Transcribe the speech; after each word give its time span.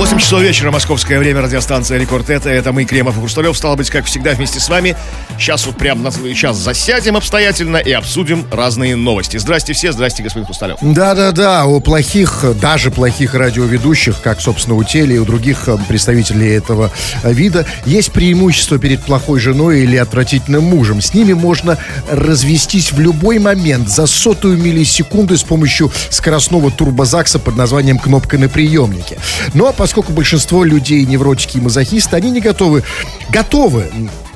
8 0.00 0.18
часов 0.18 0.40
вечера, 0.40 0.70
московское 0.70 1.18
время, 1.18 1.42
радиостанция 1.42 1.98
Рекорд. 1.98 2.30
Это, 2.30 2.48
это 2.48 2.72
мы, 2.72 2.86
Кремов 2.86 3.18
и 3.18 3.20
Хрусталев. 3.20 3.54
Стало 3.54 3.76
быть, 3.76 3.90
как 3.90 4.06
всегда, 4.06 4.30
вместе 4.30 4.58
с 4.58 4.70
вами. 4.70 4.96
Сейчас 5.36 5.66
вот 5.66 5.76
прям 5.76 6.02
на 6.02 6.10
целый 6.10 6.32
час 6.34 6.56
засядем 6.56 7.18
обстоятельно 7.18 7.76
и 7.76 7.92
обсудим 7.92 8.46
разные 8.50 8.96
новости. 8.96 9.36
Здрасте 9.36 9.74
все, 9.74 9.92
здрасте, 9.92 10.22
господин 10.22 10.46
Хрусталев. 10.46 10.78
Да-да-да, 10.80 11.66
у 11.66 11.80
плохих, 11.80 12.46
даже 12.62 12.90
плохих 12.90 13.34
радиоведущих, 13.34 14.22
как, 14.22 14.40
собственно, 14.40 14.74
у 14.74 14.84
теле 14.84 15.16
и 15.16 15.18
у 15.18 15.26
других 15.26 15.68
э, 15.68 15.76
представителей 15.86 16.48
этого 16.48 16.90
э, 17.22 17.34
вида, 17.34 17.66
есть 17.84 18.10
преимущество 18.12 18.78
перед 18.78 19.02
плохой 19.02 19.38
женой 19.38 19.82
или 19.82 19.98
отвратительным 19.98 20.64
мужем. 20.64 21.02
С 21.02 21.12
ними 21.12 21.34
можно 21.34 21.76
развестись 22.10 22.92
в 22.92 23.00
любой 23.00 23.38
момент 23.38 23.90
за 23.90 24.06
сотую 24.06 24.56
миллисекунды 24.56 25.36
с 25.36 25.42
помощью 25.42 25.92
скоростного 26.08 26.70
турбозакса 26.70 27.38
под 27.38 27.56
названием 27.56 27.98
«кнопка 27.98 28.38
на 28.38 28.48
приемнике». 28.48 29.18
Но 29.52 29.64
ну, 29.64 29.66
а 29.66 29.72
поскольку 29.90 30.12
большинство 30.12 30.62
людей 30.62 31.04
невротики 31.04 31.56
и 31.56 31.60
мазохисты, 31.60 32.14
они 32.14 32.30
не 32.30 32.40
готовы, 32.40 32.84
готовы 33.28 33.90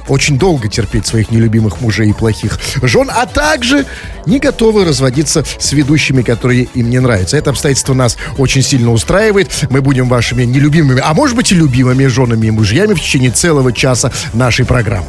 очень 0.08 0.38
долго 0.38 0.68
терпеть 0.68 1.06
своих 1.06 1.30
нелюбимых 1.30 1.80
мужей 1.80 2.10
и 2.10 2.12
плохих 2.12 2.58
жен, 2.82 3.10
а 3.12 3.26
также 3.26 3.86
не 4.26 4.38
готовы 4.38 4.84
разводиться 4.84 5.44
с 5.58 5.72
ведущими, 5.72 6.22
которые 6.22 6.64
им 6.74 6.90
не 6.90 6.98
нравятся. 6.98 7.36
Это 7.36 7.50
обстоятельство 7.50 7.94
нас 7.94 8.16
очень 8.38 8.62
сильно 8.62 8.92
устраивает. 8.92 9.50
Мы 9.70 9.80
будем 9.80 10.08
вашими 10.08 10.44
нелюбимыми, 10.44 11.02
а 11.04 11.14
может 11.14 11.36
быть 11.36 11.52
и 11.52 11.54
любимыми 11.54 12.06
женами 12.06 12.46
и 12.46 12.50
мужьями 12.50 12.94
в 12.94 13.00
течение 13.00 13.30
целого 13.30 13.72
часа 13.72 14.12
нашей 14.32 14.64
программы. 14.64 15.08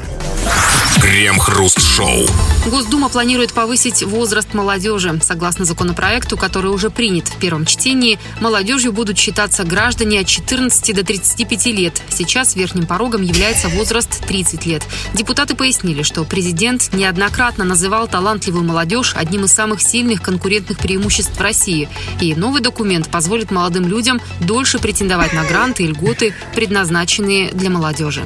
Крем-хруст-шоу. 1.01 2.25
Госдума 2.67 3.09
планирует 3.09 3.53
повысить 3.53 4.01
возраст 4.01 4.53
молодежи. 4.53 5.19
Согласно 5.21 5.65
законопроекту, 5.65 6.37
который 6.37 6.71
уже 6.71 6.89
принят 6.89 7.27
в 7.27 7.37
первом 7.37 7.65
чтении, 7.65 8.17
молодежью 8.39 8.91
будут 8.91 9.17
считаться 9.17 9.65
граждане 9.65 10.21
от 10.21 10.27
14 10.27 10.95
до 10.95 11.03
35 11.03 11.65
лет. 11.67 12.01
Сейчас 12.09 12.55
верхним 12.55 12.87
порогом 12.87 13.21
является 13.21 13.67
возраст 13.69 14.25
30 14.25 14.65
лет. 14.65 14.84
Депутаты 15.13 15.55
пояснили, 15.55 16.03
что 16.03 16.23
президент 16.23 16.93
неоднократно 16.93 17.63
называл 17.63 18.07
талантливую 18.07 18.63
молодежь 18.63 19.13
одним 19.15 19.45
из 19.45 19.51
самых 19.51 19.81
сильных 19.81 20.21
конкурентных 20.21 20.77
преимуществ 20.77 21.39
России. 21.39 21.89
И 22.21 22.35
новый 22.35 22.61
документ 22.61 23.09
позволит 23.09 23.51
молодым 23.51 23.87
людям 23.87 24.21
дольше 24.41 24.79
претендовать 24.79 25.33
на 25.33 25.43
гранты 25.45 25.83
и 25.83 25.87
льготы, 25.87 26.33
предназначенные 26.53 27.51
для 27.51 27.69
молодежи. 27.69 28.25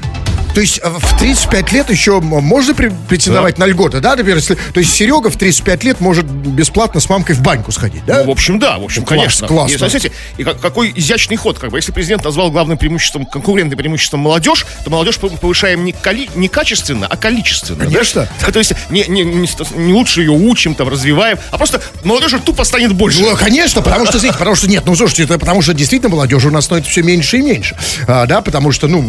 То 0.53 0.61
есть 0.61 0.79
э, 0.83 0.89
в 0.89 1.17
35 1.19 1.71
лет 1.71 1.89
еще 1.89 2.19
можно 2.19 2.73
претендовать 2.73 3.55
да. 3.55 3.65
на 3.65 3.69
льготы, 3.69 3.99
да, 3.99 4.11
например, 4.11 4.37
если, 4.37 4.55
то 4.55 4.79
есть 4.79 4.93
Серега 4.93 5.29
в 5.29 5.37
35 5.37 5.83
лет 5.83 6.01
может 6.01 6.25
бесплатно 6.25 6.99
с 6.99 7.09
мамкой 7.09 7.35
в 7.35 7.41
баньку 7.41 7.71
сходить, 7.71 8.05
да? 8.05 8.19
Ну, 8.19 8.25
в 8.25 8.29
общем, 8.31 8.59
да, 8.59 8.77
в 8.77 8.83
общем, 8.83 9.05
Класс, 9.05 9.19
конечно. 9.19 9.47
Классно. 9.47 9.75
И, 9.75 9.77
смотрите, 9.77 10.11
и 10.37 10.43
какой 10.43 10.91
изящный 10.95 11.37
ход, 11.37 11.59
как 11.59 11.71
бы, 11.71 11.77
если 11.77 11.91
президент 11.91 12.23
назвал 12.23 12.51
главным 12.51 12.77
преимуществом, 12.77 13.25
конкурентным 13.25 13.77
преимуществом 13.77 14.21
молодежь, 14.21 14.65
то 14.83 14.89
молодежь 14.89 15.17
повышаем 15.17 15.85
не, 15.85 15.91
коли, 15.91 16.29
не 16.35 16.47
качественно, 16.47 17.07
а 17.07 17.17
количественно. 17.17 17.85
Конечно. 17.85 18.27
Да? 18.41 18.51
То 18.51 18.59
есть 18.59 18.73
не, 18.89 19.05
не, 19.07 19.23
не, 19.23 19.47
не 19.75 19.93
лучше 19.93 20.21
ее 20.21 20.31
учим, 20.31 20.75
там, 20.75 20.89
развиваем, 20.89 21.37
а 21.51 21.57
просто 21.57 21.81
молодежь 22.03 22.31
тупо 22.45 22.63
станет 22.63 22.93
больше. 22.93 23.21
Ну, 23.21 23.35
конечно, 23.35 23.81
потому 23.81 24.05
что, 24.05 24.13
смотрите, 24.13 24.37
потому 24.37 24.55
что 24.55 24.69
нет, 24.69 24.83
ну, 24.85 24.95
слушайте, 24.95 25.23
это 25.23 25.37
потому 25.37 25.61
что 25.61 25.73
действительно 25.73 26.09
молодежь 26.09 26.45
у 26.45 26.51
нас 26.51 26.65
становится 26.65 26.91
все 26.91 27.03
меньше 27.03 27.37
и 27.37 27.41
меньше, 27.41 27.75
а, 28.07 28.25
да, 28.25 28.41
потому 28.41 28.71
что, 28.71 28.87
ну, 28.87 29.01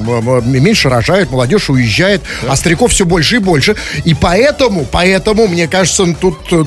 меньше 0.42 0.88
рожают, 0.88 1.29
молодежь 1.30 1.70
уезжает, 1.70 2.22
да. 2.42 2.52
а 2.52 2.56
стариков 2.56 2.92
все 2.92 3.04
больше 3.04 3.36
и 3.36 3.38
больше. 3.38 3.76
И 4.04 4.14
поэтому, 4.14 4.86
поэтому, 4.90 5.46
мне 5.46 5.68
кажется, 5.68 6.04
тут 6.20 6.38
э, 6.52 6.64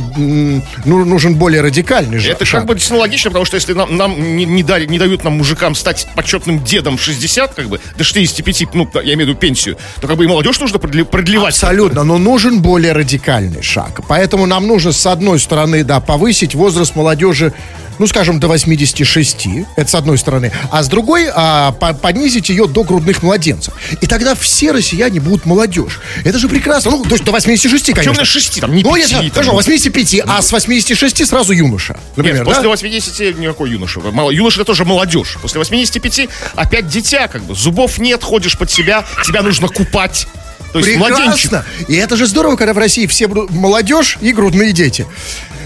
ну, 0.85 1.05
нужен 1.05 1.35
более 1.35 1.61
радикальный 1.61 2.19
же. 2.19 2.31
Это 2.31 2.45
шаг. 2.45 2.61
как 2.61 2.67
бы 2.67 2.73
действительно 2.75 3.01
логично, 3.01 3.29
потому 3.29 3.45
что 3.45 3.55
если 3.55 3.73
нам, 3.73 3.95
нам 3.95 4.35
не, 4.37 4.45
не, 4.45 4.63
дали, 4.63 4.85
не 4.85 4.99
дают 4.99 5.23
нам, 5.23 5.33
мужикам, 5.33 5.75
стать 5.75 6.07
почетным 6.15 6.63
дедом 6.63 6.97
в 6.97 7.01
60, 7.01 7.53
как 7.53 7.67
бы, 7.67 7.79
до 7.97 8.03
65, 8.03 8.73
ну, 8.73 8.89
я 8.95 9.01
имею 9.13 9.17
в 9.17 9.29
виду 9.29 9.35
пенсию, 9.35 9.77
то 10.01 10.07
как 10.07 10.17
бы 10.17 10.25
и 10.25 10.27
молодежь 10.27 10.59
нужно 10.59 10.79
продлевать. 10.79 11.53
Абсолютно, 11.53 12.03
но 12.03 12.17
нужен 12.17 12.61
более 12.61 12.93
радикальный 12.93 13.61
шаг. 13.61 14.01
Поэтому 14.07 14.45
нам 14.45 14.67
нужно, 14.67 14.91
с 14.91 15.05
одной 15.05 15.39
стороны, 15.39 15.83
да, 15.83 15.99
повысить 15.99 16.55
возраст 16.55 16.95
молодежи 16.95 17.53
ну, 17.99 18.07
скажем, 18.07 18.39
до 18.39 18.47
86, 18.47 19.47
это 19.75 19.89
с 19.89 19.95
одной 19.95 20.17
стороны, 20.17 20.51
а 20.71 20.83
с 20.83 20.87
другой 20.87 21.27
а, 21.33 21.71
по 21.73 21.93
понизить 21.93 22.49
ее 22.49 22.67
до 22.67 22.83
грудных 22.83 23.23
младенцев. 23.23 23.73
И 24.01 24.07
тогда 24.07 24.35
все 24.35 24.52
россияне 24.61 25.19
будут 25.19 25.45
молодежь. 25.45 25.99
Это 26.23 26.37
же 26.37 26.47
прекрасно. 26.49 26.91
Ну, 26.91 27.03
то 27.03 27.11
есть 27.11 27.23
до 27.23 27.31
86, 27.31 27.85
конечно. 27.85 28.01
Почему 28.01 28.15
на 28.15 28.25
6, 28.25 28.61
там, 28.61 28.75
не 28.75 28.83
5, 28.83 28.91
Ну, 28.91 28.95
я, 28.97 29.07
там, 29.07 29.29
хорошо, 29.31 29.51
85, 29.53 30.21
а 30.25 30.41
с 30.41 30.51
86 30.51 31.27
сразу 31.27 31.53
юноша. 31.53 31.97
Например, 32.15 32.39
Нет, 32.39 32.45
после 32.45 32.63
да? 32.63 32.69
80 32.69 33.39
никакой 33.39 33.71
юноша. 33.71 34.01
Юноша 34.31 34.57
это 34.57 34.65
тоже 34.65 34.85
молодежь. 34.85 35.37
После 35.41 35.59
85 35.59 36.29
опять 36.55 36.87
дитя, 36.87 37.27
как 37.27 37.43
бы. 37.43 37.55
Зубов 37.55 37.97
нет, 37.97 38.23
ходишь 38.23 38.57
под 38.57 38.71
себя, 38.71 39.05
тебя 39.25 39.41
нужно 39.41 39.67
купать. 39.67 40.27
То 40.71 40.79
есть 40.79 40.89
Прекрасно. 40.91 41.17
Младенчик. 41.25 41.51
И 41.87 41.95
это 41.95 42.15
же 42.15 42.25
здорово, 42.25 42.55
когда 42.55 42.73
в 42.73 42.77
России 42.79 43.05
все 43.05 43.27
молодежь 43.27 44.17
и 44.21 44.31
грудные 44.33 44.71
дети. 44.71 45.05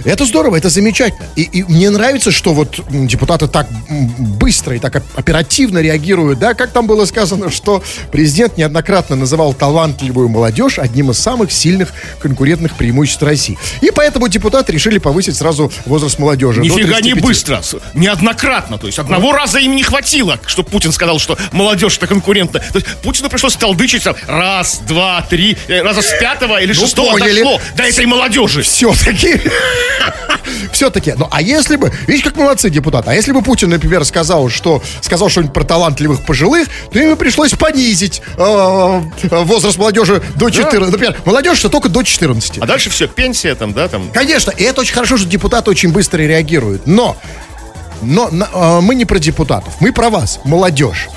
Это 0.07 0.25
здорово, 0.25 0.55
это 0.55 0.69
замечательно. 0.69 1.27
И, 1.35 1.41
и 1.41 1.63
мне 1.63 1.89
нравится, 1.89 2.31
что 2.31 2.53
вот 2.53 2.79
депутаты 2.89 3.49
так 3.49 3.67
быстро 4.17 4.75
и 4.75 4.79
так 4.79 5.03
оперативно 5.15 5.79
реагируют, 5.79 6.39
да, 6.39 6.53
как 6.53 6.71
там 6.71 6.87
было 6.87 7.03
сказано, 7.03 7.51
что 7.51 7.83
президент 8.11 8.57
неоднократно 8.57 9.17
называл 9.17 9.53
талантливую 9.53 10.29
молодежь 10.29 10.79
одним 10.79 11.11
из 11.11 11.19
самых 11.19 11.51
сильных 11.51 11.93
конкурентных 12.19 12.75
преимуществ 12.75 13.21
России. 13.21 13.57
И 13.81 13.91
поэтому 13.91 14.29
депутаты 14.29 14.71
решили 14.71 14.97
повысить 14.97 15.35
сразу 15.35 15.71
возраст 15.85 16.19
молодежи. 16.19 16.61
Нифига 16.61 17.01
не 17.01 17.13
быстро, 17.13 17.61
неоднократно. 17.93 18.77
То 18.77 18.87
есть 18.87 18.99
одного 18.99 19.33
раза 19.33 19.59
им 19.59 19.75
не 19.75 19.83
хватило, 19.83 20.39
чтобы 20.45 20.69
Путин 20.69 20.93
сказал, 20.93 21.19
что 21.19 21.37
молодежь 21.51 21.97
это 21.97 22.07
конкурентна. 22.07 22.61
То 22.61 22.79
есть 22.79 22.87
Путину 23.03 23.29
пришлось 23.29 23.57
толдычить 23.57 24.07
раз, 24.27 24.79
два, 24.87 25.21
три, 25.29 25.57
э, 25.67 25.81
раза 25.81 26.01
с 26.01 26.17
пятого 26.17 26.61
или 26.61 26.73
ну, 26.73 26.79
шестого 26.79 27.11
поняли. 27.11 27.41
дошло 27.41 27.59
до 27.75 27.83
этой 27.83 28.05
молодежи. 28.05 28.61
Все-таки 28.61 29.41
все-таки, 30.71 31.13
ну 31.17 31.27
а 31.31 31.41
если 31.41 31.75
бы, 31.75 31.91
видишь, 32.07 32.23
как 32.23 32.35
молодцы 32.35 32.69
депутаты, 32.69 33.09
а 33.09 33.13
если 33.13 33.31
бы 33.31 33.41
Путин, 33.41 33.69
например, 33.69 34.05
сказал, 34.05 34.49
что 34.49 34.81
сказал 35.01 35.29
что-нибудь 35.29 35.53
про 35.53 35.63
талантливых 35.63 36.25
пожилых, 36.25 36.67
то 36.91 36.99
ему 36.99 37.15
пришлось 37.15 37.51
понизить 37.53 38.21
э, 38.37 39.01
э 39.23 39.43
возраст 39.43 39.77
молодежи 39.77 40.21
до 40.35 40.49
14. 40.49 40.79
Да. 40.79 40.91
Например, 40.91 41.17
молодежь 41.25 41.57
что 41.57 41.69
только 41.69 41.89
до 41.89 42.03
14. 42.03 42.59
А 42.59 42.65
дальше 42.65 42.89
все, 42.89 43.07
пенсия 43.07 43.55
там, 43.55 43.73
да, 43.73 43.87
там. 43.87 44.09
Конечно, 44.11 44.51
и 44.51 44.63
это 44.63 44.81
очень 44.81 44.93
хорошо, 44.93 45.17
что 45.17 45.27
депутаты 45.27 45.69
очень 45.69 45.91
быстро 45.91 46.19
реагируют. 46.19 46.87
Но, 46.87 47.17
но 48.01 48.29
э, 48.29 48.81
мы 48.81 48.95
не 48.95 49.05
про 49.05 49.19
депутатов, 49.19 49.75
мы 49.79 49.91
про 49.91 50.09
вас, 50.09 50.39
молодежь 50.43 51.07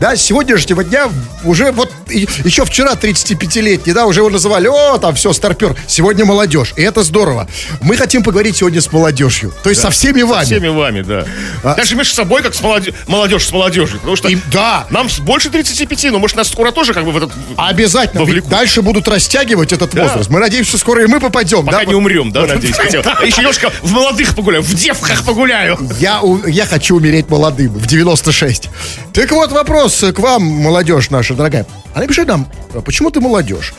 да, 0.00 0.16
с 0.16 0.22
сегодняшнего 0.22 0.84
дня 0.84 1.08
уже 1.44 1.72
вот 1.72 1.90
еще 2.10 2.64
вчера 2.64 2.92
35-летний, 2.94 3.92
да, 3.92 4.06
уже 4.06 4.20
его 4.20 4.30
называли, 4.30 4.68
о, 4.68 4.98
там 4.98 5.14
все, 5.14 5.32
старпер. 5.32 5.74
Сегодня 5.86 6.24
молодежь, 6.24 6.74
и 6.76 6.82
это 6.82 7.02
здорово. 7.02 7.48
Мы 7.80 7.96
хотим 7.96 8.22
поговорить 8.22 8.56
сегодня 8.56 8.80
с 8.80 8.92
молодежью, 8.92 9.52
то 9.62 9.70
есть 9.70 9.82
да, 9.82 9.88
со 9.88 9.94
всеми 9.94 10.22
вами. 10.22 10.44
Со 10.44 10.46
всеми 10.46 10.68
вами, 10.68 11.02
да. 11.02 11.24
А, 11.62 11.74
Даже 11.74 11.94
между 11.96 12.14
собой, 12.14 12.42
как 12.42 12.54
с 12.54 12.60
молодежь, 12.60 12.94
молодежь 13.06 13.46
с 13.46 13.52
молодежью, 13.52 13.98
потому 13.98 14.16
что 14.16 14.28
и, 14.28 14.36
да. 14.52 14.86
нам 14.90 15.08
больше 15.20 15.50
35, 15.50 16.12
но 16.12 16.18
может 16.18 16.36
нас 16.36 16.48
скоро 16.48 16.72
тоже 16.72 16.92
как 16.92 17.04
бы 17.04 17.12
в 17.12 17.16
этот 17.16 17.32
Обязательно, 17.56 18.26
дальше 18.42 18.82
будут 18.82 19.08
растягивать 19.08 19.72
этот 19.72 19.94
да. 19.94 20.04
возраст. 20.04 20.28
Мы 20.30 20.40
надеемся, 20.40 20.70
что 20.70 20.78
скоро 20.78 21.02
и 21.02 21.06
мы 21.06 21.20
попадем. 21.20 21.64
Пока 21.64 21.78
да? 21.78 21.84
не 21.84 21.94
умрем, 21.94 22.32
да, 22.32 22.46
надеюсь. 22.46 22.76
Еще 22.76 23.38
немножко 23.38 23.72
в 23.82 23.92
молодых 23.92 24.34
погуляю, 24.34 24.62
в 24.62 24.74
девках 24.74 25.24
погуляю. 25.24 25.78
Я 25.98 26.66
хочу 26.66 26.96
умереть 26.96 27.28
молодым, 27.28 27.72
в 27.72 27.86
96. 27.86 28.68
Так 29.12 29.30
вот 29.32 29.52
вопрос 29.52 29.85
вопрос 29.86 30.14
к 30.14 30.18
вам, 30.18 30.42
молодежь 30.42 31.10
наша 31.10 31.34
дорогая. 31.34 31.66
А 31.94 32.00
напиши 32.00 32.24
нам, 32.24 32.46
а 32.74 32.80
почему 32.80 33.10
ты 33.10 33.20
молодежь? 33.20 33.72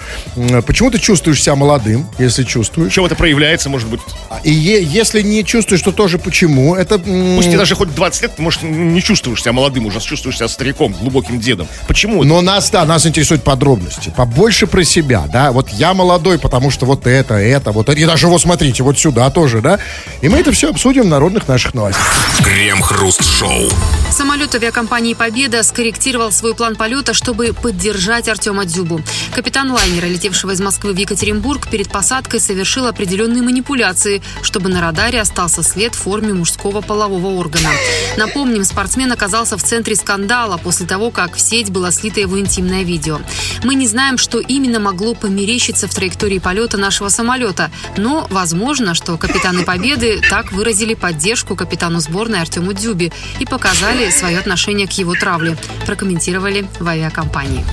Почему 0.65 0.89
ты 0.89 0.99
чувствуешь 0.99 1.43
себя 1.43 1.55
молодым, 1.55 2.07
если 2.17 2.43
чувствуешь? 2.43 2.93
Чем 2.93 3.05
это 3.05 3.15
проявляется, 3.15 3.69
может 3.69 3.89
быть? 3.89 3.99
И 4.43 4.51
е- 4.51 4.83
если 4.83 5.21
не 5.21 5.43
чувствуешь, 5.43 5.81
то 5.81 5.91
тоже 5.91 6.17
почему? 6.17 6.75
Это... 6.75 6.97
Пусть 6.97 7.49
тебе 7.49 7.57
даже 7.57 7.75
хоть 7.75 7.93
20 7.93 8.21
лет, 8.21 8.35
ты, 8.35 8.41
может, 8.41 8.63
не 8.63 9.01
чувствуешь 9.03 9.41
себя 9.41 9.51
молодым 9.51 9.85
уже, 9.85 9.99
чувствуешь 9.99 10.37
себя 10.37 10.47
стариком, 10.47 10.93
глубоким 10.93 11.39
дедом. 11.39 11.67
Почему? 11.87 12.23
Но 12.23 12.41
нас, 12.41 12.69
да, 12.71 12.85
нас 12.85 13.05
интересуют 13.05 13.43
подробности. 13.43 14.11
Побольше 14.15 14.65
про 14.65 14.83
себя, 14.83 15.25
да. 15.31 15.51
Вот 15.51 15.69
я 15.69 15.93
молодой, 15.93 16.39
потому 16.39 16.71
что 16.71 16.85
вот 16.85 17.05
это, 17.05 17.35
это, 17.35 17.71
вот 17.71 17.89
это. 17.89 17.99
И 17.99 18.05
даже 18.05 18.27
вот 18.27 18.41
смотрите, 18.41 18.81
вот 18.81 18.97
сюда 18.97 19.29
тоже, 19.29 19.61
да. 19.61 19.79
И 20.21 20.29
мы 20.29 20.39
это 20.39 20.51
все 20.51 20.69
обсудим 20.69 21.03
в 21.03 21.07
народных 21.07 21.47
наших 21.47 21.73
новостях. 21.73 22.07
Крем-хруст-шоу. 22.43 23.69
Самолет 24.09 24.55
авиакомпании 24.55 25.13
«Победа» 25.13 25.61
скорректировал 25.61 25.96
свой 26.31 26.55
план 26.55 26.75
полета, 26.75 27.13
чтобы 27.13 27.53
поддержать 27.53 28.27
Артема 28.27 28.65
Дзюбу. 28.65 29.01
Капитан 29.33 29.71
лайнера, 29.71 30.05
летевшего 30.05 30.51
из 30.51 30.61
Москвы 30.61 30.93
в 30.93 30.97
Екатеринбург, 30.97 31.67
перед 31.69 31.89
посадкой 31.89 32.39
совершил 32.39 32.85
определенные 32.87 33.41
манипуляции, 33.41 34.21
чтобы 34.41 34.69
на 34.69 34.79
радаре 34.81 35.19
остался 35.19 35.63
след 35.63 35.95
в 35.95 35.99
форме 35.99 36.33
мужского 36.33 36.81
полового 36.81 37.27
органа. 37.39 37.69
Напомним, 38.17 38.63
спортсмен 38.63 39.11
оказался 39.11 39.57
в 39.57 39.63
центре 39.63 39.95
скандала 39.95 40.57
после 40.57 40.85
того, 40.85 41.09
как 41.11 41.35
в 41.35 41.39
сеть 41.39 41.71
было 41.71 41.91
слито 41.91 42.19
его 42.19 42.39
интимное 42.39 42.83
видео. 42.83 43.19
Мы 43.63 43.75
не 43.75 43.87
знаем, 43.87 44.17
что 44.17 44.39
именно 44.39 44.79
могло 44.79 45.15
померещиться 45.15 45.87
в 45.87 45.93
траектории 45.93 46.39
полета 46.39 46.77
нашего 46.77 47.09
самолета, 47.09 47.71
но 47.97 48.27
возможно, 48.29 48.93
что 48.93 49.17
капитаны 49.17 49.63
«Победы» 49.63 50.21
так 50.29 50.51
выразили 50.51 50.93
поддержку 50.93 51.55
капитану 51.55 51.99
сборной 51.99 52.41
Артему 52.41 52.73
Дзюбе 52.73 53.11
и 53.39 53.45
показали 53.45 54.09
свое 54.11 54.39
отношение 54.39 54.87
к 54.87 54.91
его 54.91 55.13
травле, 55.13 55.57
прокомментировали 55.87 56.65
в 56.79 56.87
авиакомпании 56.87 57.63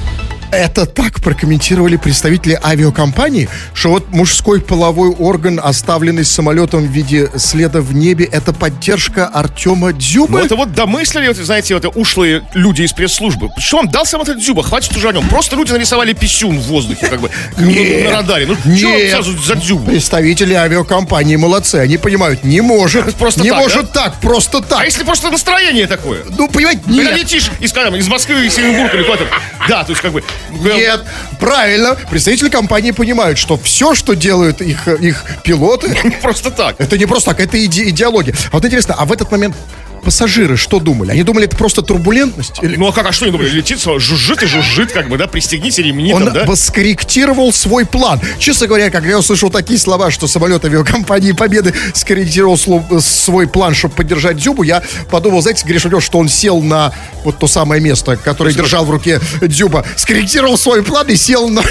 это 0.54 0.86
так 0.86 1.20
прокомментировали 1.20 1.96
представители 1.96 2.58
авиакомпании, 2.62 3.48
что 3.72 3.90
вот 3.90 4.10
мужской 4.10 4.60
половой 4.60 5.10
орган, 5.10 5.60
оставленный 5.62 6.24
самолетом 6.24 6.86
в 6.86 6.90
виде 6.90 7.30
следа 7.36 7.80
в 7.80 7.94
небе, 7.94 8.24
это 8.24 8.52
поддержка 8.52 9.26
Артема 9.26 9.92
Дзюбы? 9.92 10.32
Ну, 10.32 10.38
это 10.38 10.56
вот 10.56 10.72
домыслили, 10.72 11.28
вот, 11.28 11.36
знаете, 11.36 11.74
вот 11.74 11.96
ушлые 11.96 12.42
люди 12.54 12.82
из 12.82 12.92
пресс-службы. 12.92 13.50
Что 13.58 13.78
он 13.78 13.88
дал 13.88 14.06
сам 14.06 14.22
этот 14.22 14.38
Дзюба? 14.38 14.62
Хватит 14.62 14.96
уже 14.96 15.08
о 15.08 15.12
нем. 15.12 15.28
Просто 15.28 15.56
люди 15.56 15.72
нарисовали 15.72 16.12
писюн 16.12 16.58
в 16.58 16.62
воздухе, 16.62 17.08
как 17.08 17.20
бы, 17.20 17.30
на 17.56 18.10
радаре. 18.10 18.46
Ну, 18.46 18.56
что 18.76 19.10
сразу 19.10 19.36
за 19.42 19.56
Дзюбу? 19.56 19.86
Представители 19.86 20.54
авиакомпании 20.54 21.36
молодцы. 21.36 21.76
Они 21.76 21.96
понимают, 21.96 22.44
не 22.44 22.60
может. 22.60 23.14
Просто 23.16 23.42
не 23.42 23.50
так, 23.50 23.58
может 23.58 23.92
так, 23.92 24.20
просто 24.20 24.60
так. 24.60 24.80
А 24.80 24.84
если 24.84 25.04
просто 25.04 25.30
настроение 25.30 25.86
такое? 25.86 26.22
Ну, 26.38 26.48
понимаете, 26.48 26.82
Когда 26.84 27.02
нет. 27.02 27.18
летишь 27.18 27.50
из, 27.60 27.70
скажем, 27.70 27.94
из 28.04 28.08
Москвы 28.08 28.34
в 28.36 28.42
Екатеринбург 28.44 28.94
или 28.94 29.02
куда-то. 29.02 29.26
Да, 29.68 29.82
то 29.84 29.90
есть 29.90 30.02
как 30.02 30.12
бы... 30.12 30.22
Нет, 30.50 31.00
правильно. 31.40 31.96
Представители 32.10 32.50
компании 32.50 32.90
понимают, 32.90 33.38
что 33.38 33.56
все, 33.56 33.94
что 33.94 34.14
делают 34.14 34.60
их, 34.60 34.86
их 34.88 35.24
пилоты, 35.42 35.96
Не 36.04 36.10
просто 36.22 36.50
так. 36.50 36.76
это 36.78 36.98
не 36.98 37.06
просто 37.06 37.30
так, 37.30 37.40
это 37.40 37.56
иде- 37.56 37.88
идеология. 37.88 38.34
А 38.50 38.56
вот 38.56 38.64
интересно, 38.64 38.94
а 38.98 39.04
в 39.06 39.12
этот 39.12 39.30
момент 39.32 39.56
пассажиры 40.04 40.56
что 40.56 40.78
думали? 40.80 41.10
Они 41.10 41.22
думали, 41.22 41.46
это 41.46 41.56
просто 41.56 41.82
турбулентность? 41.82 42.62
Или 42.62 42.76
Ну 42.76 42.88
а 42.88 42.92
как, 42.92 43.06
а 43.06 43.12
что 43.12 43.24
они 43.24 43.32
думали? 43.32 43.48
Летит, 43.48 43.80
жужжит 43.80 44.42
и 44.42 44.46
жужжит, 44.46 44.92
как 44.92 45.08
бы, 45.08 45.18
да, 45.18 45.26
пристегните 45.26 45.82
ремни 45.82 46.12
он 46.12 46.24
там, 46.24 46.34
да? 46.34 46.44
бы 46.44 46.56
скорректировал 46.56 47.52
свой 47.52 47.84
план. 47.86 48.20
Честно 48.38 48.66
говоря, 48.66 48.90
когда 48.90 49.10
я 49.10 49.18
услышал 49.18 49.50
такие 49.50 49.78
слова, 49.78 50.10
что 50.10 50.26
самолет 50.26 50.64
авиакомпании 50.64 51.32
Победы 51.32 51.74
скорректировал 51.94 52.54
сло- 52.56 53.00
свой 53.00 53.46
план, 53.48 53.74
чтобы 53.74 53.94
поддержать 53.94 54.36
Дзюбу, 54.36 54.62
я 54.62 54.82
подумал, 55.10 55.40
знаете, 55.40 55.66
Гриша, 55.66 56.00
что 56.00 56.18
он 56.18 56.28
сел 56.28 56.60
на 56.60 56.92
вот 57.24 57.38
то 57.38 57.46
самое 57.46 57.80
место, 57.80 58.16
которое 58.16 58.54
держал 58.54 58.84
в 58.84 58.90
руке 58.90 59.20
Дзюба, 59.40 59.84
скорректировал 59.96 60.58
свой 60.58 60.82
план 60.82 61.08
и 61.08 61.16
сел 61.16 61.48
на... 61.48 61.62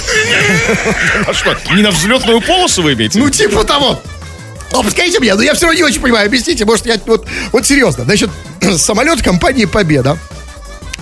А 1.28 1.34
что, 1.34 1.56
не 1.76 1.82
на 1.82 1.92
взлетную 1.92 2.42
полосу 2.42 2.82
вы 2.82 2.94
имеете? 2.94 3.20
Ну, 3.20 3.30
типа 3.30 3.64
того. 3.64 4.02
Ну, 4.74 4.84
подскажите 4.84 5.20
мне, 5.20 5.36
но 5.36 5.42
я 5.44 5.54
все 5.54 5.68
равно 5.68 5.78
не 5.78 5.84
очень 5.84 6.02
понимаю. 6.02 6.26
Объясните, 6.26 6.66
может, 6.66 6.86
я 6.86 7.00
вот, 7.06 7.28
вот 7.52 7.66
серьезно. 7.66 8.04
Значит, 8.06 8.32
самолет 8.78 9.22
компании 9.22 9.66
Победа 9.66 10.18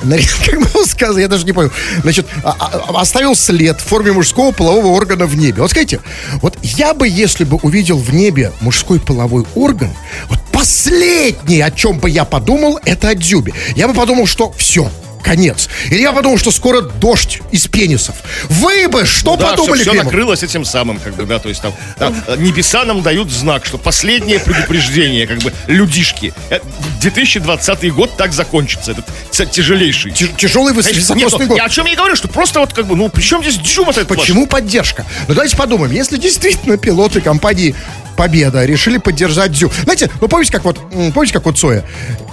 как 0.46 0.60
было 0.60 0.84
сказано, 0.84 1.20
я 1.20 1.28
даже 1.28 1.46
не 1.46 1.54
понял. 1.54 1.72
Значит, 2.02 2.26
а- 2.44 2.56
а- 2.60 3.02
оставил 3.02 3.36
след 3.36 3.80
в 3.80 3.84
форме 3.84 4.12
мужского 4.12 4.52
полового 4.52 4.88
органа 4.88 5.26
в 5.26 5.36
небе. 5.36 5.62
Вот 5.62 5.72
скажите, 5.72 6.00
вот 6.42 6.58
я 6.64 6.94
бы, 6.94 7.08
если 7.08 7.44
бы 7.44 7.58
увидел 7.62 7.98
в 7.98 8.14
небе 8.14 8.52
мужской 8.62 9.00
половой 9.00 9.46
орган, 9.56 9.92
вот 10.28 10.40
последнее, 10.52 11.66
о 11.66 11.72
чем 11.72 12.00
бы 12.00 12.10
я 12.10 12.26
подумал, 12.26 12.80
это 12.84 13.10
о 13.10 13.16
дзюбе. 13.16 13.54
Я 13.76 13.88
бы 13.88 13.94
подумал, 13.94 14.26
что 14.26 14.52
все, 14.58 14.90
конец. 15.22 15.70
Или 15.90 16.02
я 16.02 16.12
подумал, 16.12 16.38
что 16.38 16.52
скоро 16.52 16.82
дождь 16.82 17.42
из 17.52 17.68
пенисов. 17.68 18.16
Вы 18.50 18.88
бы 18.88 19.06
что 19.06 19.36
Да, 19.36 19.52
подумали, 19.52 19.82
все 19.82 19.92
Кремов? 19.92 20.06
накрылось 20.06 20.44
этим 20.44 20.66
самым, 20.66 21.00
как 21.00 21.16
бы, 21.16 21.26
да, 21.26 21.40
то 21.40 21.50
есть 21.50 21.62
там 21.62 21.74
да, 21.98 22.12
небеса 22.38 22.84
нам 22.86 23.02
дают 23.02 23.32
знак, 23.32 23.66
что 23.66 23.78
последнее 23.78 24.40
предупреждение, 24.40 25.28
как 25.28 25.40
бы, 25.40 25.54
людишки. 25.68 26.34
Э, 26.50 26.60
2020 27.02 27.94
год 27.94 28.18
так 28.18 28.34
закончится, 28.34 28.92
этот 28.92 29.06
тяжелейший. 29.52 30.12
Тяж- 30.12 30.36
Тяжелый 30.38 30.74
высокосный 30.74 31.16
ну, 31.16 31.48
год. 31.48 31.58
я 31.58 31.66
о 31.66 31.70
чем 31.70 31.86
я 31.86 31.94
и 31.94 31.96
говорю, 31.96 32.16
что 32.16 32.28
просто 32.28 32.60
вот 32.60 32.74
как 32.74 32.88
бы, 32.88 32.96
ну, 32.96 33.10
при 33.10 33.22
чем 33.22 33.42
здесь 33.44 33.58
этот 33.58 34.08
Почему 34.08 34.48
поддержка? 34.48 35.06
Ну 35.28 35.34
давайте 35.34 35.56
подумаем, 35.58 35.92
если 35.94 36.18
действительно 36.18 36.78
пилоты 36.78 37.22
компании 37.22 37.76
Победа 38.16 38.66
решили 38.66 38.98
поддержать 38.98 39.52
Дзю. 39.52 39.72
Знаете, 39.84 40.10
ну 40.20 40.28
помните, 40.28 40.52
как 40.52 40.64
вот, 40.64 40.78
помните, 41.14 41.34
как 41.34 41.46
вот 41.46 41.58
Цоя? 41.58 41.84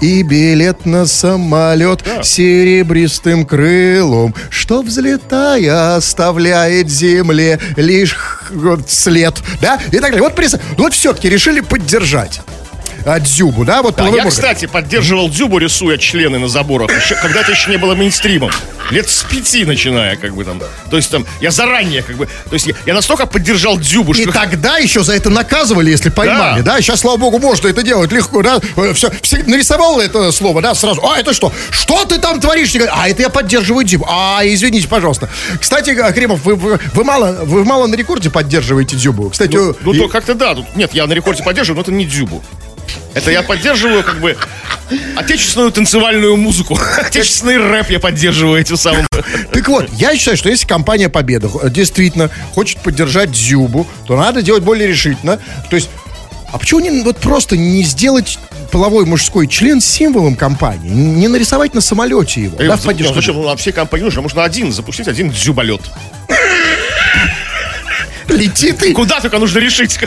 И 0.00 0.22
билет 0.22 0.86
на 0.86 1.06
самолет 1.06 2.04
серебристым 2.22 3.44
крылом, 3.46 4.34
что 4.50 4.82
взлетая 4.82 5.96
оставляет 5.96 6.90
земле 6.90 7.58
лишь 7.76 8.16
след, 8.88 9.36
да? 9.60 9.80
И 9.88 9.98
так 9.98 10.12
далее. 10.12 10.22
Вот, 10.22 10.34
ну 10.76 10.84
вот 10.84 10.94
все-таки 10.94 11.28
решили 11.28 11.60
поддержать 11.60 12.40
а, 13.08 13.20
Дзюбу, 13.20 13.64
да? 13.64 13.82
Вот 13.82 13.96
Да, 13.96 14.02
я, 14.05 14.08
органом. 14.10 14.31
кстати, 14.31 14.66
поддерживал 14.66 15.28
Дзюбу, 15.28 15.58
рисуя 15.58 15.96
члены 15.99 16.38
на 16.38 16.49
заборах, 16.49 16.90
еще, 16.90 17.14
когда 17.16 17.40
это 17.40 17.52
еще 17.52 17.70
не 17.70 17.76
было 17.76 17.94
мейнстримом. 17.94 18.50
Лет 18.90 19.08
с 19.08 19.22
пяти 19.25 19.64
начиная, 19.64 20.16
как 20.16 20.34
бы 20.34 20.44
там. 20.44 20.60
То 20.90 20.96
есть 20.96 21.10
там, 21.10 21.26
я 21.40 21.50
заранее, 21.50 22.02
как 22.02 22.16
бы, 22.16 22.26
то 22.26 22.55
есть 22.55 22.66
я, 22.66 22.75
я 22.87 22.94
настолько 22.94 23.26
поддержал 23.26 23.78
Дзюбу, 23.78 24.12
И 24.12 24.22
что... 24.22 24.32
тогда 24.32 24.78
еще 24.78 25.02
за 25.02 25.14
это 25.14 25.28
наказывали, 25.31 25.90
если 25.90 26.08
поймали, 26.10 26.60
да? 26.62 26.75
Да. 26.76 26.81
Сейчас, 26.81 27.00
слава 27.00 27.16
богу, 27.19 27.38
можно 27.38 27.69
это 27.69 27.82
делать 27.82 28.10
легко, 28.12 28.43
да? 28.43 28.60
Все, 28.94 29.10
нарисовал 29.46 30.00
это 30.00 30.32
слово, 30.32 30.62
да, 30.62 30.75
сразу. 30.75 31.05
А, 31.06 31.19
это 31.19 31.34
что? 31.34 31.52
Что 31.70 32.05
ты 32.05 32.19
там 32.19 32.40
творишь? 32.40 32.75
А, 32.90 33.08
это 33.08 33.22
я 33.22 33.28
поддерживаю 33.28 33.84
Диму. 33.84 34.06
А, 34.08 34.40
извините, 34.44 34.88
пожалуйста. 34.88 35.28
Кстати, 35.60 35.90
а, 35.90 36.12
Кремов, 36.12 36.44
вы, 36.44 36.55
вы, 36.55 36.78
вы 36.94 37.05
мало, 37.05 37.44
вы 37.44 37.64
мало 37.64 37.87
на 37.87 37.94
рекорде 37.94 38.31
поддерживаете 38.31 38.96
Дзюбу. 38.96 39.28
Кстати, 39.31 39.55
Ну, 39.56 39.76
ну, 39.82 39.93
и- 39.93 39.99
то 39.99 40.08
как-то 40.08 40.34
да. 40.34 40.55
Тут, 40.55 40.75
нет, 40.76 40.94
я 40.94 41.06
на 41.06 41.12
рекорде 41.12 41.43
поддерживаю, 41.43 41.76
но 41.76 41.82
это 41.82 41.93
не 41.93 42.06
Дзюбу. 42.06 42.43
Это 43.14 43.31
я 43.31 43.43
поддерживаю, 43.43 44.05
как 44.05 44.20
бы, 44.20 44.37
отечественную 45.16 45.72
танцевальную 45.72 46.37
музыку. 46.37 46.78
Отечественный 46.99 47.56
рэп 47.58 47.90
я 47.90 48.00
поддерживаю 48.00 48.60
этим 48.60 48.76
самым. 48.76 49.06
Так 49.52 49.69
вот, 49.69 49.88
я 49.93 50.16
считаю, 50.16 50.37
что 50.37 50.49
если 50.49 50.66
компания 50.66 51.08
Победа 51.08 51.49
действительно 51.70 52.31
хочет 52.55 52.78
поддержать 52.81 53.32
Дзюбу, 53.32 53.87
то 54.06 54.16
надо 54.16 54.43
делать 54.43 54.62
более 54.62 54.87
решительно. 54.87 55.38
То 55.70 55.76
есть, 55.76 55.88
а 56.52 56.58
почему 56.58 56.81
не 56.81 57.02
вот 57.02 57.19
просто 57.19 57.56
не 57.56 57.82
сделать 57.82 58.38
половой 58.70 59.05
мужской 59.05 59.46
член 59.46 59.81
символом 59.81 60.34
компании? 60.37 60.88
Не 60.88 61.28
нарисовать 61.28 61.75
на 61.75 61.81
самолете 61.81 62.44
его, 62.44 62.56
да, 62.56 62.76
в 62.76 62.82
поддержку? 62.82 63.14
Зачем? 63.14 63.34
Ну, 63.37 63.44
на 63.44 63.56
все 63.56 63.72
компании 63.72 64.05
нужно. 64.05 64.22
Можно 64.22 64.44
один 64.44 64.72
запустить, 64.72 65.08
один 65.08 65.31
дзюболет. 65.31 65.82
Летит 68.38 68.82
и 68.85 68.93
Куда 68.93 69.20
только 69.20 69.38
нужно 69.38 69.58
решить. 69.58 69.99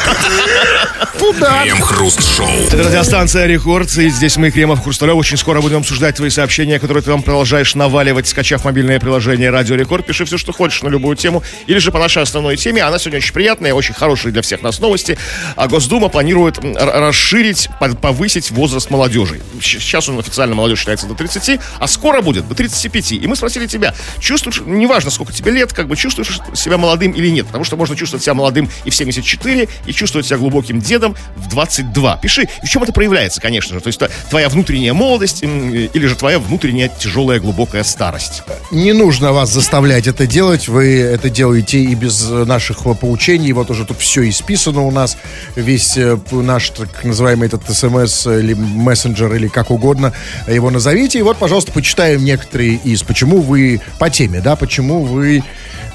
туда. 1.19 1.61
Крем-хруст-шоу. 1.63 2.47
Это 2.67 2.77
радиостанция 2.77 3.45
Рекорд, 3.45 3.95
и 3.97 4.09
здесь 4.09 4.37
мы, 4.37 4.51
Кремов, 4.51 4.81
Хрусталев. 4.83 5.15
Очень 5.15 5.37
скоро 5.37 5.61
будем 5.61 5.77
обсуждать 5.79 6.15
твои 6.15 6.29
сообщения, 6.29 6.79
которые 6.79 7.03
ты 7.03 7.09
нам 7.09 7.21
продолжаешь 7.23 7.75
наваливать, 7.75 8.27
скачав 8.27 8.63
мобильное 8.65 8.99
приложение 8.99 9.49
Радио 9.49 9.75
Рекорд. 9.75 10.05
Пиши 10.05 10.25
все, 10.25 10.37
что 10.37 10.51
хочешь 10.53 10.81
на 10.81 10.87
любую 10.87 11.15
тему, 11.17 11.43
или 11.67 11.77
же 11.79 11.91
по 11.91 11.99
нашей 11.99 12.23
основной 12.23 12.55
теме. 12.57 12.81
Она 12.83 12.97
сегодня 12.99 13.17
очень 13.19 13.33
приятная, 13.33 13.73
очень 13.73 13.93
хорошая 13.93 14.31
для 14.31 14.41
всех 14.41 14.61
нас 14.61 14.79
новости. 14.79 15.17
А 15.55 15.67
Госдума 15.67 16.07
планирует 16.09 16.57
расширить, 16.63 17.69
по- 17.79 17.89
повысить 17.95 18.51
возраст 18.51 18.89
молодежи. 18.89 19.41
Сейчас 19.61 20.07
он 20.09 20.19
официально 20.19 20.55
молодежь 20.55 20.79
считается 20.79 21.05
до 21.07 21.15
30, 21.15 21.59
а 21.79 21.87
скоро 21.87 22.21
будет 22.21 22.47
до 22.47 22.55
35. 22.55 23.11
И 23.13 23.27
мы 23.27 23.35
спросили 23.35 23.67
тебя, 23.67 23.93
чувствуешь, 24.19 24.61
неважно, 24.65 25.11
сколько 25.11 25.33
тебе 25.33 25.51
лет, 25.51 25.73
как 25.73 25.87
бы 25.87 25.95
чувствуешь 25.95 26.39
себя 26.55 26.77
молодым 26.77 27.11
или 27.11 27.29
нет, 27.29 27.47
потому 27.47 27.63
что 27.65 27.75
можно 27.75 27.95
чувствовать 27.95 28.20
себя 28.23 28.33
молодым 28.33 28.69
и 28.85 28.89
в 28.89 28.95
74, 28.95 29.67
и 29.85 29.91
чувствовать 29.93 30.25
себя 30.27 30.37
глубоким 30.37 30.79
дедом 30.79 31.15
в 31.35 31.47
22. 31.49 32.17
Пиши, 32.17 32.43
и 32.63 32.65
в 32.65 32.69
чем 32.69 32.83
это 32.83 32.93
проявляется, 32.93 33.41
конечно 33.41 33.73
же. 33.75 33.81
То 33.81 33.87
есть 33.87 33.99
т- 33.99 34.09
твоя 34.29 34.49
внутренняя 34.49 34.93
молодость 34.93 35.43
м, 35.43 35.73
или 35.73 36.05
же 36.07 36.15
твоя 36.15 36.39
внутренняя 36.39 36.89
тяжелая 36.89 37.39
глубокая 37.39 37.83
старость. 37.83 38.43
Не 38.71 38.93
нужно 38.93 39.33
вас 39.33 39.51
заставлять 39.51 40.07
это 40.07 40.27
делать. 40.27 40.67
Вы 40.67 40.99
это 40.99 41.29
делаете 41.29 41.79
и 41.79 41.95
без 41.95 42.29
э, 42.29 42.45
наших 42.45 42.85
э, 42.85 42.93
поучений. 42.95 43.51
Вот 43.53 43.69
уже 43.69 43.85
тут 43.85 43.99
все 43.99 44.27
исписано 44.29 44.81
у 44.81 44.91
нас. 44.91 45.17
Весь 45.55 45.97
э, 45.97 46.17
наш 46.31 46.69
так 46.69 47.03
называемый 47.03 47.47
этот 47.47 47.63
смс 47.69 48.27
или 48.27 48.53
мессенджер 48.53 49.33
или 49.35 49.47
как 49.47 49.71
угодно 49.71 50.13
его 50.47 50.69
назовите. 50.69 51.19
И 51.19 51.21
вот, 51.21 51.37
пожалуйста, 51.37 51.71
почитаем 51.71 52.23
некоторые 52.23 52.75
из. 52.75 53.03
Почему 53.03 53.41
вы 53.41 53.81
по 53.99 54.09
теме, 54.09 54.41
да? 54.41 54.55
Почему 54.55 55.03
вы 55.03 55.43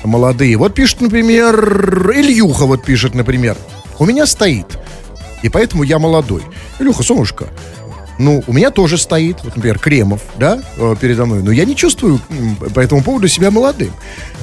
молодые? 0.04 0.56
Вот 0.56 0.74
пишет, 0.74 1.00
например, 1.00 2.12
Ильюха 2.16 2.64
вот 2.64 2.82
пишет, 2.82 3.14
например. 3.14 3.56
У 3.98 4.06
меня 4.06 4.26
стоит. 4.26 4.78
И 5.42 5.48
поэтому 5.48 5.82
я 5.82 5.98
молодой. 5.98 6.42
Илюха, 6.78 7.02
солнышко, 7.02 7.46
Ну, 8.18 8.42
у 8.46 8.52
меня 8.54 8.70
тоже 8.70 8.96
стоит, 8.96 9.36
вот, 9.44 9.56
например, 9.56 9.78
Кремов, 9.78 10.22
да, 10.38 10.62
э, 10.78 10.96
передо 10.98 11.26
мной. 11.26 11.42
Но 11.42 11.52
я 11.52 11.66
не 11.66 11.76
чувствую 11.76 12.18
по 12.74 12.80
этому 12.80 13.02
поводу 13.02 13.28
себя 13.28 13.50
молодым. 13.50 13.92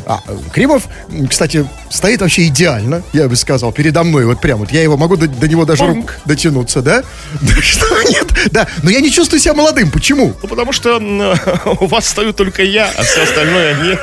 А, 0.05 0.21
э, 0.27 0.37
Кремов, 0.53 0.83
кстати, 1.27 1.67
стоит 1.89 2.21
вообще 2.21 2.45
идеально, 2.47 3.01
я 3.13 3.27
бы 3.27 3.35
сказал, 3.35 3.71
передо 3.71 4.03
мной. 4.03 4.25
Вот 4.25 4.39
прям 4.39 4.59
вот 4.59 4.71
я 4.71 4.83
его 4.83 4.95
могу 4.95 5.15
до, 5.15 5.27
до 5.27 5.47
него 5.47 5.65
даже 5.65 5.87
рук 5.87 6.17
дотянуться, 6.25 6.83
да? 6.83 7.03
Да 7.41 7.55
что, 7.61 8.03
нет, 8.03 8.27
да. 8.51 8.67
Но 8.83 8.91
я 8.91 9.01
не 9.01 9.09
чувствую 9.09 9.39
себя 9.39 9.55
молодым. 9.55 9.89
Почему? 9.89 10.35
Ну, 10.43 10.47
потому 10.47 10.71
что 10.71 10.97
у 11.81 11.87
вас 11.87 12.07
стою 12.07 12.33
только 12.33 12.61
я, 12.63 12.91
а 12.95 13.01
все 13.01 13.23
остальное 13.23 13.73
нет. 13.83 13.99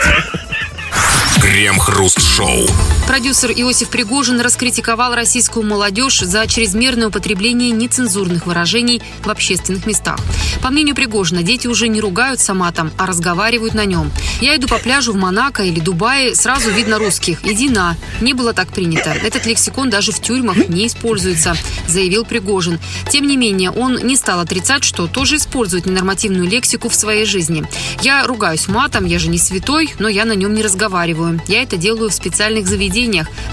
Крем-хруст-шоу. 1.41 2.67
Продюсер 3.07 3.51
Иосиф 3.51 3.89
Пригожин 3.89 4.41
раскритиковал 4.41 5.15
российскую 5.15 5.67
молодежь 5.67 6.21
за 6.21 6.47
чрезмерное 6.47 7.09
употребление 7.09 7.71
нецензурных 7.71 8.47
выражений 8.47 9.03
в 9.25 9.29
общественных 9.29 9.87
местах. 9.87 10.19
По 10.63 10.71
мнению 10.71 10.95
Пригожина, 10.95 11.43
дети 11.43 11.67
уже 11.67 11.89
не 11.89 12.01
ругаются 12.01 12.55
матом, 12.55 12.93
а 12.97 13.07
разговаривают 13.07 13.75
на 13.75 13.85
нем. 13.85 14.13
«Я 14.41 14.57
иду 14.57 14.69
по 14.69 14.79
пляжу 14.79 15.13
в 15.13 15.17
Монако 15.17 15.65
или 15.65 15.81
Дубае, 15.81 16.35
сразу 16.35 16.71
видно 16.71 16.99
русских. 16.99 17.45
Иди 17.45 17.69
на». 17.69 17.97
Не 18.21 18.33
было 18.35 18.53
так 18.53 18.69
принято. 18.69 19.11
Этот 19.11 19.47
лексикон 19.47 19.91
даже 19.91 20.13
в 20.13 20.21
тюрьмах 20.21 20.69
не 20.69 20.87
используется, 20.87 21.57
заявил 21.89 22.25
Пригожин. 22.25 22.79
Тем 23.11 23.27
не 23.27 23.37
менее, 23.37 23.71
он 23.71 23.97
не 23.97 24.17
стал 24.17 24.41
отрицать, 24.41 24.85
что 24.85 25.07
тоже 25.07 25.37
использует 25.37 25.87
ненормативную 25.87 26.49
лексику 26.49 26.89
в 26.89 26.95
своей 26.95 27.25
жизни. 27.25 27.65
«Я 28.03 28.25
ругаюсь 28.27 28.69
матом, 28.69 29.05
я 29.05 29.19
же 29.19 29.29
не 29.29 29.39
святой, 29.39 29.95
но 29.99 30.09
я 30.09 30.25
на 30.25 30.33
нем 30.33 30.55
не 30.55 30.63
разговариваю. 30.63 31.41
Я 31.49 31.63
это 31.63 31.77
делаю 31.77 32.11
в 32.11 32.15
специальных 32.15 32.67
заведениях. 32.67 32.90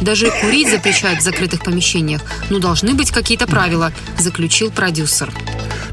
Даже 0.01 0.31
курить 0.41 0.69
запрещают 0.69 1.19
в 1.19 1.23
закрытых 1.23 1.63
помещениях. 1.63 2.21
Ну, 2.49 2.59
должны 2.59 2.93
быть 2.93 3.11
какие-то 3.11 3.47
правила», 3.47 3.91
заключил 4.17 4.71
продюсер. 4.71 5.31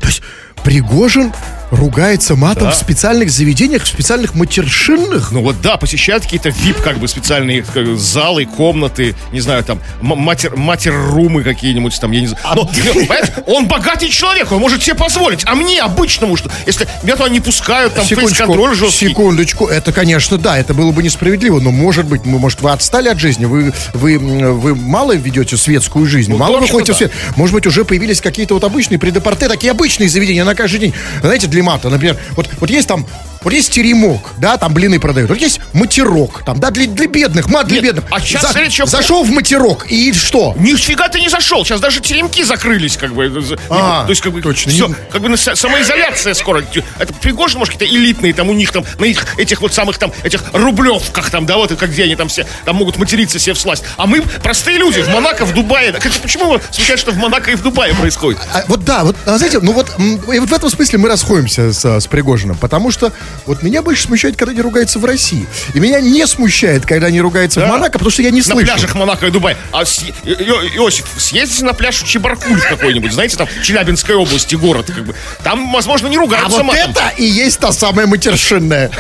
То 0.01 0.07
есть 0.07 0.23
Пригожин 0.65 1.33
ругается 1.75 2.37
матом 2.37 2.71
в 2.71 2.75
специальных 2.75 3.31
заведениях, 3.31 3.83
в 3.85 3.87
специальных 3.87 4.35
матершинных? 4.35 5.33
Ну 5.33 5.43
вот 5.43 5.61
да, 5.61 5.77
посещают 5.77 6.25
какие-то 6.25 6.51
VIP 6.51 6.83
как 6.83 6.99
бы 6.99 7.09
специальные 7.09 7.63
как, 7.63 7.97
залы, 7.97 8.47
комнаты, 8.47 9.15
не 9.33 9.41
знаю, 9.41 9.65
там 9.65 9.81
матер, 10.01 10.57
матер-румы 10.57 11.43
какие-нибудь 11.43 11.99
там, 12.01 12.13
я 12.13 12.21
не 12.21 12.27
знаю. 12.29 12.45
Но, 12.55 12.67
понимаешь, 12.67 13.29
он 13.47 13.67
богатый 13.67 14.09
человек, 14.09 14.51
он 14.53 14.61
может 14.61 14.83
себе 14.83 14.95
позволить. 14.95 15.43
А 15.47 15.55
мне 15.55 15.81
обычному, 15.81 16.37
что 16.37 16.51
если 16.67 16.87
меня 17.03 17.17
туда 17.17 17.29
не 17.29 17.41
пускают, 17.41 17.95
там 17.95 18.05
фейс-контроль 18.05 18.75
жесткий. 18.75 19.09
секундочку, 19.09 19.67
это, 19.67 19.93
конечно, 19.93 20.39
да, 20.39 20.59
это 20.59 20.75
было 20.75 20.93
бы 20.93 21.03
несправедливо, 21.03 21.61
но, 21.61 21.71
может 21.71 22.07
быть, 22.07 22.25
мы, 22.25 22.39
может, 22.39 22.61
вы 22.61 22.71
отстали 22.71 23.09
от 23.09 23.19
жизни, 23.19 23.45
вы, 23.45 23.73
вы, 23.93 24.19
вы 24.19 24.75
мало 24.75 25.15
ведете 25.17 25.57
светскую 25.57 26.07
жизнь, 26.07 26.31
Ну, 26.31 26.39
мало 26.39 26.59
выходите 26.59 26.93
в 26.93 26.95
да. 26.95 26.99
свет. 26.99 27.13
Может 27.37 27.55
быть, 27.55 27.67
уже 27.67 27.85
появились 27.85 28.21
какие-то 28.21 28.55
вот 28.55 28.65
обычные 28.65 28.99
предапорте, 28.99 29.49
такие 29.49 29.71
обычные 29.71 30.09
заведения 30.09 30.45
на 30.45 30.55
каждый 30.55 30.81
день. 30.81 30.95
Знаете, 31.21 31.47
для 31.47 31.63
мата, 31.65 31.89
например, 31.91 32.17
вот, 32.37 32.49
вот 32.61 32.71
есть 32.71 32.87
там 32.89 33.07
вот 33.45 33.53
есть 33.53 33.73
теремок, 33.73 34.33
да, 34.39 34.57
там 34.57 34.75
блины 34.75 34.99
продают. 34.99 35.31
Вот 35.31 35.39
есть 35.39 35.61
матерок, 35.73 36.43
там, 36.45 36.59
да, 36.59 36.71
для, 36.71 36.87
для 36.87 37.07
бедных, 37.07 37.49
мат 37.49 37.67
для 37.67 37.77
Нет, 37.81 37.85
бедных. 37.95 38.05
а 38.11 38.21
щас 38.21 38.43
смотри, 38.43 38.71
чё- 38.71 38.87
зашел 38.87 39.23
в 39.25 39.31
матерок, 39.31 39.87
и 39.89 40.13
что? 40.13 40.55
Нифига 40.59 41.09
ты 41.09 41.21
не 41.21 41.29
зашел. 41.29 41.65
Сейчас 41.65 41.81
даже 41.81 42.01
теремки 42.01 42.43
закрылись, 42.43 42.97
как 42.97 43.15
бы. 43.15 43.31
А, 43.71 44.05
то 44.05 44.11
есть, 44.11 44.23
как 44.23 44.33
бы, 44.33 44.43
точно, 44.43 44.73
всё, 44.73 44.89
не- 44.89 44.95
как 45.11 45.23
бы 45.23 45.37
самоизоляция 45.37 46.35
скоро. 46.35 46.65
Это 46.99 47.13
Пригожин, 47.15 47.59
может, 47.59 47.75
какие-то 47.75 47.95
элитные, 47.95 48.33
там 48.35 48.49
у 48.51 48.53
них 48.55 48.73
там, 48.73 48.85
на 48.99 49.05
их, 49.05 49.39
этих 49.39 49.61
вот 49.61 49.73
самых 49.75 49.99
там, 49.99 50.13
этих 50.23 50.43
рублевках 50.53 51.31
там, 51.31 51.47
да, 51.47 51.57
вот, 51.57 51.73
и 51.73 51.77
как 51.77 51.91
где 51.91 52.05
они 52.05 52.17
там 52.17 52.29
все, 52.29 52.47
там 52.65 52.77
могут 52.77 52.97
материться 52.97 53.39
себе 53.39 53.55
в 53.55 53.59
сласть. 53.61 53.85
А 53.97 54.07
мы 54.07 54.23
простые 54.43 54.79
люди 54.79 55.01
в 55.01 55.09
Монако, 55.09 55.45
в 55.45 55.55
Дубае. 55.55 55.93
Так 55.93 56.05
это 56.07 56.19
почему 56.19 56.59
смущает, 56.71 56.99
что 57.01 57.11
в 57.13 57.17
Монако 57.17 57.51
и 57.51 57.55
в 57.55 57.63
Дубае 57.63 57.95
происходит? 57.95 58.41
А, 58.53 58.65
вот 58.69 58.85
да, 58.85 59.05
вот, 59.05 59.17
а, 59.27 59.37
знаете, 59.39 59.59
ну 59.61 59.73
вот, 59.73 59.91
и 59.99 60.39
вот 60.39 60.49
в 60.49 60.53
этом 60.53 60.71
смысле 60.71 60.99
мы 60.99 61.09
расходимся 61.09 61.73
с, 61.73 61.85
с 62.01 62.07
Пригожиным, 62.07 62.57
потому 62.57 62.91
что 62.91 63.13
вот 63.47 63.63
меня 63.63 63.83
больше 63.83 64.03
смущает, 64.05 64.37
когда 64.37 64.53
они 64.53 64.61
ругаются 64.61 64.99
в 64.99 65.05
России. 65.05 65.47
И 65.75 65.81
меня 65.81 66.01
не 66.01 66.27
смущает, 66.27 66.87
когда 66.87 67.09
они 67.09 67.21
ругаются 67.21 67.61
в 67.61 67.63
Да. 67.65 67.69
Монако, 67.69 67.93
потому 67.93 68.11
что 68.11 68.23
я 68.23 68.31
не 68.31 68.39
На 68.41 68.45
слышу. 68.45 68.67
пляжах 68.67 68.95
Монако 68.95 69.27
и 69.27 69.31
Дубай. 69.31 69.57
А 69.73 69.85
с- 69.85 70.03
Иосиф, 70.25 71.07
съездите 71.19 71.65
на 71.65 71.73
пляж 71.73 72.03
в 72.03 72.07
Чебаркуль 72.07 72.61
какой-нибудь, 72.61 73.13
знаете, 73.13 73.37
там 73.37 73.49
Челябинской 73.63 74.15
области 74.15 74.55
город, 74.55 74.87
как 74.95 75.05
бы. 75.05 75.15
Там, 75.43 75.73
возможно, 75.73 76.07
не 76.09 76.17
А 76.17 76.21
ругаются 76.21 76.59
вот 76.59 76.65
матом. 76.65 76.91
это 76.91 77.13
и 77.17 77.25
есть 77.25 77.59
та 77.61 77.73
самая 77.73 78.07
матершинная, 78.07 78.91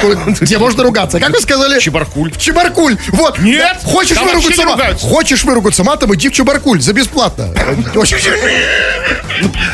где 0.41 0.59
можно 0.59 0.83
ругаться. 0.83 1.19
Как 1.21 1.31
вы 1.31 1.41
сказали? 1.41 1.79
Чебаркуль. 1.81 2.33
В 2.33 2.38
Чебаркуль. 2.38 2.97
Вот. 3.09 3.38
Нет, 3.38 3.79
Хочешь 3.85 4.19
выругаться 4.19 4.64
матом? 4.64 4.99
Хочешь 4.99 5.45
выругаться 5.45 5.85
матом, 5.85 6.14
иди 6.14 6.29
в 6.29 6.33
Чебаркуль 6.33 6.81
за 6.81 6.93
бесплатно. 6.93 7.49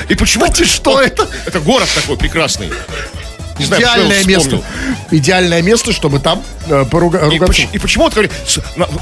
И 0.09 0.15
почему? 0.15 0.45
Кстати, 0.45 0.65
что 0.65 1.01
это? 1.01 1.29
Это 1.47 1.61
город 1.61 1.89
такой 1.95 2.17
прекрасный. 2.17 2.71
Не 3.59 3.65
знаю, 3.67 3.83
Идеальное 3.83 4.25
место. 4.25 4.63
Идеальное 5.11 5.63
место, 5.63 5.93
чтобы 5.93 6.19
там 6.21 6.43
э, 6.69 6.85
поруга- 6.91 7.19
И, 7.31 7.39
ругаться. 7.39 7.63
и 7.73 7.79
почему 7.79 8.05
вот 8.05 8.15
говорю, 8.15 8.31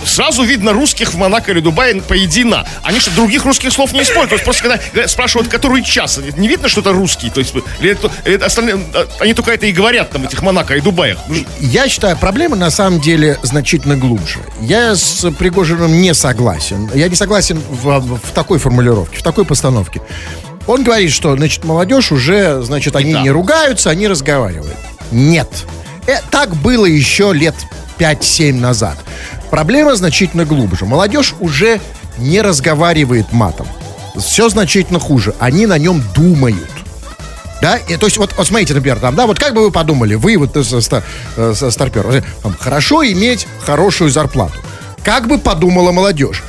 сразу 0.05 0.43
видно 0.43 0.73
русских 0.73 1.12
в 1.12 1.17
Монако 1.17 1.52
или 1.52 1.61
Дубае 1.61 2.00
поедина. 2.02 2.67
Они 2.83 2.99
что, 2.99 3.11
других 3.12 3.45
русских 3.45 3.73
слов 3.73 3.93
не 3.93 4.00
используют. 4.02 4.31
То 4.31 4.35
есть 4.35 4.45
просто 4.45 4.62
когда 4.62 5.09
спрашивают, 5.09 5.49
который 5.49 5.83
час, 5.83 6.19
не 6.37 6.49
видно, 6.49 6.69
что 6.69 6.81
это 6.81 6.93
русский. 6.93 7.31
То 7.31 7.40
есть, 7.40 7.55
или 7.81 7.90
это- 7.93 8.11
или 8.25 8.35
это 8.37 8.47
остальные, 8.47 8.78
а, 8.95 9.07
они 9.21 9.35
только 9.35 9.52
это 9.52 9.67
и 9.67 9.73
говорят 9.73 10.11
там 10.11 10.25
этих 10.25 10.43
Монако 10.43 10.75
и 10.76 10.81
Дубаях. 10.81 11.19
Я 11.61 11.88
считаю, 11.88 12.17
проблема 12.17 12.57
на 12.57 12.71
самом 12.71 13.00
деле 13.00 13.38
значительно 13.43 13.97
глубже. 13.97 14.40
Я 14.61 14.97
с 14.97 15.31
Пригожиным 15.33 16.00
не 16.00 16.14
согласен. 16.14 16.90
Я 16.95 17.09
не 17.09 17.14
согласен 17.17 17.61
в, 17.71 18.00
в 18.00 18.31
такой 18.35 18.59
формулировке, 18.59 19.19
в 19.19 19.23
такой 19.23 19.45
постановке. 19.45 20.00
Он 20.68 20.84
говорит, 20.84 21.10
что, 21.10 21.34
значит, 21.37 21.64
молодежь 21.64 22.12
уже, 22.12 22.62
значит, 22.62 22.94
они 22.94 23.14
так. 23.14 23.22
не 23.25 23.30
ругаются, 23.30 23.90
они 23.90 24.06
разговаривают. 24.06 24.76
Нет. 25.10 25.48
Э, 26.06 26.18
так 26.30 26.54
было 26.54 26.84
еще 26.84 27.32
лет 27.32 27.54
5-7 27.98 28.52
назад. 28.54 28.96
Проблема 29.50 29.96
значительно 29.96 30.44
глубже. 30.44 30.84
Молодежь 30.84 31.34
уже 31.40 31.80
не 32.18 32.40
разговаривает 32.42 33.32
матом. 33.32 33.66
Все 34.16 34.48
значительно 34.48 35.00
хуже. 35.00 35.34
Они 35.38 35.66
на 35.66 35.78
нем 35.78 36.02
думают. 36.14 36.68
Да, 37.62 37.76
и, 37.76 37.96
то 37.96 38.06
есть 38.06 38.18
вот, 38.18 38.34
вот 38.37 38.46
смотрите, 38.46 38.75
например, 38.75 38.98
там, 39.00 39.16
да, 39.16 39.26
вот 39.26 39.38
как 39.40 39.52
бы 39.52 39.62
вы 39.62 39.72
подумали, 39.72 40.14
вы 40.14 40.37
вот 40.37 40.56
э, 40.56 40.62
со- 40.62 40.80
ста- 40.80 41.02
э, 41.37 41.54
старпер, 41.54 42.22
там, 42.42 42.54
хорошо 42.60 43.02
иметь 43.04 43.48
хорошую 43.64 44.10
зарплату. 44.10 44.54
Как 45.02 45.26
бы 45.26 45.38
подумала 45.38 45.90
молодежь? 45.90 46.44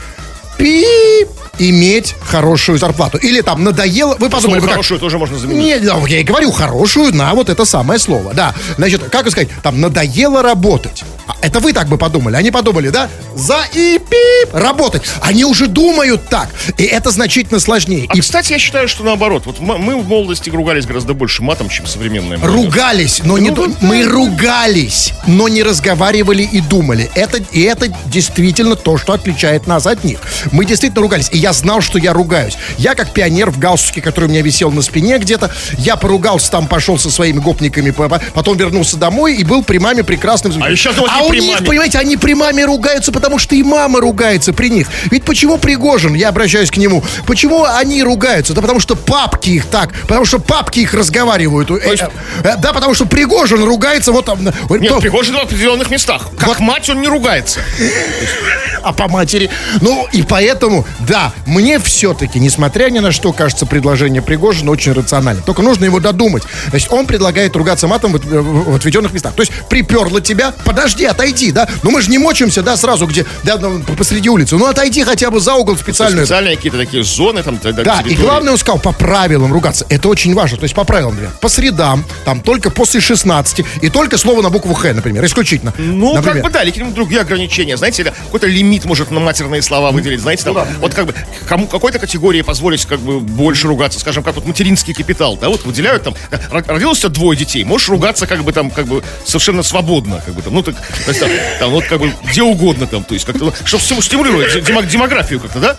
Пип, 0.60 1.30
иметь 1.58 2.16
хорошую 2.22 2.78
зарплату. 2.78 3.18
Или 3.18 3.40
там 3.40 3.64
надоело, 3.64 4.16
вы 4.20 4.30
подумали, 4.30 4.42
слово 4.42 4.56
вы 4.60 4.62
как, 4.68 4.70
хорошую 4.72 5.00
тоже 5.00 5.18
можно 5.18 5.40
заменить. 5.40 5.64
нет, 5.64 5.86
да, 5.86 5.98
я 6.08 6.20
и 6.20 6.24
говорю 6.24 6.52
хорошую 6.52 7.16
на 7.16 7.34
вот 7.34 7.48
это 7.50 7.64
самое 7.64 7.98
слово. 7.98 8.34
Да. 8.34 8.54
Значит, 8.78 9.04
как 9.10 9.30
сказать, 9.32 9.48
там 9.64 9.80
надоело 9.80 10.42
работать. 10.44 11.04
А 11.28 11.36
Это 11.42 11.60
вы 11.60 11.74
так 11.74 11.88
бы 11.88 11.98
подумали. 11.98 12.36
Они 12.36 12.50
подумали, 12.52 12.90
да? 12.90 13.08
За 13.36 13.60
и 13.74 14.00
пип 14.00 14.54
работать. 14.54 15.04
Они 15.22 15.46
уже 15.46 15.68
думают 15.68 16.28
так. 16.28 16.50
И 16.78 16.84
это 16.84 17.12
значительно 17.12 17.60
сложнее. 17.60 18.08
А, 18.10 18.18
И 18.18 18.22
кстати, 18.22 18.52
я 18.54 18.60
считаю, 18.60 18.88
что 18.88 19.04
наоборот. 19.04 19.44
Вот 19.46 19.60
мы 19.60 19.96
в 20.02 20.08
молодости 20.08 20.50
ругались 20.50 20.86
гораздо 20.88 21.14
больше 21.14 21.44
матом, 21.44 21.70
чем 21.70 21.86
современная 21.86 22.38
молодежь. 22.40 22.64
ругались, 22.66 23.22
но 23.24 23.38
не 23.38 23.50
Ну, 23.50 23.56
ду- 23.56 23.62
вот, 23.68 23.82
мы 23.82 24.04
ругались, 24.06 25.14
но 25.28 25.48
не 25.48 25.62
разговаривали 25.62 26.42
и 26.44 26.62
думали. 26.62 27.12
Это 27.14 27.38
и 27.52 27.62
это 27.62 27.88
действительно 28.08 28.76
то, 28.76 28.98
что 28.98 29.14
отличает 29.14 29.68
нас 29.68 29.86
от 29.86 30.04
них. 30.04 30.20
Мы 30.52 30.66
действительно 30.66 31.02
ругались, 31.02 31.30
и 31.32 31.38
я 31.38 31.54
знал, 31.54 31.82
что 31.82 31.98
я 32.00 32.14
ругаюсь. 32.14 32.58
Я 32.78 32.96
как 32.96 33.12
пионер 33.14 33.50
в 33.52 33.60
галстуке, 33.60 34.02
который 34.02 34.26
у 34.26 34.30
меня 34.30 34.42
висел 34.42 34.72
на 34.72 34.82
спине 34.82 35.18
где-то, 35.18 35.52
я 35.78 35.96
поругался 35.96 36.52
там, 36.52 36.68
пошел 36.68 36.98
со 36.98 37.10
своими 37.12 37.40
гопниками, 37.40 37.92
по- 37.92 38.10
по- 38.10 38.20
потом 38.34 38.58
вернулся 38.58 38.98
домой 38.98 39.36
и 39.36 39.44
был 39.44 39.64
при 39.64 39.78
маме 39.78 40.04
прекрасным. 40.04 40.54
А 40.62 40.70
еще 40.70 40.90
а 40.90 41.24
у 41.24 41.34
них, 41.34 41.54
маме. 41.56 41.66
понимаете, 41.68 41.98
они 42.00 42.18
при 42.18 42.34
маме 42.34 42.66
ругаются, 42.66 43.12
потому 43.12 43.40
что 43.40 43.56
и 43.56 43.64
мама 43.64 44.00
ругается 44.02 44.54
при 44.54 44.70
них. 44.70 44.88
Ведь 45.12 45.24
почему 45.24 45.58
Пригожин, 45.58 46.14
я 46.16 46.30
обращаюсь 46.30 46.72
к 46.72 46.78
нему, 46.78 47.04
почему 47.26 47.64
они 47.64 48.04
ругаются? 48.04 48.54
Да 48.54 48.62
потому 48.62 48.80
что 48.80 48.96
папки 48.96 49.50
их 49.52 49.66
так, 49.66 49.94
потому 50.08 50.26
что 50.26 50.40
папки 50.40 50.80
их 50.80 50.94
разговаривают. 50.94 51.70
Э, 51.72 51.80
есть- 51.92 52.04
э, 52.44 52.56
Да, 52.58 52.74
потому 52.74 52.94
что 52.94 53.06
Пригожин 53.06 53.64
ругается 53.64 54.12
вот 54.12 54.26
там... 54.26 54.48
э, 54.48 54.52
Нет, 54.78 54.90
то- 54.90 55.00
Пригожин 55.00 55.36
в 55.36 55.40
определенных 55.40 55.90
местах. 55.90 56.30
Как 56.38 56.60
мать 56.60 56.90
он 56.90 57.02
не 57.02 57.08
ругается. 57.08 57.60
а 58.84 58.94
по 58.94 59.08
матери. 59.08 59.50
Ну, 59.82 60.08
и 60.12 60.22
поэтому, 60.24 60.86
да, 61.08 61.32
мне 61.46 61.80
все-таки, 61.80 62.40
несмотря 62.40 62.90
ни 62.90 63.00
на 63.00 63.12
что, 63.12 63.34
кажется, 63.34 63.66
предложение 63.66 64.22
Пригожина 64.22 64.72
очень 64.72 64.92
рационально. 64.94 65.42
Только 65.42 65.62
нужно 65.62 65.86
его 65.86 66.00
додумать. 66.00 66.44
Значит, 66.70 66.92
он 66.92 67.06
предлагает 67.06 67.56
ругаться 67.56 67.88
матом 67.88 68.14
в, 68.14 68.16
от- 68.16 68.26
в 68.26 68.76
отведенных 68.76 69.14
местах. 69.14 69.34
То 69.34 69.42
есть, 69.42 69.52
приперло 69.70 70.22
тебя, 70.22 70.54
подожди, 70.66 71.06
отойди, 71.06 71.52
да? 71.52 71.68
Ну, 71.84 71.92
мы 71.92 72.02
же 72.02 72.10
не 72.10 72.18
мочимся, 72.18 72.62
да, 72.62 72.78
сразу, 72.78 73.06
где, 73.08 73.26
да, 73.44 73.58
ну, 73.58 73.82
посреди 73.98 74.30
улицы. 74.30 74.56
Ну, 74.58 74.66
отойди 74.68 75.04
хотя 75.04 75.32
бы 75.32 75.40
за 75.40 75.56
угол 75.56 75.78
специальную. 75.78 76.26
Специальные 76.26 76.56
какие-то 76.56 76.78
такие 76.78 77.04
зоны 77.04 77.44
там. 77.44 77.58
Да, 77.62 77.70
и 77.70 77.74
территории. 77.74 78.16
главное, 78.16 78.52
он 78.54 78.58
сказал, 78.58 78.80
по 78.80 78.92
правилам 78.92 79.52
ругаться. 79.54 79.86
Это 79.90 80.08
очень 80.10 80.34
важно. 80.34 80.58
То 80.58 80.64
есть, 80.64 80.76
по 80.76 80.84
правилам, 80.84 81.12
например, 81.14 81.34
по 81.42 81.50
средам, 81.50 82.04
там, 82.26 82.42
только 82.42 82.70
после 82.70 83.02
16, 83.02 83.66
и 83.82 83.90
только 83.90 84.18
слово 84.18 84.42
на 84.42 84.50
букву 84.50 84.74
Х, 84.74 84.94
например, 84.94 85.26
исключительно. 85.26 85.74
Ну, 85.78 86.14
Например. 86.16 86.36
как 86.36 86.44
бы 86.44 86.50
да, 86.50 86.62
или 86.64 86.70
какие-нибудь 86.70 86.96
другие 86.96 87.22
ограничения. 87.22 87.78
Знаете, 87.78 88.04
какой-то 88.04 88.48
лимит 88.48 88.69
лимит 88.70 88.86
может 88.86 89.10
на 89.12 89.20
матерные 89.20 89.62
слова 89.62 89.92
выделить, 89.92 90.20
знаете, 90.20 90.44
там, 90.44 90.54
вот 90.80 90.94
как 90.94 91.08
бы 91.08 91.16
кому 91.48 91.68
какой-то 91.68 91.98
категории 92.00 92.42
позволить 92.44 92.86
как 92.86 93.00
бы 93.00 93.20
больше 93.20 93.68
ругаться, 93.68 94.00
скажем, 94.00 94.24
как 94.24 94.36
вот 94.36 94.46
материнский 94.46 94.94
капитал, 94.94 95.38
да, 95.38 95.50
вот 95.50 95.66
выделяют 95.66 96.04
там, 96.04 96.14
ро- 96.52 96.64
родилось 96.72 97.00
у 97.00 97.02
тебя 97.02 97.10
двое 97.10 97.38
детей, 97.38 97.64
можешь 97.64 97.90
ругаться 97.90 98.28
как 98.28 98.44
бы 98.44 98.52
там, 98.54 98.70
как 98.70 98.86
бы 98.86 99.04
совершенно 99.26 99.64
свободно, 99.64 100.22
как 100.24 100.36
бы 100.36 100.42
там, 100.44 100.54
ну 100.54 100.62
так, 100.62 100.76
то 100.76 101.10
есть, 101.10 101.20
там, 101.20 101.30
там, 101.60 101.72
вот 101.72 101.86
как 101.86 102.00
бы 102.00 102.14
где 102.30 102.44
угодно 102.44 102.86
там, 102.86 103.04
то 103.04 103.14
есть 103.16 103.26
как-то, 103.26 103.46
ну, 103.46 103.54
чтобы 103.66 103.84
стиму- 103.84 104.02
стимулировать 104.04 104.54
демо- 104.64 104.86
демографию 104.86 105.40
как-то, 105.40 105.60
да? 105.60 105.78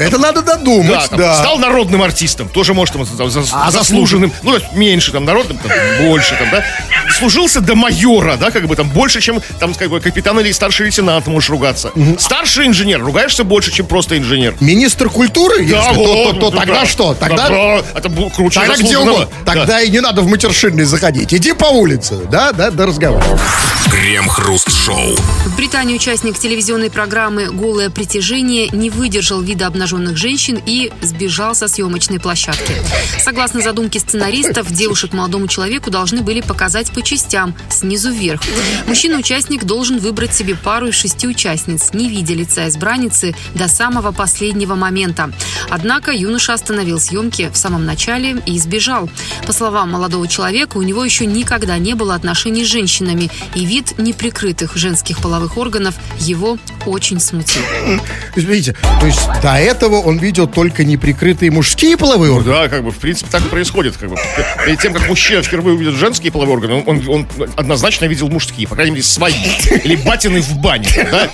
Это 0.00 0.18
надо 0.18 0.42
Да, 0.42 0.56
додумать, 0.56 1.08
там, 1.10 1.18
да. 1.18 1.34
стал 1.36 1.58
народным 1.58 2.02
артистом, 2.02 2.48
тоже 2.48 2.74
может 2.74 2.94
там, 2.94 3.04
за- 3.30 3.44
А 3.52 3.70
заслуженным, 3.70 4.32
ну, 4.42 4.52
то 4.52 4.56
есть 4.58 4.72
меньше 4.72 5.12
там 5.12 5.24
народным, 5.24 5.58
там, 5.58 5.70
больше 6.06 6.34
там, 6.38 6.48
да. 6.50 6.64
Служился 7.18 7.60
до 7.60 7.74
майора, 7.74 8.36
да, 8.36 8.50
как 8.50 8.66
бы 8.66 8.76
там 8.76 8.88
больше, 8.88 9.20
чем 9.20 9.42
там, 9.58 9.74
как 9.74 9.90
бы 9.90 10.00
капитан 10.00 10.38
или 10.40 10.52
старший 10.52 10.86
лейтенант 10.86 11.26
можешь 11.26 11.50
ругаться. 11.50 11.90
Старший 12.18 12.66
инженер, 12.66 13.02
ругаешься 13.02 13.44
больше, 13.44 13.70
чем 13.72 13.86
просто 13.86 14.16
инженер. 14.16 14.54
Министр 14.60 15.08
культуры, 15.10 15.62
если, 15.62 15.74
то, 15.74 15.92
вот, 15.94 16.06
то- 16.06 16.40
то 16.40 16.50
да, 16.50 16.56
тогда 16.58 16.80
да. 16.80 16.86
что? 16.86 17.14
Да, 17.14 17.26
Тогда, 17.28 17.48
да, 17.48 17.82
это 17.94 18.08
круче 18.34 18.60
тогда 18.60 18.76
где. 18.76 18.96
Да. 19.04 19.28
Тогда 19.44 19.80
и 19.80 19.90
не 19.90 20.00
надо 20.00 20.22
в 20.22 20.28
матершинный 20.28 20.84
заходить. 20.84 21.32
Иди 21.34 21.52
по 21.52 21.66
улице, 21.66 22.16
да, 22.30 22.52
да, 22.52 22.70
да 22.70 22.86
разговора. 22.86 23.24
Крем-хруст-шоу. 23.90 25.16
В 25.46 25.56
Британии 25.56 25.94
участник 25.94 26.38
телевизионной 26.38 26.90
программы 26.90 27.50
«Голое 27.50 27.90
притяжение» 27.90 28.68
не 28.72 28.88
выдержал 28.90 29.40
вида 29.40 29.66
обнаженных 29.90 30.16
женщин 30.16 30.60
и 30.64 30.92
сбежал 31.02 31.54
со 31.54 31.66
съемочной 31.68 32.20
площадки. 32.20 32.74
Согласно 33.18 33.60
задумке 33.60 33.98
сценаристов, 33.98 34.70
девушек 34.72 35.12
молодому 35.12 35.48
человеку 35.48 35.90
должны 35.90 36.22
были 36.22 36.40
показать 36.40 36.90
по 36.92 37.02
частям, 37.02 37.54
снизу 37.70 38.10
вверх. 38.10 38.40
Мужчина-участник 38.86 39.64
должен 39.64 39.98
выбрать 39.98 40.34
себе 40.34 40.54
пару 40.54 40.88
из 40.88 40.94
шести 40.94 41.26
участниц, 41.26 41.90
не 41.92 42.08
видя 42.08 42.34
лица 42.34 42.68
избранницы 42.68 43.34
до 43.54 43.68
самого 43.68 44.12
последнего 44.12 44.74
момента. 44.74 45.32
Однако 45.68 46.12
юноша 46.12 46.54
остановил 46.54 47.00
съемки 47.00 47.50
в 47.52 47.56
самом 47.56 47.84
начале 47.84 48.40
и 48.46 48.58
сбежал. 48.58 49.10
По 49.46 49.52
словам 49.52 49.90
молодого 49.90 50.28
человека, 50.28 50.76
у 50.76 50.82
него 50.82 51.04
еще 51.04 51.26
никогда 51.26 51.78
не 51.78 51.94
было 51.94 52.14
отношений 52.14 52.64
с 52.64 52.68
женщинами, 52.68 53.30
и 53.54 53.64
вид 53.64 53.98
неприкрытых 53.98 54.76
женских 54.76 55.18
половых 55.18 55.56
органов 55.56 55.94
его 56.18 56.58
очень 56.86 57.20
смутил. 57.20 57.62
Видите, 58.36 58.76
то 59.00 59.06
есть 59.06 59.26
до 59.42 59.54
этого 59.54 59.69
он 59.82 60.18
видел 60.18 60.46
только 60.46 60.84
неприкрытые 60.84 61.50
мужские 61.50 61.96
половые 61.96 62.32
органы. 62.32 62.54
Да, 62.56 62.68
как 62.68 62.84
бы, 62.84 62.90
в 62.90 62.98
принципе, 62.98 63.30
так 63.30 63.42
и 63.44 63.48
происходит. 63.48 63.96
Как 63.96 64.08
бы. 64.10 64.16
Перед 64.64 64.80
тем, 64.80 64.92
как 64.92 65.08
мужчина 65.08 65.42
впервые 65.42 65.76
увидит 65.76 65.94
женские 65.94 66.32
половые 66.32 66.56
органы, 66.56 66.84
он, 66.86 67.04
он, 67.08 67.08
он 67.08 67.50
однозначно 67.56 68.06
видел 68.06 68.28
мужские, 68.28 68.66
по 68.68 68.74
крайней 68.74 68.92
мере, 68.92 69.02
свои. 69.04 69.34
Или 69.84 69.96
батины 69.96 70.40
в 70.40 70.56
бане. 70.56 70.88
Да? 71.10 71.30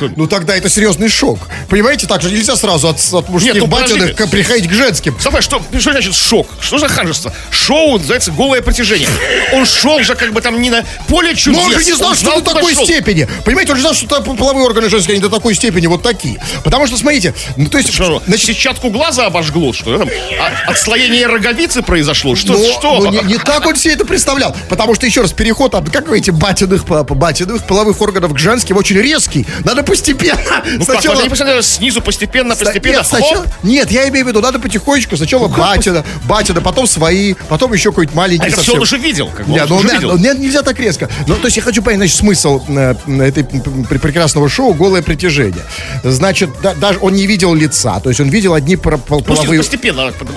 Ну, 0.00 0.10
Ну 0.16 0.26
тогда 0.26 0.56
это 0.56 0.68
серьезный 0.68 1.08
шок. 1.08 1.38
Понимаете, 1.68 2.06
так 2.06 2.22
же 2.22 2.30
нельзя 2.30 2.56
сразу 2.56 2.88
от, 2.88 2.98
от 3.12 3.28
мужских 3.28 3.54
Нет, 3.54 3.62
ну, 3.62 3.68
батиных 3.68 4.14
к- 4.16 4.26
приходить 4.28 4.68
к 4.68 4.72
женским. 4.72 5.16
Слушай, 5.20 5.42
что, 5.42 5.62
что 5.78 5.92
значит 5.92 6.14
шок? 6.14 6.48
Что 6.60 6.78
за 6.78 6.88
ханжество? 6.88 7.32
Шоу 7.50 7.98
называется 7.98 8.30
«Голое 8.32 8.62
притяжение». 8.62 9.08
Он 9.52 9.66
шел 9.66 10.00
же 10.00 10.14
как 10.14 10.32
бы 10.32 10.40
там 10.40 10.60
не 10.60 10.70
на 10.70 10.84
поле 11.08 11.34
чудес. 11.34 11.58
Но 11.60 11.66
он 11.66 11.72
же 11.72 11.84
не 11.84 11.92
знал, 11.92 12.14
что 12.14 12.40
до 12.40 12.54
такой 12.54 12.74
шел. 12.74 12.84
степени. 12.84 13.28
Понимаете, 13.44 13.72
он 13.72 13.76
же 13.76 13.82
знал, 13.82 13.94
что 13.94 14.20
половые 14.22 14.64
органы 14.64 14.88
женские, 14.88 15.14
они 15.14 15.22
до 15.22 15.28
такой 15.28 15.54
степени 15.54 15.86
вот 15.86 16.02
такие. 16.02 16.40
Потому 16.64 16.86
что, 16.86 16.96
смотрите, 16.96 17.34
ну 17.56 17.66
то 17.72 17.78
есть... 17.78 17.92
Что, 17.92 18.22
значит, 18.26 18.46
сетчатку 18.46 18.90
глаза 18.90 19.26
обожгло, 19.26 19.72
что 19.72 19.98
там? 19.98 20.08
А- 20.40 20.70
отслоение 20.70 21.26
роговицы 21.26 21.82
произошло? 21.82 22.36
Что? 22.36 22.52
но- 22.52 22.72
что? 22.72 22.98
но 23.00 23.10
не, 23.10 23.18
не 23.32 23.38
так 23.38 23.66
он 23.66 23.74
себе 23.76 23.94
это 23.94 24.04
представлял. 24.04 24.54
Потому 24.68 24.94
что, 24.94 25.06
еще 25.06 25.22
раз, 25.22 25.32
переход 25.32 25.74
от, 25.74 25.86
как 25.90 26.02
вы 26.02 26.06
говорите, 26.08 26.32
батиных, 26.32 26.84
по- 26.84 27.02
по- 27.04 27.14
батиных 27.14 27.66
половых 27.66 28.00
органов 28.00 28.34
к 28.34 28.38
женским 28.38 28.76
очень 28.76 28.96
резкий. 28.98 29.46
Надо 29.64 29.82
постепенно. 29.82 30.38
Ну 30.76 30.84
как, 30.84 31.04
вот 31.04 31.18
они 31.20 31.28
посмотрели 31.28 31.60
снизу 31.62 32.00
постепенно, 32.02 32.54
постепенно, 32.54 32.96
Нет, 32.98 33.06
сначала- 33.06 33.46
нет, 33.62 33.90
я 33.90 34.08
имею 34.08 34.24
в 34.26 34.28
виду, 34.28 34.40
надо 34.40 34.58
потихонечку. 34.58 35.16
Сначала 35.16 35.48
батина, 35.48 36.04
батина, 36.24 36.60
потом 36.60 36.86
свои, 36.86 37.34
потом 37.48 37.72
еще 37.72 37.90
какой-то 37.90 38.14
маленький 38.14 38.44
А 38.44 38.48
это 38.48 38.60
все 38.60 38.74
он 38.74 38.80
уже 38.82 38.98
видел. 38.98 39.28
Как 39.34 39.46
бы, 39.46 39.52
Нет, 39.52 39.62
он 39.62 39.68
ну, 39.70 39.76
уже 39.76 39.88
видел. 39.88 40.10
ну, 40.12 40.18
нет, 40.18 40.38
нельзя 40.38 40.62
так 40.62 40.78
резко. 40.78 41.08
Ну, 41.26 41.36
то 41.36 41.46
есть 41.46 41.56
я 41.56 41.62
хочу 41.62 41.82
понять, 41.82 41.98
значит, 41.98 42.16
смысл 42.16 42.62
э, 42.68 42.94
этой 43.20 43.44
пр- 43.44 43.98
прекрасного 43.98 44.48
шоу 44.48 44.74
«Голое 44.74 45.02
притяжение». 45.02 45.62
Значит, 46.02 46.50
да- 46.62 46.74
даже 46.74 46.98
он 47.00 47.14
не 47.14 47.26
видел 47.26 47.54
лица, 47.62 48.00
то 48.00 48.08
есть 48.08 48.20
он 48.20 48.28
видел 48.28 48.54
одни 48.54 48.76
половые, 48.76 49.62